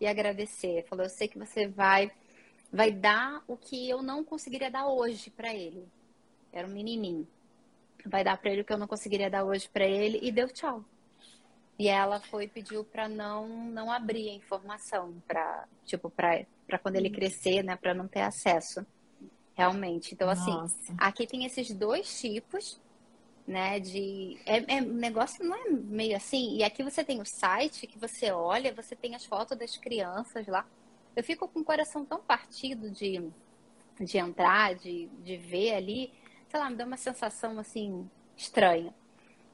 e 0.00 0.06
agradecer. 0.06 0.84
Falou: 0.88 1.04
Eu 1.04 1.10
sei 1.10 1.28
que 1.28 1.38
você 1.38 1.66
vai 1.66 2.10
vai 2.70 2.90
dar 2.92 3.42
o 3.46 3.56
que 3.56 3.88
eu 3.88 4.02
não 4.02 4.22
conseguiria 4.22 4.70
dar 4.70 4.86
hoje 4.86 5.30
para 5.30 5.54
ele. 5.54 5.88
Era 6.52 6.66
um 6.66 6.70
menininho. 6.70 7.26
Vai 8.04 8.22
dar 8.22 8.36
para 8.36 8.50
ele 8.50 8.60
o 8.60 8.64
que 8.64 8.72
eu 8.72 8.78
não 8.78 8.86
conseguiria 8.86 9.30
dar 9.30 9.44
hoje 9.44 9.68
para 9.68 9.86
ele 9.86 10.18
e 10.22 10.30
deu 10.30 10.48
tchau. 10.48 10.84
E 11.78 11.88
ela 11.88 12.20
foi 12.20 12.48
pediu 12.48 12.84
para 12.84 13.08
não 13.08 13.48
não 13.48 13.90
abrir 13.90 14.30
a 14.30 14.34
informação 14.34 15.22
para 15.26 15.66
tipo 15.84 16.10
para 16.10 16.44
para 16.66 16.78
quando 16.78 16.96
ele 16.96 17.08
crescer, 17.08 17.62
né, 17.62 17.76
para 17.76 17.94
não 17.94 18.06
ter 18.06 18.20
acesso. 18.20 18.86
Realmente. 19.54 20.14
Então 20.14 20.28
assim, 20.28 20.52
Nossa. 20.52 20.94
aqui 20.98 21.26
tem 21.26 21.44
esses 21.44 21.72
dois 21.72 22.20
tipos 22.20 22.80
né? 23.48 23.80
De 23.80 24.38
é, 24.44 24.76
é, 24.76 24.80
negócio 24.80 25.44
não 25.44 25.56
é 25.56 25.70
meio 25.70 26.16
assim. 26.16 26.56
E 26.58 26.62
aqui 26.62 26.82
você 26.82 27.02
tem 27.02 27.20
o 27.20 27.24
site 27.24 27.86
que 27.86 27.98
você 27.98 28.30
olha, 28.30 28.72
você 28.72 28.94
tem 28.94 29.14
as 29.14 29.24
fotos 29.24 29.56
das 29.58 29.76
crianças 29.76 30.46
lá. 30.46 30.66
Eu 31.16 31.24
fico 31.24 31.48
com 31.48 31.60
o 31.60 31.64
coração 31.64 32.04
tão 32.04 32.20
partido 32.20 32.90
de 32.90 33.32
de 34.00 34.16
entrar, 34.16 34.76
de, 34.76 35.06
de 35.24 35.36
ver 35.36 35.74
ali, 35.74 36.12
sei 36.48 36.60
lá, 36.60 36.70
me 36.70 36.76
dá 36.76 36.84
uma 36.84 36.96
sensação 36.96 37.58
assim 37.58 38.08
estranha. 38.36 38.94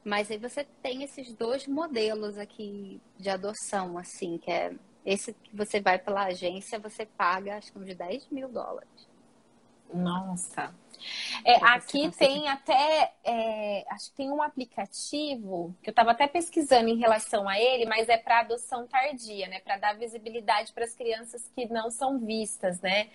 Mas 0.03 0.29
aí 0.29 0.37
você 0.37 0.63
tem 0.83 1.01
esses 1.01 1.33
dois 1.33 1.65
modelos 1.65 2.37
aqui 2.37 3.01
de 3.17 3.27
adoção, 3.27 3.97
assim, 3.97 4.37
que 4.37 4.51
é 4.51 4.75
esse 5.03 5.33
que 5.33 5.55
você 5.55 5.81
vai 5.81 5.97
pela 5.97 6.25
agência, 6.25 6.77
você 6.77 7.05
paga 7.05 7.57
acho 7.57 7.71
que 7.71 7.79
uns 7.79 7.95
10 7.95 8.29
mil 8.29 8.47
dólares. 8.49 9.07
Nossa. 9.91 10.73
É, 11.43 11.55
aqui 11.63 12.09
tem 12.11 12.47
até, 12.47 13.13
é, 13.23 13.85
acho 13.91 14.09
que 14.11 14.17
tem 14.17 14.31
um 14.31 14.41
aplicativo 14.41 15.75
que 15.81 15.89
eu 15.89 15.91
estava 15.91 16.11
até 16.11 16.27
pesquisando 16.27 16.89
em 16.89 16.97
relação 16.97 17.47
a 17.47 17.59
ele, 17.59 17.85
mas 17.85 18.09
é 18.09 18.17
para 18.17 18.39
adoção 18.41 18.87
tardia, 18.87 19.47
né? 19.47 19.59
Para 19.59 19.77
dar 19.77 19.97
visibilidade 19.97 20.73
para 20.73 20.85
as 20.85 20.93
crianças 20.93 21.49
que 21.55 21.65
não 21.67 21.89
são 21.91 22.19
vistas, 22.19 22.81
né? 22.81 23.09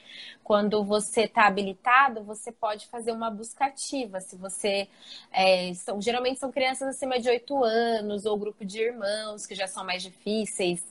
Quando 0.44 0.84
você 0.84 1.22
está 1.22 1.46
habilitado, 1.46 2.22
você 2.22 2.52
pode 2.52 2.86
fazer 2.86 3.12
uma 3.12 3.30
busca 3.30 3.66
ativa. 3.66 4.20
Se 4.20 4.36
você 4.36 4.88
é, 5.32 5.72
são, 5.74 6.00
geralmente 6.00 6.40
são 6.40 6.50
crianças 6.50 6.88
acima 6.88 7.18
de 7.18 7.28
8 7.28 7.64
anos 7.64 8.26
ou 8.26 8.36
grupo 8.36 8.64
de 8.64 8.80
irmãos 8.80 9.46
que 9.46 9.54
já 9.54 9.66
são 9.66 9.84
mais 9.84 10.02
difíceis 10.02 10.84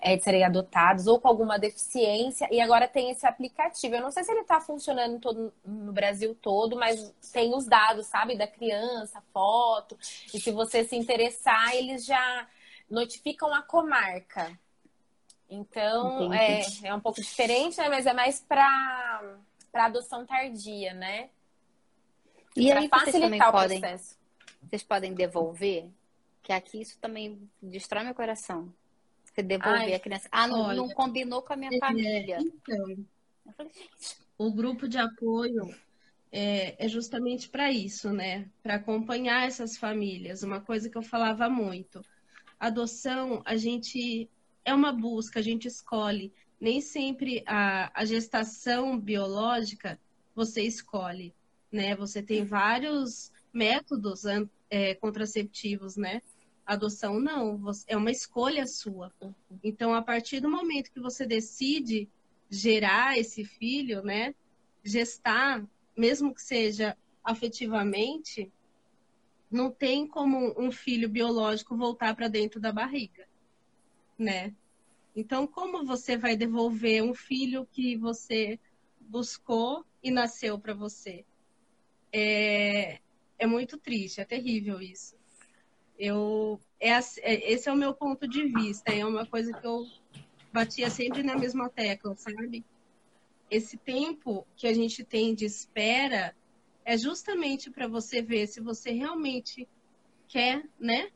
é, 0.00 0.16
de 0.16 0.22
serem 0.22 0.44
adotados 0.44 1.06
ou 1.06 1.20
com 1.20 1.28
alguma 1.28 1.58
deficiência. 1.58 2.48
E 2.50 2.60
agora 2.60 2.86
tem 2.88 3.10
esse 3.10 3.26
aplicativo. 3.26 3.94
Eu 3.94 4.02
não 4.02 4.10
sei 4.10 4.24
se 4.24 4.30
ele 4.30 4.40
está 4.40 4.60
funcionando 4.60 5.18
todo, 5.18 5.52
no 5.64 5.92
Brasil 5.92 6.35
todo, 6.40 6.76
mas 6.76 7.14
tem 7.32 7.54
os 7.54 7.66
dados, 7.66 8.06
sabe, 8.06 8.36
da 8.36 8.46
criança, 8.46 9.22
foto. 9.32 9.98
E 10.32 10.40
se 10.40 10.50
você 10.50 10.84
se 10.84 10.96
interessar, 10.96 11.74
eles 11.74 12.04
já 12.04 12.48
notificam 12.90 13.52
a 13.54 13.62
comarca. 13.62 14.58
Então, 15.48 16.32
é, 16.32 16.62
é 16.84 16.94
um 16.94 17.00
pouco 17.00 17.20
diferente, 17.20 17.78
né? 17.78 17.88
Mas 17.88 18.06
é 18.06 18.12
mais 18.12 18.40
para 18.40 19.38
adoção 19.74 20.26
tardia, 20.26 20.92
né? 20.94 21.30
E 22.56 22.70
pra 22.70 22.80
aí 22.80 22.88
facilitar 22.88 23.48
o 23.48 23.52
podem, 23.52 23.80
processo. 23.80 24.18
Vocês 24.62 24.82
podem 24.82 25.14
devolver? 25.14 25.88
Que 26.42 26.52
aqui 26.52 26.80
isso 26.80 26.98
também 26.98 27.48
destrói 27.62 28.04
meu 28.04 28.14
coração. 28.14 28.72
Você 29.24 29.42
devolver 29.42 29.80
Ai, 29.80 29.94
a 29.94 30.00
criança. 30.00 30.28
Ah, 30.32 30.48
não, 30.48 30.60
olha, 30.62 30.76
não 30.76 30.88
combinou 30.88 31.42
com 31.42 31.52
a 31.52 31.56
minha 31.56 31.70
é, 31.74 31.78
família. 31.78 32.38
Então, 32.40 32.96
falei, 33.56 33.72
o 34.38 34.50
grupo 34.50 34.88
de 34.88 34.98
apoio 34.98 35.74
é, 36.38 36.76
é 36.84 36.86
justamente 36.86 37.48
para 37.48 37.72
isso, 37.72 38.12
né? 38.12 38.46
Para 38.62 38.74
acompanhar 38.74 39.48
essas 39.48 39.78
famílias. 39.78 40.42
Uma 40.42 40.60
coisa 40.60 40.90
que 40.90 40.98
eu 40.98 41.02
falava 41.02 41.48
muito. 41.48 42.04
Adoção, 42.60 43.40
a 43.46 43.56
gente 43.56 44.28
é 44.62 44.74
uma 44.74 44.92
busca, 44.92 45.40
a 45.40 45.42
gente 45.42 45.66
escolhe. 45.66 46.30
Nem 46.60 46.82
sempre 46.82 47.42
a, 47.46 47.90
a 47.98 48.04
gestação 48.04 49.00
biológica 49.00 49.98
você 50.34 50.60
escolhe, 50.60 51.32
né? 51.72 51.96
Você 51.96 52.22
tem 52.22 52.44
vários 52.44 53.32
métodos 53.50 54.24
é, 54.68 54.94
contraceptivos, 54.94 55.96
né? 55.96 56.20
Adoção 56.66 57.18
não, 57.18 57.58
é 57.86 57.96
uma 57.96 58.10
escolha 58.10 58.66
sua. 58.66 59.10
Então, 59.64 59.94
a 59.94 60.02
partir 60.02 60.40
do 60.40 60.50
momento 60.50 60.92
que 60.92 61.00
você 61.00 61.24
decide 61.24 62.10
gerar 62.50 63.16
esse 63.16 63.42
filho, 63.42 64.02
né? 64.02 64.34
Gestar, 64.84 65.66
mesmo 65.96 66.34
que 66.34 66.42
seja 66.42 66.96
afetivamente, 67.24 68.52
não 69.50 69.70
tem 69.70 70.06
como 70.06 70.54
um 70.60 70.70
filho 70.70 71.08
biológico 71.08 71.76
voltar 71.76 72.14
para 72.14 72.28
dentro 72.28 72.60
da 72.60 72.72
barriga, 72.72 73.26
né? 74.18 74.54
Então, 75.14 75.46
como 75.46 75.84
você 75.84 76.16
vai 76.16 76.36
devolver 76.36 77.02
um 77.02 77.14
filho 77.14 77.66
que 77.72 77.96
você 77.96 78.60
buscou 79.00 79.84
e 80.02 80.10
nasceu 80.10 80.58
para 80.58 80.74
você? 80.74 81.24
É, 82.12 82.98
é 83.38 83.46
muito 83.46 83.78
triste, 83.78 84.20
é 84.20 84.24
terrível 84.24 84.80
isso. 84.80 85.16
Eu, 85.98 86.60
é, 86.78 86.90
é, 86.90 87.52
esse 87.52 87.68
é 87.68 87.72
o 87.72 87.76
meu 87.76 87.94
ponto 87.94 88.28
de 88.28 88.44
vista, 88.44 88.92
é 88.92 89.04
uma 89.04 89.24
coisa 89.24 89.52
que 89.52 89.66
eu 89.66 89.86
batia 90.52 90.90
sempre 90.90 91.22
na 91.22 91.36
mesma 91.36 91.70
tecla, 91.70 92.14
sabe? 92.16 92.64
Esse 93.50 93.76
tempo 93.76 94.46
que 94.56 94.66
a 94.66 94.72
gente 94.72 95.04
tem 95.04 95.34
de 95.34 95.44
espera 95.44 96.34
é 96.84 96.96
justamente 96.96 97.70
para 97.70 97.86
você 97.88 98.22
ver 98.22 98.46
se 98.46 98.60
você 98.60 98.90
realmente 98.90 99.68
quer, 100.28 100.64
né? 100.78 101.10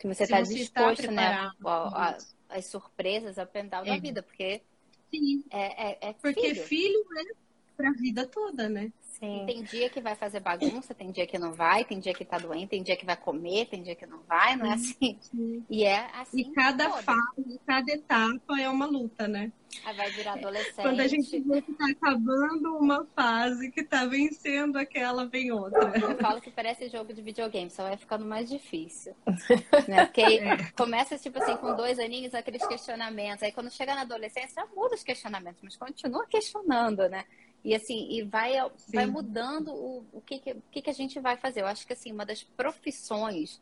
Se 0.00 0.06
você 0.06 0.24
está 0.24 0.40
disposto, 0.40 1.06
tá 1.06 1.10
né? 1.10 1.50
A, 1.64 2.18
as 2.48 2.66
surpresas, 2.66 3.38
a 3.38 3.46
pendal 3.46 3.84
é. 3.84 3.88
da 3.88 3.98
vida, 3.98 4.22
porque 4.22 4.62
Sim. 5.10 5.44
É, 5.50 5.90
é, 5.90 5.98
é 6.10 6.12
porque 6.12 6.54
filho, 6.54 6.64
filho 6.64 7.06
é 7.18 7.34
para 7.76 7.88
a 7.90 7.92
vida 7.92 8.26
toda, 8.26 8.68
né? 8.68 8.92
Sim. 9.18 9.44
tem 9.46 9.62
dia 9.64 9.90
que 9.90 10.00
vai 10.00 10.14
fazer 10.14 10.38
bagunça, 10.38 10.94
tem 10.94 11.10
dia 11.10 11.26
que 11.26 11.38
não 11.38 11.52
vai, 11.52 11.84
tem 11.84 11.98
dia 11.98 12.14
que 12.14 12.24
tá 12.24 12.38
doente, 12.38 12.70
tem 12.70 12.82
dia 12.84 12.96
que 12.96 13.04
vai 13.04 13.16
comer, 13.16 13.66
tem 13.66 13.82
dia 13.82 13.96
que 13.96 14.06
não 14.06 14.20
vai, 14.28 14.54
não 14.54 14.66
é 14.66 14.74
assim? 14.74 15.18
Sim. 15.20 15.64
E 15.68 15.84
é 15.84 16.08
assim. 16.14 16.40
E 16.40 16.52
cada 16.52 16.88
fase, 16.90 17.60
cada 17.66 17.90
etapa 17.90 18.60
é 18.60 18.68
uma 18.68 18.86
luta, 18.86 19.26
né? 19.26 19.50
Aí 19.84 19.96
vai 19.96 20.10
virar 20.10 20.34
adolescente. 20.34 20.82
Quando 20.82 21.00
a 21.00 21.06
gente 21.06 21.40
vê 21.40 21.60
que 21.60 21.72
tá 21.72 21.86
acabando 21.90 22.76
uma 22.78 23.04
fase, 23.06 23.70
que 23.70 23.82
tá 23.82 24.06
vencendo 24.06 24.76
aquela, 24.76 25.26
vem 25.26 25.50
outra. 25.52 25.92
Eu 25.98 26.16
falo 26.18 26.40
que 26.40 26.50
parece 26.50 26.88
jogo 26.88 27.12
de 27.12 27.20
videogame, 27.20 27.70
só 27.70 27.82
vai 27.82 27.96
ficando 27.96 28.24
mais 28.24 28.48
difícil. 28.48 29.14
né? 29.88 30.06
Porque 30.06 30.20
é. 30.20 30.70
começa, 30.76 31.18
tipo 31.18 31.42
assim, 31.42 31.56
com 31.56 31.74
dois 31.74 31.98
aninhos, 31.98 32.34
aqueles 32.34 32.66
questionamentos. 32.66 33.42
Aí 33.42 33.52
quando 33.52 33.70
chega 33.70 33.94
na 33.94 34.02
adolescência, 34.02 34.64
muda 34.74 34.94
os 34.94 35.02
questionamentos, 35.02 35.60
mas 35.62 35.76
continua 35.76 36.24
questionando, 36.26 37.08
né? 37.08 37.24
E 37.68 37.74
assim, 37.74 38.08
e 38.10 38.22
vai, 38.22 38.54
vai 38.94 39.04
mudando 39.04 39.74
o, 39.74 40.02
o, 40.10 40.22
que, 40.22 40.38
que, 40.38 40.52
o 40.52 40.62
que, 40.70 40.80
que 40.80 40.88
a 40.88 40.94
gente 40.94 41.20
vai 41.20 41.36
fazer. 41.36 41.60
Eu 41.60 41.66
acho 41.66 41.86
que 41.86 41.92
assim, 41.92 42.10
uma 42.10 42.24
das 42.24 42.42
profissões 42.42 43.60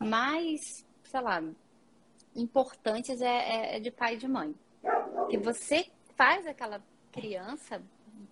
mais, 0.00 0.84
sei 1.04 1.20
lá, 1.20 1.40
importantes 2.34 3.20
é, 3.20 3.26
é, 3.28 3.76
é 3.76 3.78
de 3.78 3.92
pai 3.92 4.14
e 4.14 4.16
de 4.16 4.26
mãe. 4.26 4.52
Que 5.28 5.38
você 5.38 5.86
faz 6.16 6.44
aquela 6.44 6.82
criança 7.12 7.80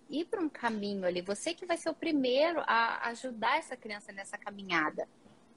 ir 0.09 0.25
para 0.25 0.41
um 0.41 0.49
caminho 0.49 1.05
ali. 1.05 1.21
Você 1.21 1.53
que 1.53 1.65
vai 1.65 1.77
ser 1.77 1.91
o 1.91 1.93
primeiro 1.93 2.61
a 2.67 3.07
ajudar 3.07 3.57
essa 3.57 3.77
criança 3.77 4.11
nessa 4.11 4.37
caminhada 4.37 5.07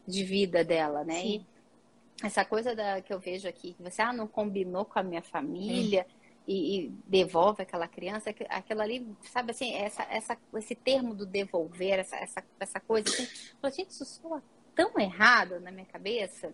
de 0.06 0.22
vida 0.22 0.62
dela, 0.62 1.02
né? 1.02 1.20
Sim. 1.20 1.44
E 2.22 2.26
essa 2.26 2.44
coisa 2.44 2.76
da, 2.76 3.02
que 3.02 3.12
eu 3.12 3.18
vejo 3.18 3.48
aqui, 3.48 3.72
que 3.72 3.82
você 3.82 4.02
ah, 4.02 4.12
não 4.12 4.28
combinou 4.28 4.84
com 4.84 5.00
a 5.00 5.02
minha 5.02 5.22
família. 5.22 6.06
É 6.08 6.21
e, 6.46 6.86
e, 6.86 6.88
devolve 7.06 7.62
aquela 7.62 7.86
criança, 7.86 8.30
aquilo 8.48 8.80
ali, 8.80 9.06
sabe 9.22 9.52
assim, 9.52 9.74
essa, 9.74 10.02
essa, 10.04 10.36
esse 10.54 10.74
termo 10.74 11.14
do 11.14 11.24
devolver, 11.24 12.00
essa, 12.00 12.16
essa, 12.16 12.44
essa 12.58 12.80
coisa, 12.80 13.08
assim, 13.08 13.28
gente, 13.76 13.90
isso 13.90 14.04
soa 14.04 14.42
tão 14.74 14.98
errado 14.98 15.60
na 15.60 15.70
minha 15.70 15.86
cabeça, 15.86 16.52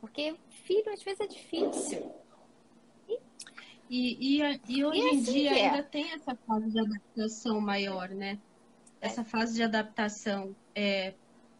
porque 0.00 0.36
filho 0.64 0.92
às 0.92 1.02
vezes 1.02 1.20
é 1.20 1.26
difícil. 1.26 2.14
E, 3.08 3.18
e, 3.88 4.42
e, 4.42 4.60
e 4.68 4.84
hoje 4.84 5.00
assim 5.00 5.16
em 5.16 5.22
dia 5.22 5.58
é. 5.58 5.66
ainda 5.66 5.82
tem 5.82 6.12
essa 6.12 6.34
fase 6.34 6.70
de 6.70 6.80
adaptação 6.80 7.60
maior, 7.60 8.08
né? 8.08 8.38
Essa 9.00 9.24
fase 9.24 9.54
de 9.54 9.62
adaptação 9.62 10.54
é, 10.74 11.14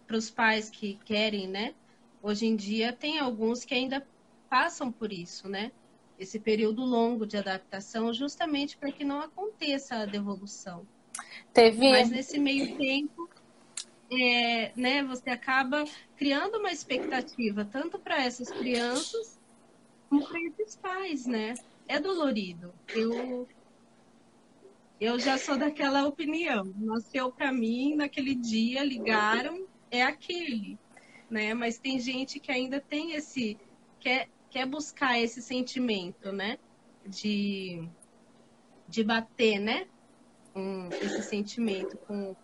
para 0.07 0.16
os 0.16 0.30
pais 0.30 0.68
que 0.68 0.94
querem, 1.04 1.46
né? 1.48 1.74
Hoje 2.22 2.46
em 2.46 2.57
dia 2.57 2.92
tem 2.92 3.18
alguns 3.18 3.64
que 3.64 3.74
ainda 3.74 4.07
passam 4.48 4.90
por 4.90 5.12
isso, 5.12 5.48
né? 5.48 5.70
Esse 6.18 6.38
período 6.38 6.82
longo 6.84 7.26
de 7.26 7.36
adaptação, 7.36 8.12
justamente 8.12 8.76
para 8.76 8.92
que 8.92 9.04
não 9.04 9.20
aconteça 9.20 9.96
a 9.96 10.06
devolução. 10.06 10.86
Teve... 11.52 11.90
Mas 11.90 12.10
nesse 12.10 12.38
meio 12.38 12.76
tempo, 12.76 13.28
é, 14.10 14.72
né, 14.76 15.02
você 15.02 15.30
acaba 15.30 15.84
criando 16.16 16.58
uma 16.58 16.70
expectativa 16.70 17.64
tanto 17.64 17.98
para 17.98 18.22
essas 18.22 18.50
crianças 18.50 19.38
como 20.08 20.26
para 20.26 20.40
esses 20.40 20.76
pais, 20.76 21.26
né? 21.26 21.54
É 21.88 21.98
dolorido. 21.98 22.72
Eu 22.88 23.46
eu 24.98 25.18
já 25.18 25.36
sou 25.36 25.58
daquela 25.58 26.06
opinião. 26.06 26.72
Nasceu 26.78 27.30
para 27.30 27.52
mim 27.52 27.94
naquele 27.94 28.34
dia, 28.34 28.82
ligaram, 28.82 29.66
é 29.90 30.02
aquele, 30.02 30.78
né? 31.28 31.52
Mas 31.52 31.78
tem 31.78 32.00
gente 32.00 32.40
que 32.40 32.50
ainda 32.50 32.80
tem 32.80 33.12
esse 33.12 33.58
quer 34.00 34.28
quer 34.57 34.64
buscar 34.64 35.18
esse 35.18 35.42
sentimento, 35.42 36.32
né? 36.32 36.57
De, 37.07 37.86
de 38.88 39.04
bater, 39.04 39.59
né? 39.59 39.86
Um, 40.54 40.88
esse 40.88 41.22
sentimento 41.22 41.98
com, 41.98 42.34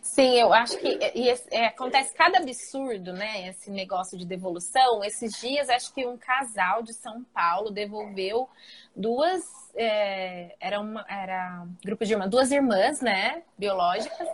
Sim, 0.00 0.38
eu 0.38 0.52
acho 0.52 0.76
que 0.78 0.98
e, 1.14 1.28
é, 1.50 1.66
acontece 1.66 2.14
cada 2.14 2.38
absurdo, 2.38 3.12
né? 3.12 3.48
Esse 3.48 3.70
negócio 3.70 4.18
de 4.18 4.26
devolução. 4.26 5.02
Esses 5.02 5.32
dias, 5.40 5.68
acho 5.70 5.92
que 5.94 6.04
um 6.06 6.16
casal 6.18 6.82
de 6.82 6.92
São 6.92 7.24
Paulo 7.32 7.70
devolveu 7.70 8.48
duas. 8.94 9.42
É, 9.74 10.54
era, 10.60 10.80
uma, 10.80 11.02
era 11.08 11.66
grupo 11.82 12.04
de 12.04 12.12
irmãs, 12.12 12.28
duas 12.28 12.52
irmãs, 12.52 13.00
né? 13.00 13.42
Biológicas. 13.56 14.28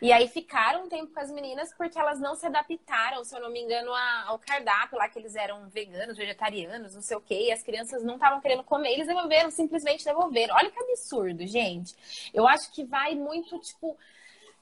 E 0.00 0.12
aí 0.12 0.28
ficaram 0.28 0.84
um 0.84 0.88
tempo 0.88 1.12
com 1.12 1.18
as 1.18 1.30
meninas 1.30 1.74
porque 1.74 1.98
elas 1.98 2.20
não 2.20 2.36
se 2.36 2.46
adaptaram, 2.46 3.24
se 3.24 3.34
eu 3.34 3.40
não 3.40 3.50
me 3.50 3.60
engano, 3.60 3.92
ao 4.26 4.38
cardápio 4.38 4.98
lá, 4.98 5.08
que 5.08 5.18
eles 5.18 5.34
eram 5.34 5.68
veganos, 5.70 6.16
vegetarianos, 6.16 6.94
não 6.94 7.02
sei 7.02 7.16
o 7.16 7.20
quê. 7.20 7.46
E 7.48 7.52
as 7.52 7.62
crianças 7.62 8.04
não 8.04 8.14
estavam 8.14 8.40
querendo 8.40 8.62
comer, 8.62 8.92
eles 8.92 9.08
devolveram, 9.08 9.50
simplesmente 9.50 10.04
devolveram. 10.04 10.54
Olha 10.54 10.70
que 10.70 10.78
absurdo, 10.78 11.44
gente. 11.46 11.96
Eu 12.32 12.46
acho 12.46 12.70
que 12.70 12.84
vai 12.84 13.14
muito, 13.14 13.58
tipo 13.58 13.96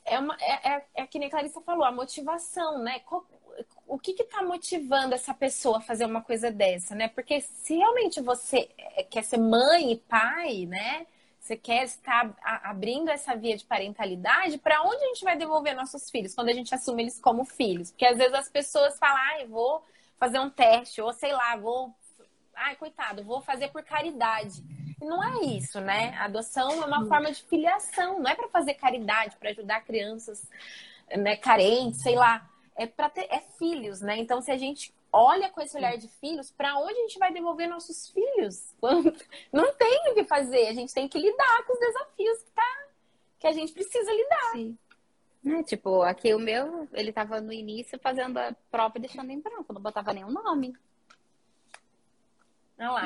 é, 0.05 0.19
uma, 0.19 0.37
é, 0.41 0.75
é, 0.75 0.87
é 0.95 1.07
que 1.07 1.19
nem 1.19 1.31
Clarissa 1.31 1.61
falou, 1.61 1.85
a 1.85 1.93
motivação, 1.93 2.79
né? 2.79 3.01
O 3.87 3.99
que 3.99 4.11
está 4.13 4.43
motivando 4.43 5.15
essa 5.15 5.33
pessoa 5.33 5.79
a 5.79 5.81
fazer 5.81 6.05
uma 6.05 6.23
coisa 6.23 6.51
dessa, 6.51 6.95
né? 6.95 7.09
Porque 7.09 7.41
se 7.41 7.77
realmente 7.77 8.21
você 8.21 8.69
é, 8.77 9.03
quer 9.03 9.23
ser 9.25 9.39
mãe 9.39 9.93
e 9.93 9.97
pai, 9.97 10.67
né? 10.67 11.07
Você 11.41 11.57
quer 11.57 11.85
estar 11.85 12.35
abrindo 12.63 13.11
essa 13.11 13.37
via 13.37 13.57
de 13.57 13.65
parentalidade, 13.65 14.57
para 14.59 14.83
onde 14.83 15.05
a 15.05 15.09
gente 15.09 15.25
vai 15.25 15.37
devolver 15.37 15.77
nossos 15.77 16.11
filhos 16.11 16.35
quando 16.35 16.49
a 16.49 16.55
gente 16.55 16.75
assume 16.75 17.03
eles 17.03 17.21
como 17.21 17.45
filhos? 17.45 17.91
Porque 17.91 18.07
às 18.07 18.17
vezes 18.17 18.33
as 18.33 18.49
pessoas 18.49 18.99
falam, 18.99 19.17
ah, 19.17 19.45
vou 19.47 19.85
fazer 20.19 20.39
um 20.39 20.49
teste, 20.49 21.01
ou 21.03 21.13
sei 21.13 21.33
lá, 21.33 21.57
vou. 21.57 21.95
Ai, 22.55 22.77
coitado, 22.77 23.25
vou 23.25 23.43
fazer 23.43 23.69
por 23.69 23.83
caridade 23.83 24.63
não 25.01 25.23
é 25.23 25.45
isso, 25.45 25.81
né? 25.81 26.15
A 26.19 26.25
adoção 26.25 26.71
é 26.83 26.87
uma 26.87 27.07
forma 27.07 27.31
de 27.31 27.43
filiação, 27.45 28.21
não 28.21 28.31
é 28.31 28.35
para 28.35 28.49
fazer 28.49 28.75
caridade, 28.75 29.37
para 29.37 29.51
ajudar 29.51 29.85
crianças 29.85 30.49
né, 31.17 31.37
carentes, 31.37 32.03
sei 32.03 32.17
lá. 32.17 32.49
É 32.77 32.87
para 32.87 33.09
ter 33.09 33.27
é 33.31 33.41
filhos, 33.57 34.01
né? 34.01 34.19
Então, 34.19 34.41
se 34.41 34.51
a 34.51 34.57
gente 34.57 34.93
olha 35.13 35.49
com 35.49 35.61
esse 35.61 35.77
olhar 35.77 35.97
de 35.97 36.09
filhos, 36.09 36.51
para 36.51 36.77
onde 36.77 36.99
a 36.99 37.03
gente 37.03 37.19
vai 37.19 37.33
devolver 37.33 37.69
nossos 37.69 38.09
filhos? 38.09 38.75
Não 39.53 39.73
tem 39.75 40.11
o 40.11 40.15
que 40.15 40.25
fazer, 40.25 40.67
a 40.67 40.75
gente 40.75 40.93
tem 40.93 41.09
que 41.09 41.19
lidar 41.19 41.65
com 41.67 41.73
os 41.73 41.79
desafios 41.79 42.43
que, 42.43 42.51
tá, 42.51 42.87
que 43.39 43.47
a 43.47 43.53
gente 43.53 43.73
precisa 43.73 44.13
lidar. 44.13 44.53
Sim. 44.53 44.77
É, 45.47 45.63
tipo, 45.63 46.03
aqui 46.03 46.35
o 46.35 46.39
meu, 46.39 46.89
ele 46.93 47.13
tava 47.13 47.41
no 47.41 47.53
início 47.53 47.99
fazendo 48.01 48.39
a 48.39 48.57
prova 48.71 48.95
e 48.97 49.01
deixando 49.01 49.31
em 49.31 49.39
branco, 49.39 49.73
não 49.73 49.81
botava 49.81 50.13
nenhum 50.13 50.31
nome. 50.31 50.75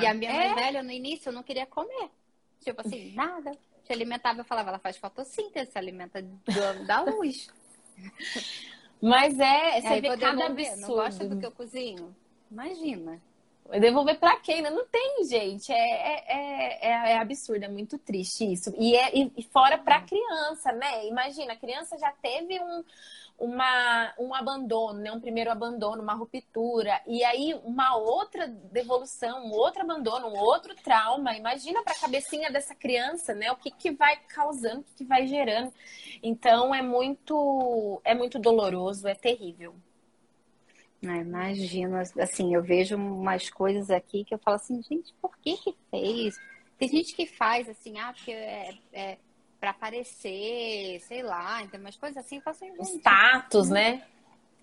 E 0.00 0.06
a 0.06 0.14
minha 0.14 0.30
é? 0.30 0.34
mais 0.34 0.54
velha, 0.54 0.82
no 0.82 0.90
início, 0.90 1.28
eu 1.28 1.32
não 1.32 1.42
queria 1.42 1.66
comer. 1.66 2.10
Tipo 2.60 2.80
assim, 2.80 3.12
nada. 3.16 3.52
Se 3.84 3.92
alimentava, 3.92 4.40
eu 4.40 4.44
falava, 4.44 4.68
ela 4.68 4.78
faz 4.78 4.96
fotossíntese, 4.96 5.70
se 5.70 5.78
alimenta 5.78 6.20
do, 6.20 6.86
da 6.86 7.00
luz. 7.02 7.48
Mas 9.00 9.38
é, 9.38 9.80
você 9.80 10.00
vê 10.00 10.16
cada 10.16 10.46
absurdo. 10.46 10.80
Não 10.80 10.88
gosta 10.88 11.26
do 11.26 11.38
que 11.38 11.46
eu 11.46 11.52
cozinho? 11.52 12.14
Imagina. 12.50 13.20
Devolver 13.80 14.18
pra 14.18 14.36
quem? 14.36 14.62
Não 14.62 14.86
tem, 14.86 15.24
gente. 15.24 15.70
É, 15.70 15.76
é, 15.76 16.78
é, 16.80 17.12
é, 17.12 17.18
absurdo, 17.18 17.64
é 17.64 17.68
muito 17.68 17.98
triste 17.98 18.50
isso. 18.50 18.74
E, 18.78 18.96
é, 18.96 19.10
e 19.14 19.42
fora 19.52 19.76
pra 19.76 20.00
criança, 20.00 20.72
né? 20.72 21.06
Imagina, 21.06 21.52
a 21.52 21.56
criança 21.56 21.98
já 21.98 22.10
teve 22.10 22.58
um, 22.58 22.84
uma, 23.38 24.12
um 24.18 24.34
abandono, 24.34 24.98
né? 24.98 25.12
um 25.12 25.20
primeiro 25.20 25.50
abandono, 25.50 26.02
uma 26.02 26.14
ruptura, 26.14 27.00
e 27.06 27.22
aí 27.22 27.54
uma 27.64 27.96
outra 27.96 28.48
devolução, 28.48 29.46
um 29.46 29.52
outro 29.52 29.82
abandono, 29.82 30.26
um 30.26 30.36
outro 30.36 30.74
trauma. 30.74 31.36
Imagina 31.36 31.82
para 31.82 31.92
a 31.92 32.00
cabecinha 32.00 32.50
dessa 32.50 32.74
criança, 32.74 33.34
né? 33.34 33.50
O 33.52 33.56
que, 33.56 33.70
que 33.70 33.92
vai 33.92 34.16
causando, 34.28 34.80
o 34.80 34.84
que, 34.84 34.94
que 34.96 35.04
vai 35.04 35.26
gerando. 35.26 35.72
Então 36.20 36.74
é 36.74 36.82
muito, 36.82 38.00
é 38.04 38.14
muito 38.14 38.38
doloroso, 38.38 39.06
é 39.06 39.14
terrível. 39.14 39.74
Ah, 41.06 42.22
assim, 42.22 42.52
eu 42.52 42.62
vejo 42.62 42.96
umas 42.96 43.48
coisas 43.48 43.88
aqui 43.88 44.24
que 44.24 44.34
eu 44.34 44.38
falo 44.38 44.56
assim, 44.56 44.82
gente, 44.82 45.14
por 45.22 45.36
que 45.38 45.56
que 45.56 45.76
fez? 45.92 46.36
Tem 46.76 46.88
gente 46.88 47.14
que 47.14 47.24
faz 47.24 47.68
assim, 47.68 47.98
ah, 47.98 48.12
porque 48.12 48.32
é, 48.32 48.74
é 48.92 49.18
para 49.60 49.70
aparecer, 49.70 51.00
sei 51.00 51.22
lá, 51.22 51.62
então 51.62 51.80
umas 51.80 51.96
coisas 51.96 52.16
assim, 52.16 52.40
faço 52.40 52.64
status, 52.82 53.68
né? 53.68 54.04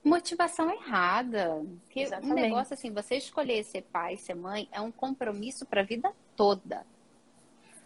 Motivação 0.03 0.69
errada. 0.71 1.65
Exatamente. 1.95 2.31
um 2.31 2.35
negócio 2.35 2.73
assim, 2.73 2.91
você 2.91 3.15
escolher 3.15 3.63
ser 3.63 3.81
pai, 3.83 4.17
ser 4.17 4.35
mãe, 4.35 4.69
é 4.71 4.79
um 4.79 4.91
compromisso 4.91 5.65
para 5.65 5.81
a 5.81 5.83
vida 5.83 6.11
toda. 6.35 6.85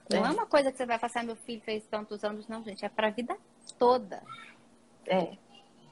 Não 0.10 0.26
é. 0.26 0.30
é 0.30 0.32
uma 0.32 0.46
coisa 0.46 0.72
que 0.72 0.78
você 0.78 0.86
vai 0.86 1.00
passar, 1.00 1.24
meu 1.24 1.36
filho 1.36 1.62
fez 1.62 1.84
tantos 1.86 2.24
anos, 2.24 2.48
não, 2.48 2.64
gente, 2.64 2.84
é 2.84 2.90
para 2.90 3.08
a 3.08 3.12
vida 3.12 3.38
toda. 3.78 4.22
É. 5.06 5.38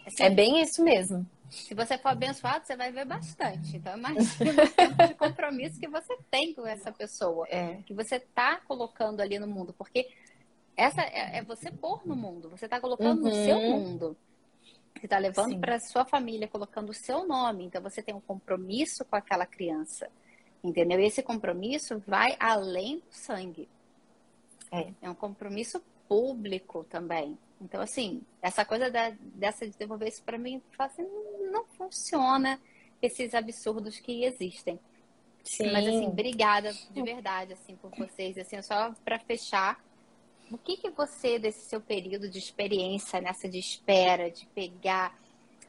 Assim, 0.05 0.23
é 0.23 0.29
bem 0.29 0.61
isso 0.61 0.83
mesmo. 0.83 1.25
Se 1.49 1.73
você 1.73 1.97
for 1.97 2.09
abençoado, 2.09 2.65
você 2.65 2.75
vai 2.75 2.91
ver 2.91 3.05
bastante. 3.05 3.77
Então, 3.77 3.97
imagina 3.97 4.63
o 5.11 5.15
compromisso 5.15 5.79
que 5.79 5.87
você 5.87 6.17
tem 6.29 6.53
com 6.53 6.67
essa 6.67 6.91
pessoa. 6.91 7.47
É. 7.49 7.75
Que 7.85 7.93
você 7.93 8.15
está 8.17 8.57
colocando 8.57 9.21
ali 9.21 9.39
no 9.39 9.47
mundo. 9.47 9.73
Porque 9.73 10.09
essa 10.77 11.01
é, 11.01 11.39
é 11.39 11.43
você 11.43 11.71
pôr 11.71 12.05
no 12.05 12.15
mundo. 12.15 12.49
Você 12.49 12.65
está 12.65 12.79
colocando 12.79 13.23
uhum. 13.23 13.29
no 13.29 13.45
seu 13.45 13.57
uhum. 13.57 13.79
mundo. 13.79 14.17
Você 14.95 15.07
está 15.07 15.17
levando 15.17 15.59
para 15.59 15.79
sua 15.79 16.05
família, 16.05 16.47
colocando 16.47 16.91
o 16.91 16.93
seu 16.93 17.27
nome. 17.27 17.65
Então 17.65 17.81
você 17.81 18.01
tem 18.01 18.13
um 18.13 18.21
compromisso 18.21 19.03
com 19.03 19.15
aquela 19.15 19.45
criança. 19.45 20.09
Entendeu? 20.63 20.99
E 20.99 21.05
esse 21.05 21.23
compromisso 21.23 22.01
vai 22.05 22.35
além 22.39 22.99
do 22.99 23.11
sangue. 23.11 23.67
É, 24.71 24.91
é 25.01 25.09
um 25.09 25.15
compromisso 25.15 25.81
público 26.07 26.83
também. 26.85 27.37
Então, 27.59 27.81
assim, 27.81 28.21
essa 28.41 28.63
coisa 28.63 28.89
da, 28.91 29.11
dessa 29.19 29.67
de 29.67 29.75
devolver 29.77 30.07
isso 30.09 30.23
para 30.23 30.37
mim, 30.37 30.61
assim, 30.77 31.07
não 31.51 31.65
funciona 31.65 32.59
esses 33.01 33.33
absurdos 33.33 33.99
que 33.99 34.23
existem. 34.23 34.79
Sim. 35.43 35.71
Mas, 35.71 35.87
assim, 35.87 36.07
obrigada 36.07 36.71
de 36.91 37.01
verdade, 37.01 37.53
assim, 37.53 37.75
por 37.75 37.91
vocês. 37.95 38.37
Assim, 38.37 38.61
só 38.61 38.93
para 39.03 39.19
fechar, 39.19 39.81
o 40.51 40.57
que, 40.57 40.77
que 40.77 40.89
você, 40.89 41.37
desse 41.37 41.67
seu 41.67 41.81
período 41.81 42.29
de 42.29 42.37
experiência, 42.37 43.19
nessa 43.19 43.49
de 43.49 43.59
espera, 43.59 44.31
de 44.31 44.45
pegar, 44.47 45.17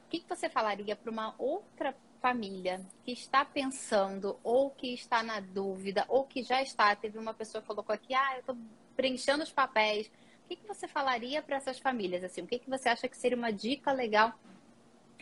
o 0.06 0.08
que, 0.08 0.20
que 0.20 0.28
você 0.28 0.48
falaria 0.48 0.96
para 0.96 1.10
uma 1.10 1.34
outra 1.38 1.94
família 2.20 2.80
que 3.04 3.12
está 3.12 3.44
pensando, 3.44 4.38
ou 4.42 4.70
que 4.70 4.92
está 4.94 5.22
na 5.22 5.40
dúvida, 5.40 6.04
ou 6.08 6.24
que 6.24 6.42
já 6.42 6.62
está? 6.62 6.94
Teve 6.94 7.18
uma 7.18 7.34
pessoa 7.34 7.60
que 7.60 7.68
colocou 7.68 7.94
aqui, 7.94 8.14
ah, 8.14 8.34
eu 8.34 8.40
estou 8.40 8.56
preenchendo 8.96 9.42
os 9.42 9.52
papéis. 9.52 10.06
O 10.44 10.48
que, 10.48 10.56
que 10.56 10.66
você 10.66 10.88
falaria 10.88 11.42
para 11.42 11.56
essas 11.56 11.78
famílias? 11.78 12.24
Assim, 12.24 12.42
o 12.42 12.46
que, 12.46 12.58
que 12.58 12.70
você 12.70 12.88
acha 12.88 13.08
que 13.08 13.16
seria 13.16 13.36
uma 13.36 13.52
dica 13.52 13.92
legal 13.92 14.32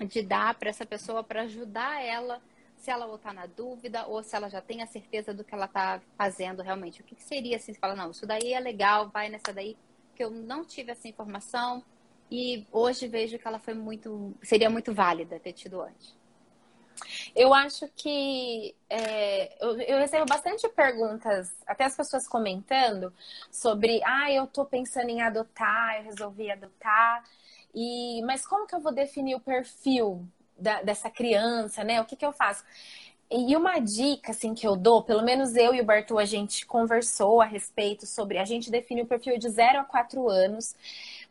de 0.05 0.23
dar 0.23 0.55
para 0.55 0.71
essa 0.71 0.87
pessoa 0.87 1.25
para 1.25 1.43
ajudar 1.43 2.03
ela 2.03 2.41
se 2.77 2.91
ela 2.91 3.07
ou 3.07 3.19
tá 3.19 3.33
na 3.33 3.47
dúvida, 3.47 4.07
ou 4.07 4.23
se 4.23 4.37
ela 4.37 4.49
já 4.49 4.61
tem 4.61 4.83
a 4.83 4.87
certeza 4.87 5.33
do 5.33 5.43
que 5.43 5.55
ela 5.55 5.67
está 5.67 6.01
fazendo 6.17 6.63
realmente. 6.63 7.01
O 7.01 7.05
que, 7.05 7.15
que 7.15 7.23
seria 7.23 7.57
assim? 7.57 7.73
Você 7.73 7.79
fala, 7.79 7.97
não, 7.97 8.11
isso 8.11 8.27
daí 8.27 8.53
é 8.53 8.61
legal, 8.61 9.09
vai 9.09 9.29
nessa 9.29 9.53
daí, 9.53 9.77
que 10.15 10.23
eu 10.23 10.31
não 10.31 10.65
tive 10.65 10.93
essa 10.93 11.09
informação 11.09 11.83
e 12.31 12.67
hoje 12.73 13.07
vejo 13.07 13.39
que 13.39 13.47
ela 13.47 13.59
foi 13.59 13.75
muito, 13.75 14.35
seria 14.43 14.71
muito 14.71 14.93
válida 14.93 15.39
ter 15.39 15.53
tido 15.53 15.81
antes. 15.81 16.17
Eu 17.35 17.53
acho 17.53 17.89
que 17.95 18.75
é, 18.89 19.63
eu, 19.63 19.79
eu, 19.83 19.99
recebo 19.99 20.25
bastante 20.25 20.67
perguntas, 20.71 21.55
até 21.67 21.85
as 21.85 21.95
pessoas 21.95 22.27
comentando 22.27 23.13
sobre, 23.51 24.01
ah, 24.03 24.33
eu 24.33 24.47
tô 24.47 24.65
pensando 24.65 25.11
em 25.11 25.21
adotar, 25.21 25.99
eu 25.99 26.05
resolvi 26.05 26.51
adotar, 26.51 27.23
e 27.75 28.23
mas 28.23 28.47
como 28.47 28.67
que 28.67 28.75
eu 28.75 28.81
vou 28.81 28.93
definir 28.93 29.35
o 29.35 29.41
perfil 29.41 30.27
da, 30.59 30.83
dessa 30.83 31.11
criança, 31.11 31.85
né? 31.85 32.01
O 32.01 32.05
que, 32.05 32.17
que 32.17 32.27
eu 32.27 32.33
faço? 32.33 32.65
E 33.29 33.57
uma 33.57 33.81
dica, 33.81 34.31
assim, 34.31 34.55
que 34.55 34.65
eu 34.67 34.77
dou, 34.77 35.03
pelo 35.03 35.23
menos 35.23 35.57
eu 35.57 35.75
e 35.75 35.81
o 35.81 35.85
Bartô, 35.85 36.17
a 36.17 36.25
gente 36.25 36.65
conversou 36.65 37.41
a 37.41 37.45
respeito 37.45 38.07
sobre, 38.07 38.39
a 38.39 38.45
gente 38.45 38.71
define 38.71 39.03
o 39.03 39.07
perfil 39.07 39.37
de 39.37 39.49
0 39.49 39.81
a 39.81 39.85
4 39.85 40.29
anos, 40.29 40.77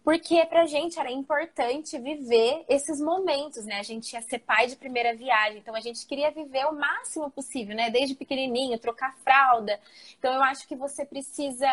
porque 0.03 0.45
pra 0.45 0.65
gente 0.65 0.99
era 0.99 1.09
importante 1.09 1.97
viver 1.97 2.65
esses 2.67 2.99
momentos, 2.99 3.65
né? 3.65 3.79
A 3.79 3.83
gente 3.83 4.11
ia 4.11 4.21
ser 4.21 4.39
pai 4.39 4.67
de 4.67 4.75
primeira 4.75 5.15
viagem, 5.15 5.59
então 5.59 5.73
a 5.73 5.79
gente 5.79 6.05
queria 6.05 6.29
viver 6.31 6.65
o 6.65 6.73
máximo 6.73 7.31
possível, 7.31 7.73
né? 7.73 7.89
Desde 7.89 8.13
pequenininho, 8.13 8.77
trocar 8.77 9.15
fralda. 9.23 9.79
Então 10.19 10.33
eu 10.33 10.43
acho 10.43 10.67
que 10.67 10.75
você 10.75 11.05
precisa 11.05 11.65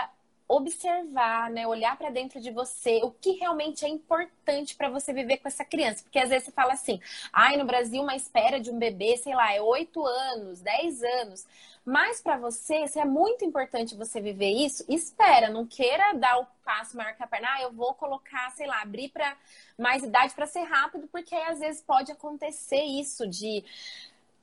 observar, 0.55 1.51
né, 1.51 1.67
olhar 1.67 1.97
para 1.97 2.11
dentro 2.11 2.39
de 2.39 2.51
você, 2.51 3.01
o 3.03 3.11
que 3.11 3.33
realmente 3.33 3.87
é 3.87 3.89
importante 3.89 4.77
para 4.77 4.91
você 4.91 5.11
viver 5.11 5.39
com 5.39 5.49
essa 5.49 5.65
criança. 5.65 6.03
Porque 6.03 6.19
às 6.19 6.29
vezes 6.29 6.45
você 6.45 6.53
fala 6.53 6.75
assim, 6.75 7.01
ai, 7.33 7.57
no 7.57 7.65
Brasil 7.65 8.03
uma 8.03 8.15
espera 8.15 8.61
de 8.61 8.71
um 8.71 8.79
bebê, 8.79 9.17
sei 9.17 9.35
lá, 9.35 9.55
é 9.55 9.63
8 9.63 10.05
anos, 10.05 10.61
10 10.61 11.03
anos. 11.03 11.47
Mas 11.85 12.21
para 12.21 12.37
você, 12.37 12.87
se 12.87 13.01
é 13.01 13.05
muito 13.05 13.47
importante 13.47 13.97
você 13.97 14.21
viver 14.21 14.51
isso, 14.51 14.85
espera, 14.89 15.49
não 15.49 15.67
queira 15.67 16.13
dar 16.13 16.39
o 16.39 16.47
passo 16.63 16.99
que 17.17 17.23
a 17.23 17.27
perna. 17.27 17.49
Ah, 17.55 17.63
eu 17.63 17.73
vou 17.73 17.95
colocar, 17.95 18.51
sei 18.53 18.67
lá, 18.67 18.83
abrir 18.83 19.09
para 19.09 19.35
mais 19.79 20.03
idade 20.05 20.35
para 20.35 20.47
ser 20.47 20.65
rápido, 20.65 21.09
porque 21.11 21.35
aí, 21.35 21.51
às 21.51 21.61
vezes 21.61 21.81
pode 21.81 22.13
acontecer 22.13 22.83
isso 22.83 23.27
de 23.27 23.65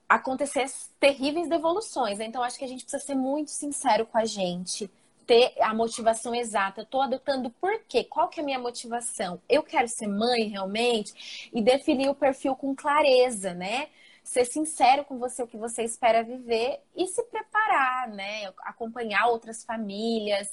acontecer 0.09 0.65
terríveis 0.99 1.47
devoluções. 1.47 2.19
Então 2.19 2.41
acho 2.41 2.57
que 2.57 2.65
a 2.65 2.67
gente 2.67 2.83
precisa 2.83 3.05
ser 3.05 3.15
muito 3.15 3.51
sincero 3.51 4.07
com 4.07 4.17
a 4.17 4.25
gente 4.25 4.89
ter 5.29 5.53
a 5.61 5.75
motivação 5.75 6.33
exata. 6.33 6.83
Tô 6.83 6.99
adotando 6.99 7.51
por 7.51 7.83
quê? 7.87 8.03
Qual 8.03 8.29
que 8.29 8.39
é 8.39 8.43
a 8.43 8.45
minha 8.45 8.57
motivação? 8.57 9.39
Eu 9.47 9.61
quero 9.61 9.87
ser 9.87 10.07
mãe 10.07 10.47
realmente? 10.47 11.49
E 11.53 11.61
definir 11.61 12.09
o 12.09 12.15
perfil 12.15 12.55
com 12.55 12.75
clareza, 12.75 13.53
né? 13.53 13.89
Ser 14.23 14.45
sincero 14.45 15.05
com 15.05 15.19
você, 15.19 15.43
o 15.43 15.47
que 15.47 15.55
você 15.55 15.83
espera 15.83 16.23
viver 16.23 16.79
e 16.95 17.05
se 17.05 17.21
preparar, 17.25 18.07
né? 18.07 18.51
Acompanhar 18.63 19.27
outras 19.27 19.63
famílias. 19.63 20.51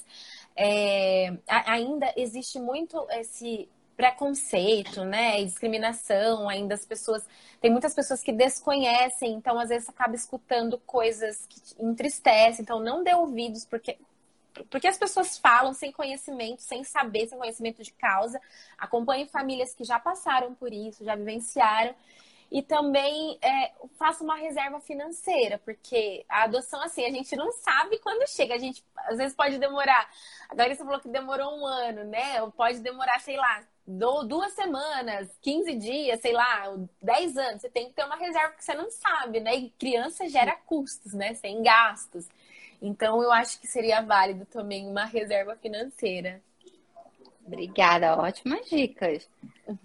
É, 0.55 1.33
ainda 1.47 2.13
existe 2.15 2.59
muito 2.59 3.03
esse 3.09 3.67
preconceito, 3.95 5.03
né, 5.03 5.43
discriminação, 5.43 6.47
ainda 6.47 6.75
as 6.75 6.85
pessoas, 6.85 7.25
tem 7.59 7.71
muitas 7.71 7.95
pessoas 7.95 8.21
que 8.21 8.31
desconhecem, 8.31 9.33
então 9.33 9.57
às 9.57 9.69
vezes 9.69 9.89
acaba 9.89 10.13
escutando 10.13 10.77
coisas 10.85 11.47
que 11.47 11.59
entristecem, 11.79 12.61
então 12.61 12.79
não 12.79 13.03
dê 13.03 13.15
ouvidos 13.15 13.65
porque 13.65 13.97
porque 14.69 14.87
as 14.87 14.97
pessoas 14.97 15.37
falam 15.37 15.73
sem 15.73 15.91
conhecimento, 15.91 16.61
sem 16.61 16.83
saber, 16.83 17.27
sem 17.27 17.37
conhecimento 17.37 17.83
de 17.83 17.91
causa. 17.93 18.39
Acompanhe 18.77 19.27
famílias 19.27 19.73
que 19.73 19.83
já 19.83 19.99
passaram 19.99 20.53
por 20.55 20.73
isso, 20.73 21.03
já 21.03 21.15
vivenciaram. 21.15 21.95
E 22.49 22.61
também 22.61 23.37
é, 23.41 23.73
faça 23.97 24.23
uma 24.23 24.37
reserva 24.37 24.79
financeira, 24.79 25.59
porque 25.65 26.25
a 26.29 26.43
adoção, 26.43 26.81
assim, 26.81 27.03
a 27.05 27.09
gente 27.09 27.35
não 27.35 27.51
sabe 27.51 27.99
quando 27.99 28.27
chega. 28.29 28.55
A 28.55 28.57
gente, 28.57 28.83
às 29.09 29.17
vezes, 29.17 29.35
pode 29.35 29.57
demorar. 29.57 30.09
A 30.49 30.55
Larissa 30.55 30.85
falou 30.85 30.99
que 30.99 31.09
demorou 31.09 31.59
um 31.59 31.65
ano, 31.65 32.05
né? 32.05 32.41
Ou 32.41 32.49
pode 32.49 32.79
demorar, 32.79 33.19
sei 33.19 33.35
lá, 33.35 33.63
duas 33.85 34.53
semanas, 34.53 35.29
15 35.41 35.75
dias, 35.75 36.21
sei 36.21 36.31
lá, 36.31 36.73
10 37.01 37.37
anos. 37.37 37.61
Você 37.61 37.69
tem 37.69 37.87
que 37.87 37.93
ter 37.93 38.05
uma 38.05 38.15
reserva 38.15 38.53
que 38.53 38.63
você 38.63 38.73
não 38.73 38.89
sabe, 38.89 39.41
né? 39.41 39.53
E 39.53 39.69
criança 39.71 40.29
gera 40.29 40.55
custos, 40.55 41.13
né? 41.13 41.33
Sem 41.33 41.61
gastos. 41.61 42.29
Então, 42.81 43.21
eu 43.21 43.31
acho 43.31 43.59
que 43.59 43.67
seria 43.67 44.01
válido 44.01 44.45
também 44.45 44.87
uma 44.87 45.05
reserva 45.05 45.55
financeira. 45.55 46.41
Obrigada, 47.45 48.17
ótimas 48.17 48.69
dicas. 48.69 49.27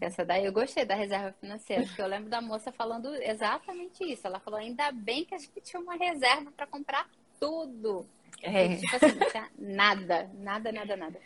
Essa 0.01 0.25
daí 0.25 0.45
eu 0.45 0.53
gostei 0.53 0.85
da 0.85 0.97
reserva 0.97 1.33
financeira, 1.41 1.85
porque 1.85 2.03
eu 2.03 2.09
lembro 2.09 2.29
da 2.29 2.43
moça 2.43 2.73
falando 2.73 3.15
exatamente 3.15 4.03
isso. 4.05 4.27
Ela 4.27 4.41
falou: 4.41 4.59
ainda 4.59 4.91
bem 4.91 5.25
que 5.25 5.35
a 5.35 5.39
gente 5.39 5.61
tinha 5.63 5.81
uma 5.81 5.95
reserva 5.95 6.51
para 6.51 6.67
comprar 6.67 7.09
tudo. 7.39 8.05
É. 8.43 8.77
Tipo 8.77 8.97
assim, 8.97 9.19
não 9.19 9.31
tinha 9.31 9.49
nada, 9.57 10.31
nada, 10.35 10.73
nada, 10.73 10.97
nada. 10.97 11.21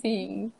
Sim. 0.00 0.52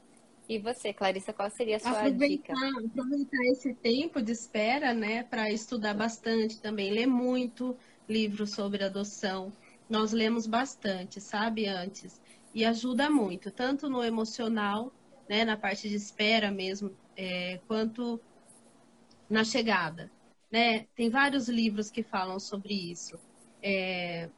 E 0.49 0.59
você, 0.59 0.93
Clarissa, 0.93 1.33
qual 1.33 1.49
seria 1.49 1.77
a 1.77 1.81
sua 1.81 1.93
aproveitar, 1.93 2.55
dica? 2.55 2.87
Aproveitar 2.87 3.45
esse 3.53 3.73
tempo 3.75 4.21
de 4.21 4.33
espera, 4.33 4.93
né, 4.93 5.23
para 5.23 5.51
estudar 5.51 5.95
bastante 5.95 6.61
também, 6.61 6.91
ler 6.91 7.07
muito 7.07 7.77
livro 8.09 8.47
sobre 8.47 8.85
adoção. 8.85 9.53
Nós 9.89 10.13
lemos 10.13 10.47
bastante, 10.47 11.21
sabe, 11.21 11.67
antes. 11.67 12.21
E 12.55 12.65
ajuda 12.65 13.11
muito, 13.11 13.51
tanto 13.51 13.89
no 13.89 14.03
emocional, 14.03 14.93
né, 15.29 15.45
na 15.45 15.57
parte 15.57 15.89
de 15.89 15.97
espera 15.97 16.51
mesmo, 16.51 16.95
é, 17.17 17.61
quanto 17.67 18.21
na 19.29 19.45
chegada. 19.45 20.11
Né? 20.51 20.87
Tem 20.95 21.11
vários 21.11 21.49
livros 21.49 21.91
que 21.91 22.03
falam 22.03 22.39
sobre 22.39 22.75
isso. 22.75 23.19
É, 23.63 24.29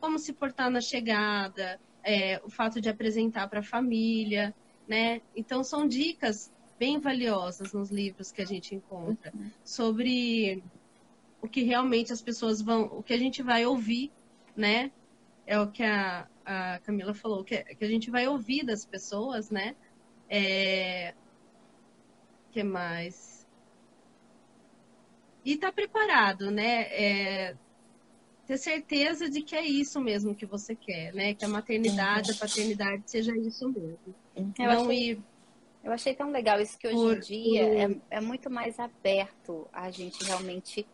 como 0.00 0.18
se 0.18 0.32
portar 0.32 0.70
na 0.70 0.80
chegada, 0.80 1.78
é, 2.02 2.40
o 2.44 2.48
fato 2.48 2.80
de 2.80 2.88
apresentar 2.88 3.48
para 3.48 3.60
a 3.60 3.62
família, 3.62 4.54
né? 4.88 5.20
Então 5.36 5.62
são 5.62 5.86
dicas 5.86 6.50
bem 6.78 6.98
valiosas 6.98 7.72
nos 7.72 7.90
livros 7.90 8.32
que 8.32 8.40
a 8.40 8.46
gente 8.46 8.74
encontra 8.74 9.30
uhum. 9.34 9.50
sobre 9.62 10.64
o 11.42 11.48
que 11.48 11.62
realmente 11.62 12.12
as 12.12 12.22
pessoas 12.22 12.62
vão, 12.62 12.84
o 12.84 13.02
que 13.02 13.12
a 13.12 13.18
gente 13.18 13.42
vai 13.42 13.66
ouvir, 13.66 14.10
né? 14.60 14.92
É 15.46 15.58
o 15.58 15.68
que 15.68 15.82
a, 15.82 16.28
a 16.44 16.78
Camila 16.80 17.14
falou, 17.14 17.42
que, 17.42 17.64
que 17.64 17.84
a 17.84 17.88
gente 17.88 18.10
vai 18.10 18.28
ouvir 18.28 18.64
das 18.64 18.84
pessoas, 18.84 19.50
né? 19.50 19.74
É... 20.28 21.14
que 22.52 22.62
mais? 22.62 23.46
E 25.44 25.56
tá 25.56 25.72
preparado, 25.72 26.50
né? 26.50 26.82
É... 26.92 27.56
Ter 28.46 28.58
certeza 28.58 29.28
de 29.30 29.42
que 29.42 29.56
é 29.56 29.64
isso 29.64 30.00
mesmo 30.00 30.34
que 30.34 30.44
você 30.44 30.74
quer, 30.74 31.14
né? 31.14 31.34
Que 31.34 31.44
a 31.44 31.48
maternidade, 31.48 32.32
a 32.32 32.34
paternidade 32.34 33.02
seja 33.06 33.36
isso 33.36 33.68
mesmo. 33.68 34.14
Eu 34.36 34.52
não 34.58 34.82
achei, 34.82 35.10
ir... 35.10 35.22
eu 35.84 35.92
achei 35.92 36.14
tão 36.14 36.30
legal 36.30 36.60
isso 36.60 36.76
que 36.78 36.86
hoje 36.86 36.96
por, 36.96 37.16
em 37.16 37.20
dia 37.20 37.66
por... 37.66 37.76
é, 37.76 38.18
é 38.18 38.20
muito 38.20 38.50
mais 38.50 38.78
aberto 38.78 39.68
a 39.72 39.90
gente 39.90 40.22
realmente. 40.24 40.86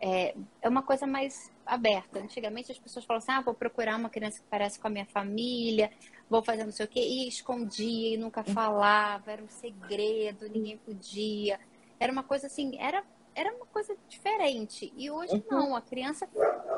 É, 0.00 0.34
é 0.62 0.68
uma 0.68 0.82
coisa 0.82 1.06
mais 1.06 1.52
aberta. 1.66 2.20
Antigamente 2.20 2.72
as 2.72 2.78
pessoas 2.78 3.04
falavam 3.04 3.22
assim: 3.22 3.38
ah, 3.38 3.42
vou 3.42 3.54
procurar 3.54 3.96
uma 3.96 4.08
criança 4.08 4.40
que 4.40 4.46
parece 4.48 4.78
com 4.78 4.86
a 4.86 4.90
minha 4.90 5.06
família, 5.06 5.90
vou 6.28 6.42
fazer 6.42 6.64
não 6.64 6.72
sei 6.72 6.86
o 6.86 6.88
quê, 6.88 7.00
e 7.00 7.28
escondia 7.28 8.14
e 8.14 8.16
nunca 8.16 8.42
falava, 8.42 9.32
era 9.32 9.42
um 9.42 9.48
segredo, 9.48 10.48
ninguém 10.48 10.78
podia. 10.78 11.60
Era 11.98 12.10
uma 12.10 12.22
coisa 12.22 12.46
assim, 12.46 12.78
era, 12.80 13.04
era 13.34 13.54
uma 13.54 13.66
coisa 13.66 13.94
diferente. 14.08 14.92
E 14.96 15.10
hoje 15.10 15.34
uhum. 15.34 15.44
não, 15.50 15.76
a 15.76 15.82
criança 15.82 16.26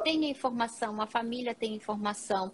tem 0.02 0.24
a 0.26 0.28
informação, 0.28 1.00
a 1.00 1.06
família 1.06 1.54
tem 1.54 1.74
informação 1.74 2.52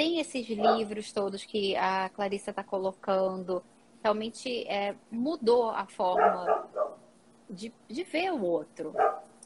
tem 0.00 0.18
esses 0.18 0.48
livros 0.48 1.12
todos 1.12 1.44
que 1.44 1.76
a 1.76 2.08
Clarissa 2.08 2.52
está 2.52 2.64
colocando. 2.64 3.62
Realmente 4.02 4.66
é, 4.66 4.94
mudou 5.10 5.68
a 5.68 5.84
forma 5.84 6.66
de, 7.50 7.70
de 7.86 8.02
ver 8.04 8.32
o 8.32 8.42
outro. 8.42 8.94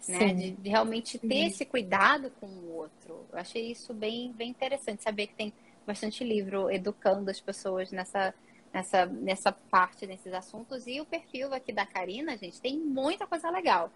Né? 0.08 0.34
De, 0.34 0.50
de, 0.52 0.68
realmente 0.68 1.18
ter 1.18 1.42
uhum. 1.42 1.46
esse 1.46 1.64
cuidado 1.64 2.30
com 2.40 2.46
o 2.46 2.76
outro. 2.76 3.26
Eu 3.32 3.38
achei 3.38 3.70
isso 3.70 3.92
bem, 3.94 4.32
bem 4.32 4.50
interessante, 4.50 5.02
saber 5.02 5.28
que 5.28 5.34
tem 5.34 5.52
bastante 5.86 6.24
livro 6.24 6.70
educando 6.70 7.30
as 7.30 7.40
pessoas 7.40 7.90
nessa, 7.90 8.34
nessa, 8.72 9.06
nessa 9.06 9.52
parte, 9.52 10.06
nesses 10.06 10.32
assuntos. 10.32 10.86
E 10.86 11.00
o 11.00 11.04
perfil 11.04 11.52
aqui 11.54 11.72
da 11.72 11.86
Karina, 11.86 12.36
gente, 12.36 12.60
tem 12.60 12.78
muita 12.78 13.26
coisa 13.26 13.50
legal. 13.50 13.90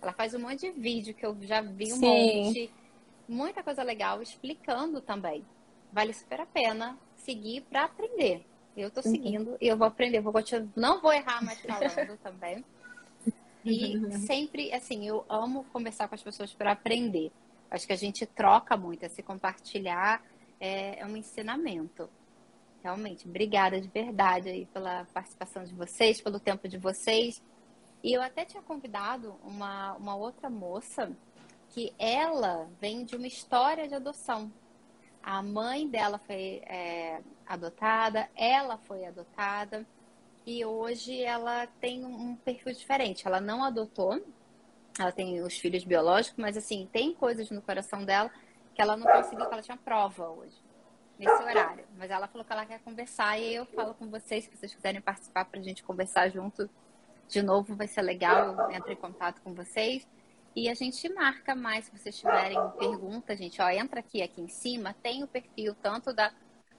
Ela 0.00 0.12
faz 0.12 0.34
um 0.34 0.40
monte 0.40 0.60
de 0.60 0.70
vídeo 0.70 1.14
que 1.14 1.24
eu 1.24 1.36
já 1.42 1.60
vi 1.60 1.92
um 1.92 1.96
Sim. 1.96 2.44
monte. 2.44 2.70
Muita 3.28 3.62
coisa 3.62 3.82
legal 3.82 4.20
explicando 4.20 5.00
também 5.00 5.44
vale 5.94 6.12
super 6.12 6.40
a 6.40 6.46
pena 6.46 6.98
seguir 7.14 7.60
para 7.62 7.84
aprender. 7.84 8.44
Eu 8.76 8.88
estou 8.88 9.04
uhum. 9.04 9.10
seguindo 9.12 9.56
e 9.60 9.68
eu 9.68 9.76
vou 9.76 9.86
aprender, 9.86 10.20
vou 10.20 10.32
continuar, 10.32 10.68
não 10.74 11.00
vou 11.00 11.12
errar 11.12 11.42
mais 11.42 11.60
falando 11.60 12.18
também. 12.20 12.64
E 13.64 13.96
uhum. 13.96 14.10
sempre, 14.10 14.72
assim, 14.72 15.06
eu 15.06 15.24
amo 15.28 15.64
conversar 15.72 16.06
com 16.08 16.14
as 16.14 16.22
pessoas 16.22 16.52
para 16.52 16.72
aprender. 16.72 17.32
Acho 17.70 17.86
que 17.86 17.92
a 17.92 17.96
gente 17.96 18.26
troca 18.26 18.76
muito, 18.76 19.08
se 19.08 19.22
compartilhar 19.22 20.22
é, 20.60 21.00
é 21.00 21.06
um 21.06 21.16
ensinamento. 21.16 22.08
Realmente, 22.82 23.26
obrigada 23.26 23.80
de 23.80 23.88
verdade 23.88 24.50
aí 24.50 24.66
pela 24.66 25.06
participação 25.06 25.64
de 25.64 25.74
vocês, 25.74 26.20
pelo 26.20 26.38
tempo 26.38 26.68
de 26.68 26.76
vocês. 26.76 27.42
E 28.02 28.12
eu 28.12 28.22
até 28.22 28.44
tinha 28.44 28.62
convidado 28.62 29.34
uma, 29.42 29.94
uma 29.94 30.14
outra 30.14 30.50
moça 30.50 31.10
que 31.70 31.92
ela 31.98 32.68
vem 32.78 33.04
de 33.04 33.16
uma 33.16 33.26
história 33.26 33.88
de 33.88 33.94
adoção. 33.94 34.52
A 35.22 35.42
mãe 35.42 35.88
dela 35.88 36.18
foi 36.18 36.60
é, 36.66 37.22
adotada, 37.46 38.28
ela 38.36 38.76
foi 38.76 39.06
adotada 39.06 39.86
e 40.46 40.64
hoje 40.64 41.22
ela 41.22 41.66
tem 41.80 42.04
um 42.04 42.36
perfil 42.36 42.72
diferente. 42.72 43.26
Ela 43.26 43.40
não 43.40 43.64
adotou, 43.64 44.22
ela 44.98 45.10
tem 45.10 45.40
os 45.42 45.58
filhos 45.58 45.84
biológicos, 45.84 46.38
mas 46.38 46.56
assim, 46.56 46.88
tem 46.92 47.14
coisas 47.14 47.50
no 47.50 47.62
coração 47.62 48.04
dela 48.04 48.30
que 48.74 48.82
ela 48.82 48.96
não 48.96 49.06
conseguiu, 49.06 49.46
que 49.46 49.52
ela 49.52 49.62
tinha 49.62 49.76
prova 49.76 50.28
hoje, 50.28 50.56
nesse 51.18 51.42
horário. 51.42 51.84
Mas 51.96 52.10
ela 52.10 52.26
falou 52.26 52.44
que 52.44 52.52
ela 52.52 52.66
quer 52.66 52.80
conversar 52.80 53.38
e 53.38 53.54
eu 53.54 53.66
falo 53.66 53.94
com 53.94 54.08
vocês, 54.10 54.44
se 54.44 54.50
vocês 54.50 54.74
quiserem 54.74 55.00
participar 55.00 55.44
para 55.44 55.60
a 55.60 55.62
gente 55.62 55.82
conversar 55.82 56.28
junto 56.28 56.68
de 57.28 57.42
novo, 57.42 57.74
vai 57.74 57.86
ser 57.86 58.02
legal. 58.02 58.54
Eu 58.58 58.70
entro 58.70 58.92
em 58.92 58.96
contato 58.96 59.40
com 59.40 59.54
vocês. 59.54 60.06
E 60.56 60.68
a 60.68 60.74
gente 60.74 61.08
marca 61.12 61.54
mais, 61.54 61.86
se 61.86 61.90
vocês 61.90 62.16
tiverem 62.16 62.56
perguntas, 62.78 63.38
gente, 63.38 63.60
ó, 63.60 63.68
entra 63.70 64.00
aqui, 64.00 64.22
aqui 64.22 64.40
em 64.40 64.48
cima, 64.48 64.94
tem 65.02 65.24
o 65.24 65.26
perfil 65.26 65.74
tanto 65.82 66.12
da, 66.12 66.32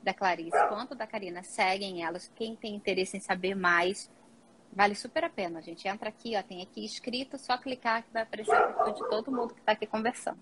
da 0.06 0.14
Clarice 0.14 0.68
quanto 0.70 0.94
da 0.94 1.08
Karina, 1.08 1.44
seguem 1.44 2.06
elas. 2.06 2.32
Quem 2.36 2.56
tem 2.56 2.76
interesse 2.76 3.18
em 3.18 3.20
saber 3.20 3.56
mais, 3.56 4.10
vale 4.72 4.94
super 4.94 5.24
a 5.24 5.30
pena, 5.30 5.62
gente. 5.62 5.88
Entra 5.88 6.10
aqui, 6.10 6.38
ó, 6.38 6.44
tem 6.44 6.62
aqui 6.62 6.86
escrito, 6.86 7.40
só 7.40 7.58
clicar 7.58 8.04
que 8.04 8.14
vai 8.14 8.22
aparecer 8.22 8.56
o 8.56 8.74
perfil 8.74 8.94
de 8.94 9.10
todo 9.10 9.32
mundo 9.32 9.56
que 9.56 9.60
está 9.60 9.72
aqui 9.72 9.88
conversando. 9.88 10.40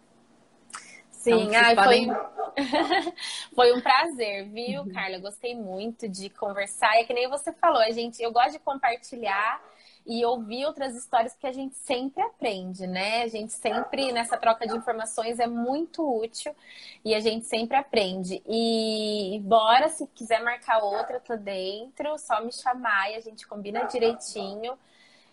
Sim, 1.10 1.48
então, 1.48 1.62
ai, 1.62 1.76
podem... 1.76 2.08
foi... 2.08 2.24
foi 3.56 3.74
um 3.74 3.80
prazer, 3.80 4.50
viu, 4.50 4.82
uhum. 4.82 4.92
Carla? 4.92 5.18
Gostei 5.20 5.56
muito 5.56 6.10
de 6.10 6.30
conversar. 6.30 6.98
É 6.98 7.06
que 7.06 7.14
nem 7.14 7.30
você 7.30 7.54
falou, 7.54 7.82
a 7.82 7.92
gente, 7.92 8.22
eu 8.22 8.34
gosto 8.34 8.52
de 8.52 8.60
compartilhar 8.60 9.64
e 10.06 10.26
ouvir 10.26 10.66
outras 10.66 10.96
histórias 10.96 11.34
que 11.36 11.48
a 11.48 11.52
gente 11.52 11.76
sempre 11.76 12.22
aprende, 12.22 12.86
né? 12.86 13.24
A 13.24 13.28
gente 13.28 13.54
sempre, 13.54 14.12
nessa 14.12 14.38
troca 14.38 14.68
de 14.68 14.76
informações, 14.76 15.40
é 15.40 15.48
muito 15.48 16.04
útil 16.04 16.54
e 17.06 17.16
a 17.16 17.20
gente 17.20 17.46
sempre 17.46 17.78
aprende. 17.78 18.42
E 18.48 19.40
bora, 19.44 19.88
se 19.90 20.06
quiser 20.08 20.44
marcar 20.44 20.84
outra, 20.84 21.20
tô 21.20 21.38
dentro, 21.38 22.18
só 22.18 22.44
me 22.44 22.52
chamar 22.52 23.12
e 23.12 23.16
a 23.16 23.22
gente 23.22 23.48
combina 23.48 23.84
direitinho. 23.86 24.78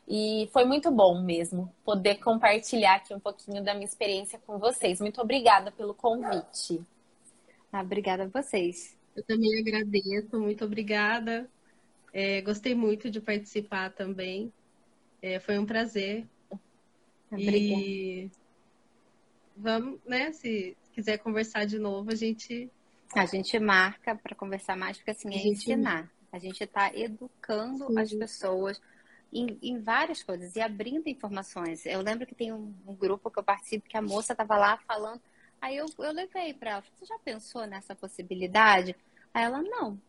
E 0.07 0.49
foi 0.53 0.65
muito 0.65 0.91
bom 0.91 1.21
mesmo 1.21 1.73
poder 1.85 2.17
compartilhar 2.17 2.97
aqui 2.97 3.15
um 3.15 3.21
pouquinho 3.21 3.63
da 3.63 3.75
minha 3.75 3.87
experiência 3.87 4.41
com 4.47 4.59
vocês. 4.59 5.01
Muito 5.01 5.21
obrigada 5.21 5.71
pelo 5.73 5.95
convite. 5.95 6.81
Ah, 7.73 7.83
obrigada 7.83 8.25
a 8.25 8.27
vocês. 8.27 8.97
Eu 9.15 9.25
também 9.25 9.59
agradeço, 9.59 10.39
muito 10.41 10.65
obrigada. 10.65 11.49
É, 12.13 12.41
gostei 12.41 12.75
muito 12.75 13.11
de 13.11 13.21
participar 13.21 13.91
também. 13.93 14.53
É, 15.23 15.39
foi 15.41 15.59
um 15.59 15.67
prazer. 15.67 16.27
Obrigada. 17.31 17.57
E 17.59 18.31
vamos, 19.57 20.01
né? 20.05 20.33
Se 20.33 20.77
quiser 20.93 21.19
conversar 21.19 21.67
de 21.67 21.79
novo, 21.79 22.11
a 22.11 22.15
gente. 22.15 22.71
A 23.15 23.27
gente 23.27 23.59
marca 23.59 24.15
para 24.15 24.37
conversar 24.37 24.77
mais, 24.77 24.97
porque 24.97 25.11
assim, 25.11 25.35
é 25.35 25.49
ensinar. 25.49 26.09
A 26.33 26.39
gente 26.39 26.63
está 26.63 26.95
educando 26.95 27.89
Sim. 27.89 27.99
as 27.99 28.13
pessoas 28.13 28.81
em, 29.33 29.59
em, 29.61 29.81
várias 29.81 30.23
coisas 30.23 30.55
e 30.55 30.61
abrindo 30.61 31.09
informações. 31.09 31.85
Eu 31.87 32.01
lembro 32.03 32.25
que 32.25 32.37
tem 32.37 32.53
um, 32.53 32.73
um 32.87 32.95
grupo 32.95 33.29
que 33.29 33.39
eu 33.39 33.43
participo 33.43 33.89
que 33.89 33.97
a 33.97 34.03
moça 34.03 34.33
estava 34.33 34.57
lá 34.57 34.77
falando. 34.87 35.21
Aí 35.61 35.77
eu, 35.77 35.87
eu 35.99 36.13
levei 36.13 36.55
para 36.55 36.71
ela, 36.71 36.85
você 36.97 37.05
já 37.05 37.19
pensou 37.19 37.67
nessa 37.67 37.97
possibilidade? 37.97 38.95
Aí 39.35 39.45
ela, 39.45 39.61
não. 39.61 40.01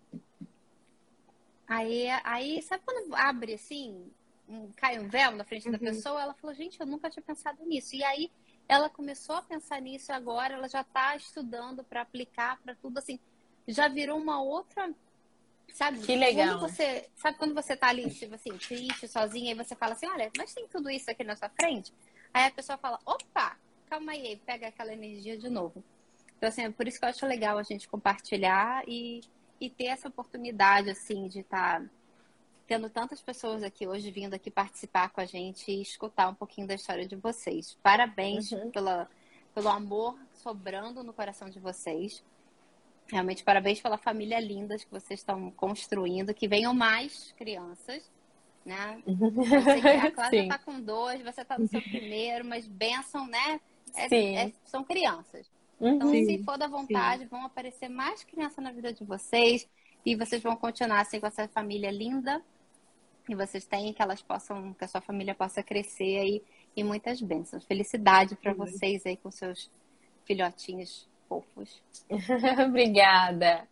Aí, 1.68 2.08
aí 2.24 2.62
sabe 2.62 2.84
quando 2.86 3.16
abre 3.16 3.54
assim, 3.54 4.12
um, 4.52 4.72
cai 4.74 5.00
um 5.00 5.08
véu 5.08 5.32
na 5.32 5.44
frente 5.44 5.66
uhum. 5.66 5.72
da 5.72 5.80
pessoa? 5.80 6.22
Ela 6.22 6.34
falou, 6.34 6.56
gente, 6.56 6.80
eu 6.80 6.86
nunca 6.86 7.10
tinha 7.10 7.24
pensado 7.24 7.64
nisso. 7.66 7.96
E 7.96 8.04
aí 8.04 8.32
ela 8.68 8.90
começou 8.90 9.36
a 9.36 9.42
pensar 9.42 9.82
nisso 9.82 10.12
e 10.12 10.14
agora 10.14 10.54
ela 10.54 10.68
já 10.68 10.82
está 10.82 11.16
estudando 11.16 11.84
para 11.84 12.02
aplicar 12.02 12.60
para 12.62 12.76
tudo 12.76 12.98
assim. 12.98 13.20
Já 13.68 13.88
virou 13.88 14.18
uma 14.18 14.42
outra 14.42 14.94
Sabe? 15.74 16.00
Que 16.00 16.16
legal. 16.16 16.60
Quando 16.60 16.70
você, 16.70 17.10
sabe 17.16 17.38
quando 17.38 17.54
você 17.54 17.76
tá 17.76 17.88
ali, 17.88 18.10
tipo 18.10 18.36
assim, 18.36 18.58
triste, 18.58 19.08
sozinha, 19.08 19.52
e 19.52 19.56
você 19.56 19.76
fala 19.76 19.94
assim, 19.94 20.08
olha, 20.08 20.30
mas 20.38 20.54
tem 20.54 20.68
tudo 20.68 20.90
isso 20.90 21.10
aqui 21.10 21.24
na 21.24 21.36
sua 21.36 21.50
frente? 21.50 21.94
Aí 22.34 22.46
a 22.46 22.52
pessoa 22.52 22.78
fala, 22.78 23.00
opa, 23.06 23.58
calma 23.90 24.12
aí, 24.12 24.42
pega 24.46 24.68
aquela 24.68 24.94
energia 24.94 25.38
de 25.38 25.50
novo. 25.50 25.84
Então, 26.38 26.50
assim, 26.50 26.64
é 26.64 26.70
por 26.72 26.88
isso 26.88 27.00
que 27.00 27.06
eu 27.06 27.10
acho 27.10 27.26
legal 27.26 27.58
a 27.58 27.64
gente 27.64 27.88
compartilhar 27.88 28.84
e, 28.88 29.22
e 29.60 29.70
ter 29.70 29.86
essa 29.86 30.08
oportunidade, 30.08 30.90
assim, 30.90 31.28
de 31.28 31.40
estar 31.40 31.82
tá 31.82 31.90
tendo 32.72 32.90
tantas 32.90 33.22
pessoas 33.22 33.64
aqui 33.64 33.86
hoje 33.86 34.10
vindo 34.12 34.34
aqui 34.34 34.50
participar 34.50 35.10
com 35.10 35.20
a 35.20 35.26
gente 35.26 35.70
e 35.70 35.82
escutar 35.82 36.30
um 36.30 36.34
pouquinho 36.34 36.66
da 36.66 36.74
história 36.74 37.06
de 37.06 37.18
vocês. 37.18 37.78
Parabéns 37.84 38.50
uhum. 38.54 38.72
pela, 38.72 39.10
pelo 39.54 39.68
amor 39.68 40.18
sobrando 40.36 41.04
no 41.04 41.12
coração 41.12 41.50
de 41.50 41.60
vocês. 41.60 42.24
Realmente, 43.10 43.44
parabéns 43.44 43.82
pela 43.82 43.98
família 43.98 44.40
linda 44.40 44.78
que 44.78 44.90
vocês 44.90 45.20
estão 45.20 45.52
construindo. 45.52 46.34
Que 46.34 46.48
venham 46.48 46.74
mais 46.74 47.34
crianças, 47.34 48.10
né? 48.66 49.04
a 49.06 50.12
Cláudia 50.16 50.44
está 50.44 50.58
com 50.58 50.80
dois, 50.80 51.22
você 51.24 51.42
está 51.42 51.60
no 51.60 51.68
seu 51.68 51.82
primeiro, 51.82 52.46
mas 52.46 52.66
benção, 52.66 53.28
né? 53.28 53.60
É, 53.94 54.46
é, 54.46 54.54
são 54.64 54.82
crianças. 54.82 55.46
Então, 55.82 56.10
Sim. 56.10 56.24
se 56.24 56.44
for 56.46 56.58
da 56.58 56.68
vontade, 56.68 57.24
Sim. 57.24 57.30
vão 57.30 57.46
aparecer 57.46 57.90
mais 57.90 58.24
crianças 58.24 58.64
na 58.64 58.72
vida 58.72 58.94
de 58.94 59.04
vocês 59.04 59.68
e 60.06 60.16
vocês 60.16 60.42
vão 60.42 60.56
continuar 60.56 61.02
assim 61.02 61.20
com 61.20 61.28
essa 61.28 61.50
família 61.50 61.92
linda 61.92 62.42
e 63.30 63.36
vocês 63.36 63.66
têm 63.66 63.94
que 63.94 64.02
elas 64.02 64.22
possam, 64.22 64.74
que 64.74 64.84
a 64.84 64.88
sua 64.88 65.02
família 65.02 65.36
possa 65.36 65.62
crescer 65.62 66.18
aí 66.18 66.44
e 66.76 66.84
muitas 66.84 67.22
bênçãos. 67.22 67.66
Felicidade 67.66 68.36
para 68.36 68.54
vocês 68.54 69.06
aí 69.06 69.18
com 69.18 69.32
seus 69.32 69.70
filhotinhos 70.26 71.08
fofos. 71.28 71.82
Obrigada. 72.68 73.68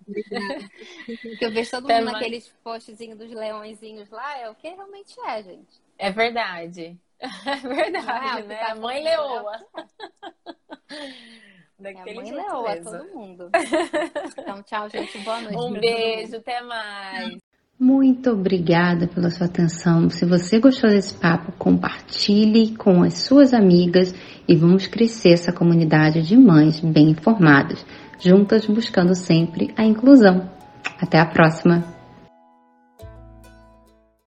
Que 1.37 1.45
eu 1.45 1.51
vejo 1.51 1.71
todo 1.71 1.89
mundo 1.89 2.05
naqueles 2.05 2.47
postzinhos 2.63 3.17
dos 3.17 3.31
leõezinhos 3.31 4.09
lá, 4.09 4.37
é 4.37 4.49
o 4.49 4.55
que 4.55 4.69
realmente 4.69 5.15
é, 5.25 5.43
gente. 5.43 5.81
É 5.97 6.11
verdade. 6.11 6.97
É 7.45 7.55
verdade, 7.57 8.39
é, 8.39 8.43
né? 8.43 8.61
A 8.61 8.75
mãe 8.75 9.03
leoa. 9.03 9.59
Daquele 11.77 12.09
é 12.09 12.13
a 12.13 12.15
mãe 12.15 12.31
leoa, 12.31 12.81
todo 12.81 13.13
mundo. 13.13 13.51
Então, 14.37 14.63
tchau, 14.63 14.89
gente. 14.89 15.17
Boa 15.17 15.41
noite. 15.41 15.57
Um 15.57 15.73
beijo, 15.73 16.37
até 16.37 16.61
mais. 16.61 17.48
Muito 17.81 18.31
obrigada 18.31 19.07
pela 19.07 19.29
sua 19.29 19.45
atenção. 19.45 20.09
Se 20.09 20.25
você 20.25 20.59
gostou 20.59 20.89
desse 20.89 21.13
papo, 21.13 21.53
compartilhe 21.57 22.75
com 22.75 23.03
as 23.03 23.19
suas 23.19 23.53
amigas 23.53 24.13
e 24.45 24.53
vamos 24.53 24.85
crescer 24.85 25.29
essa 25.29 25.53
comunidade 25.53 26.21
de 26.21 26.35
mães 26.35 26.81
bem 26.81 27.11
informadas, 27.11 27.85
juntas 28.19 28.65
buscando 28.65 29.15
sempre 29.15 29.73
a 29.77 29.85
inclusão. 29.85 30.51
Até 30.99 31.19
a 31.19 31.25
próxima! 31.25 31.98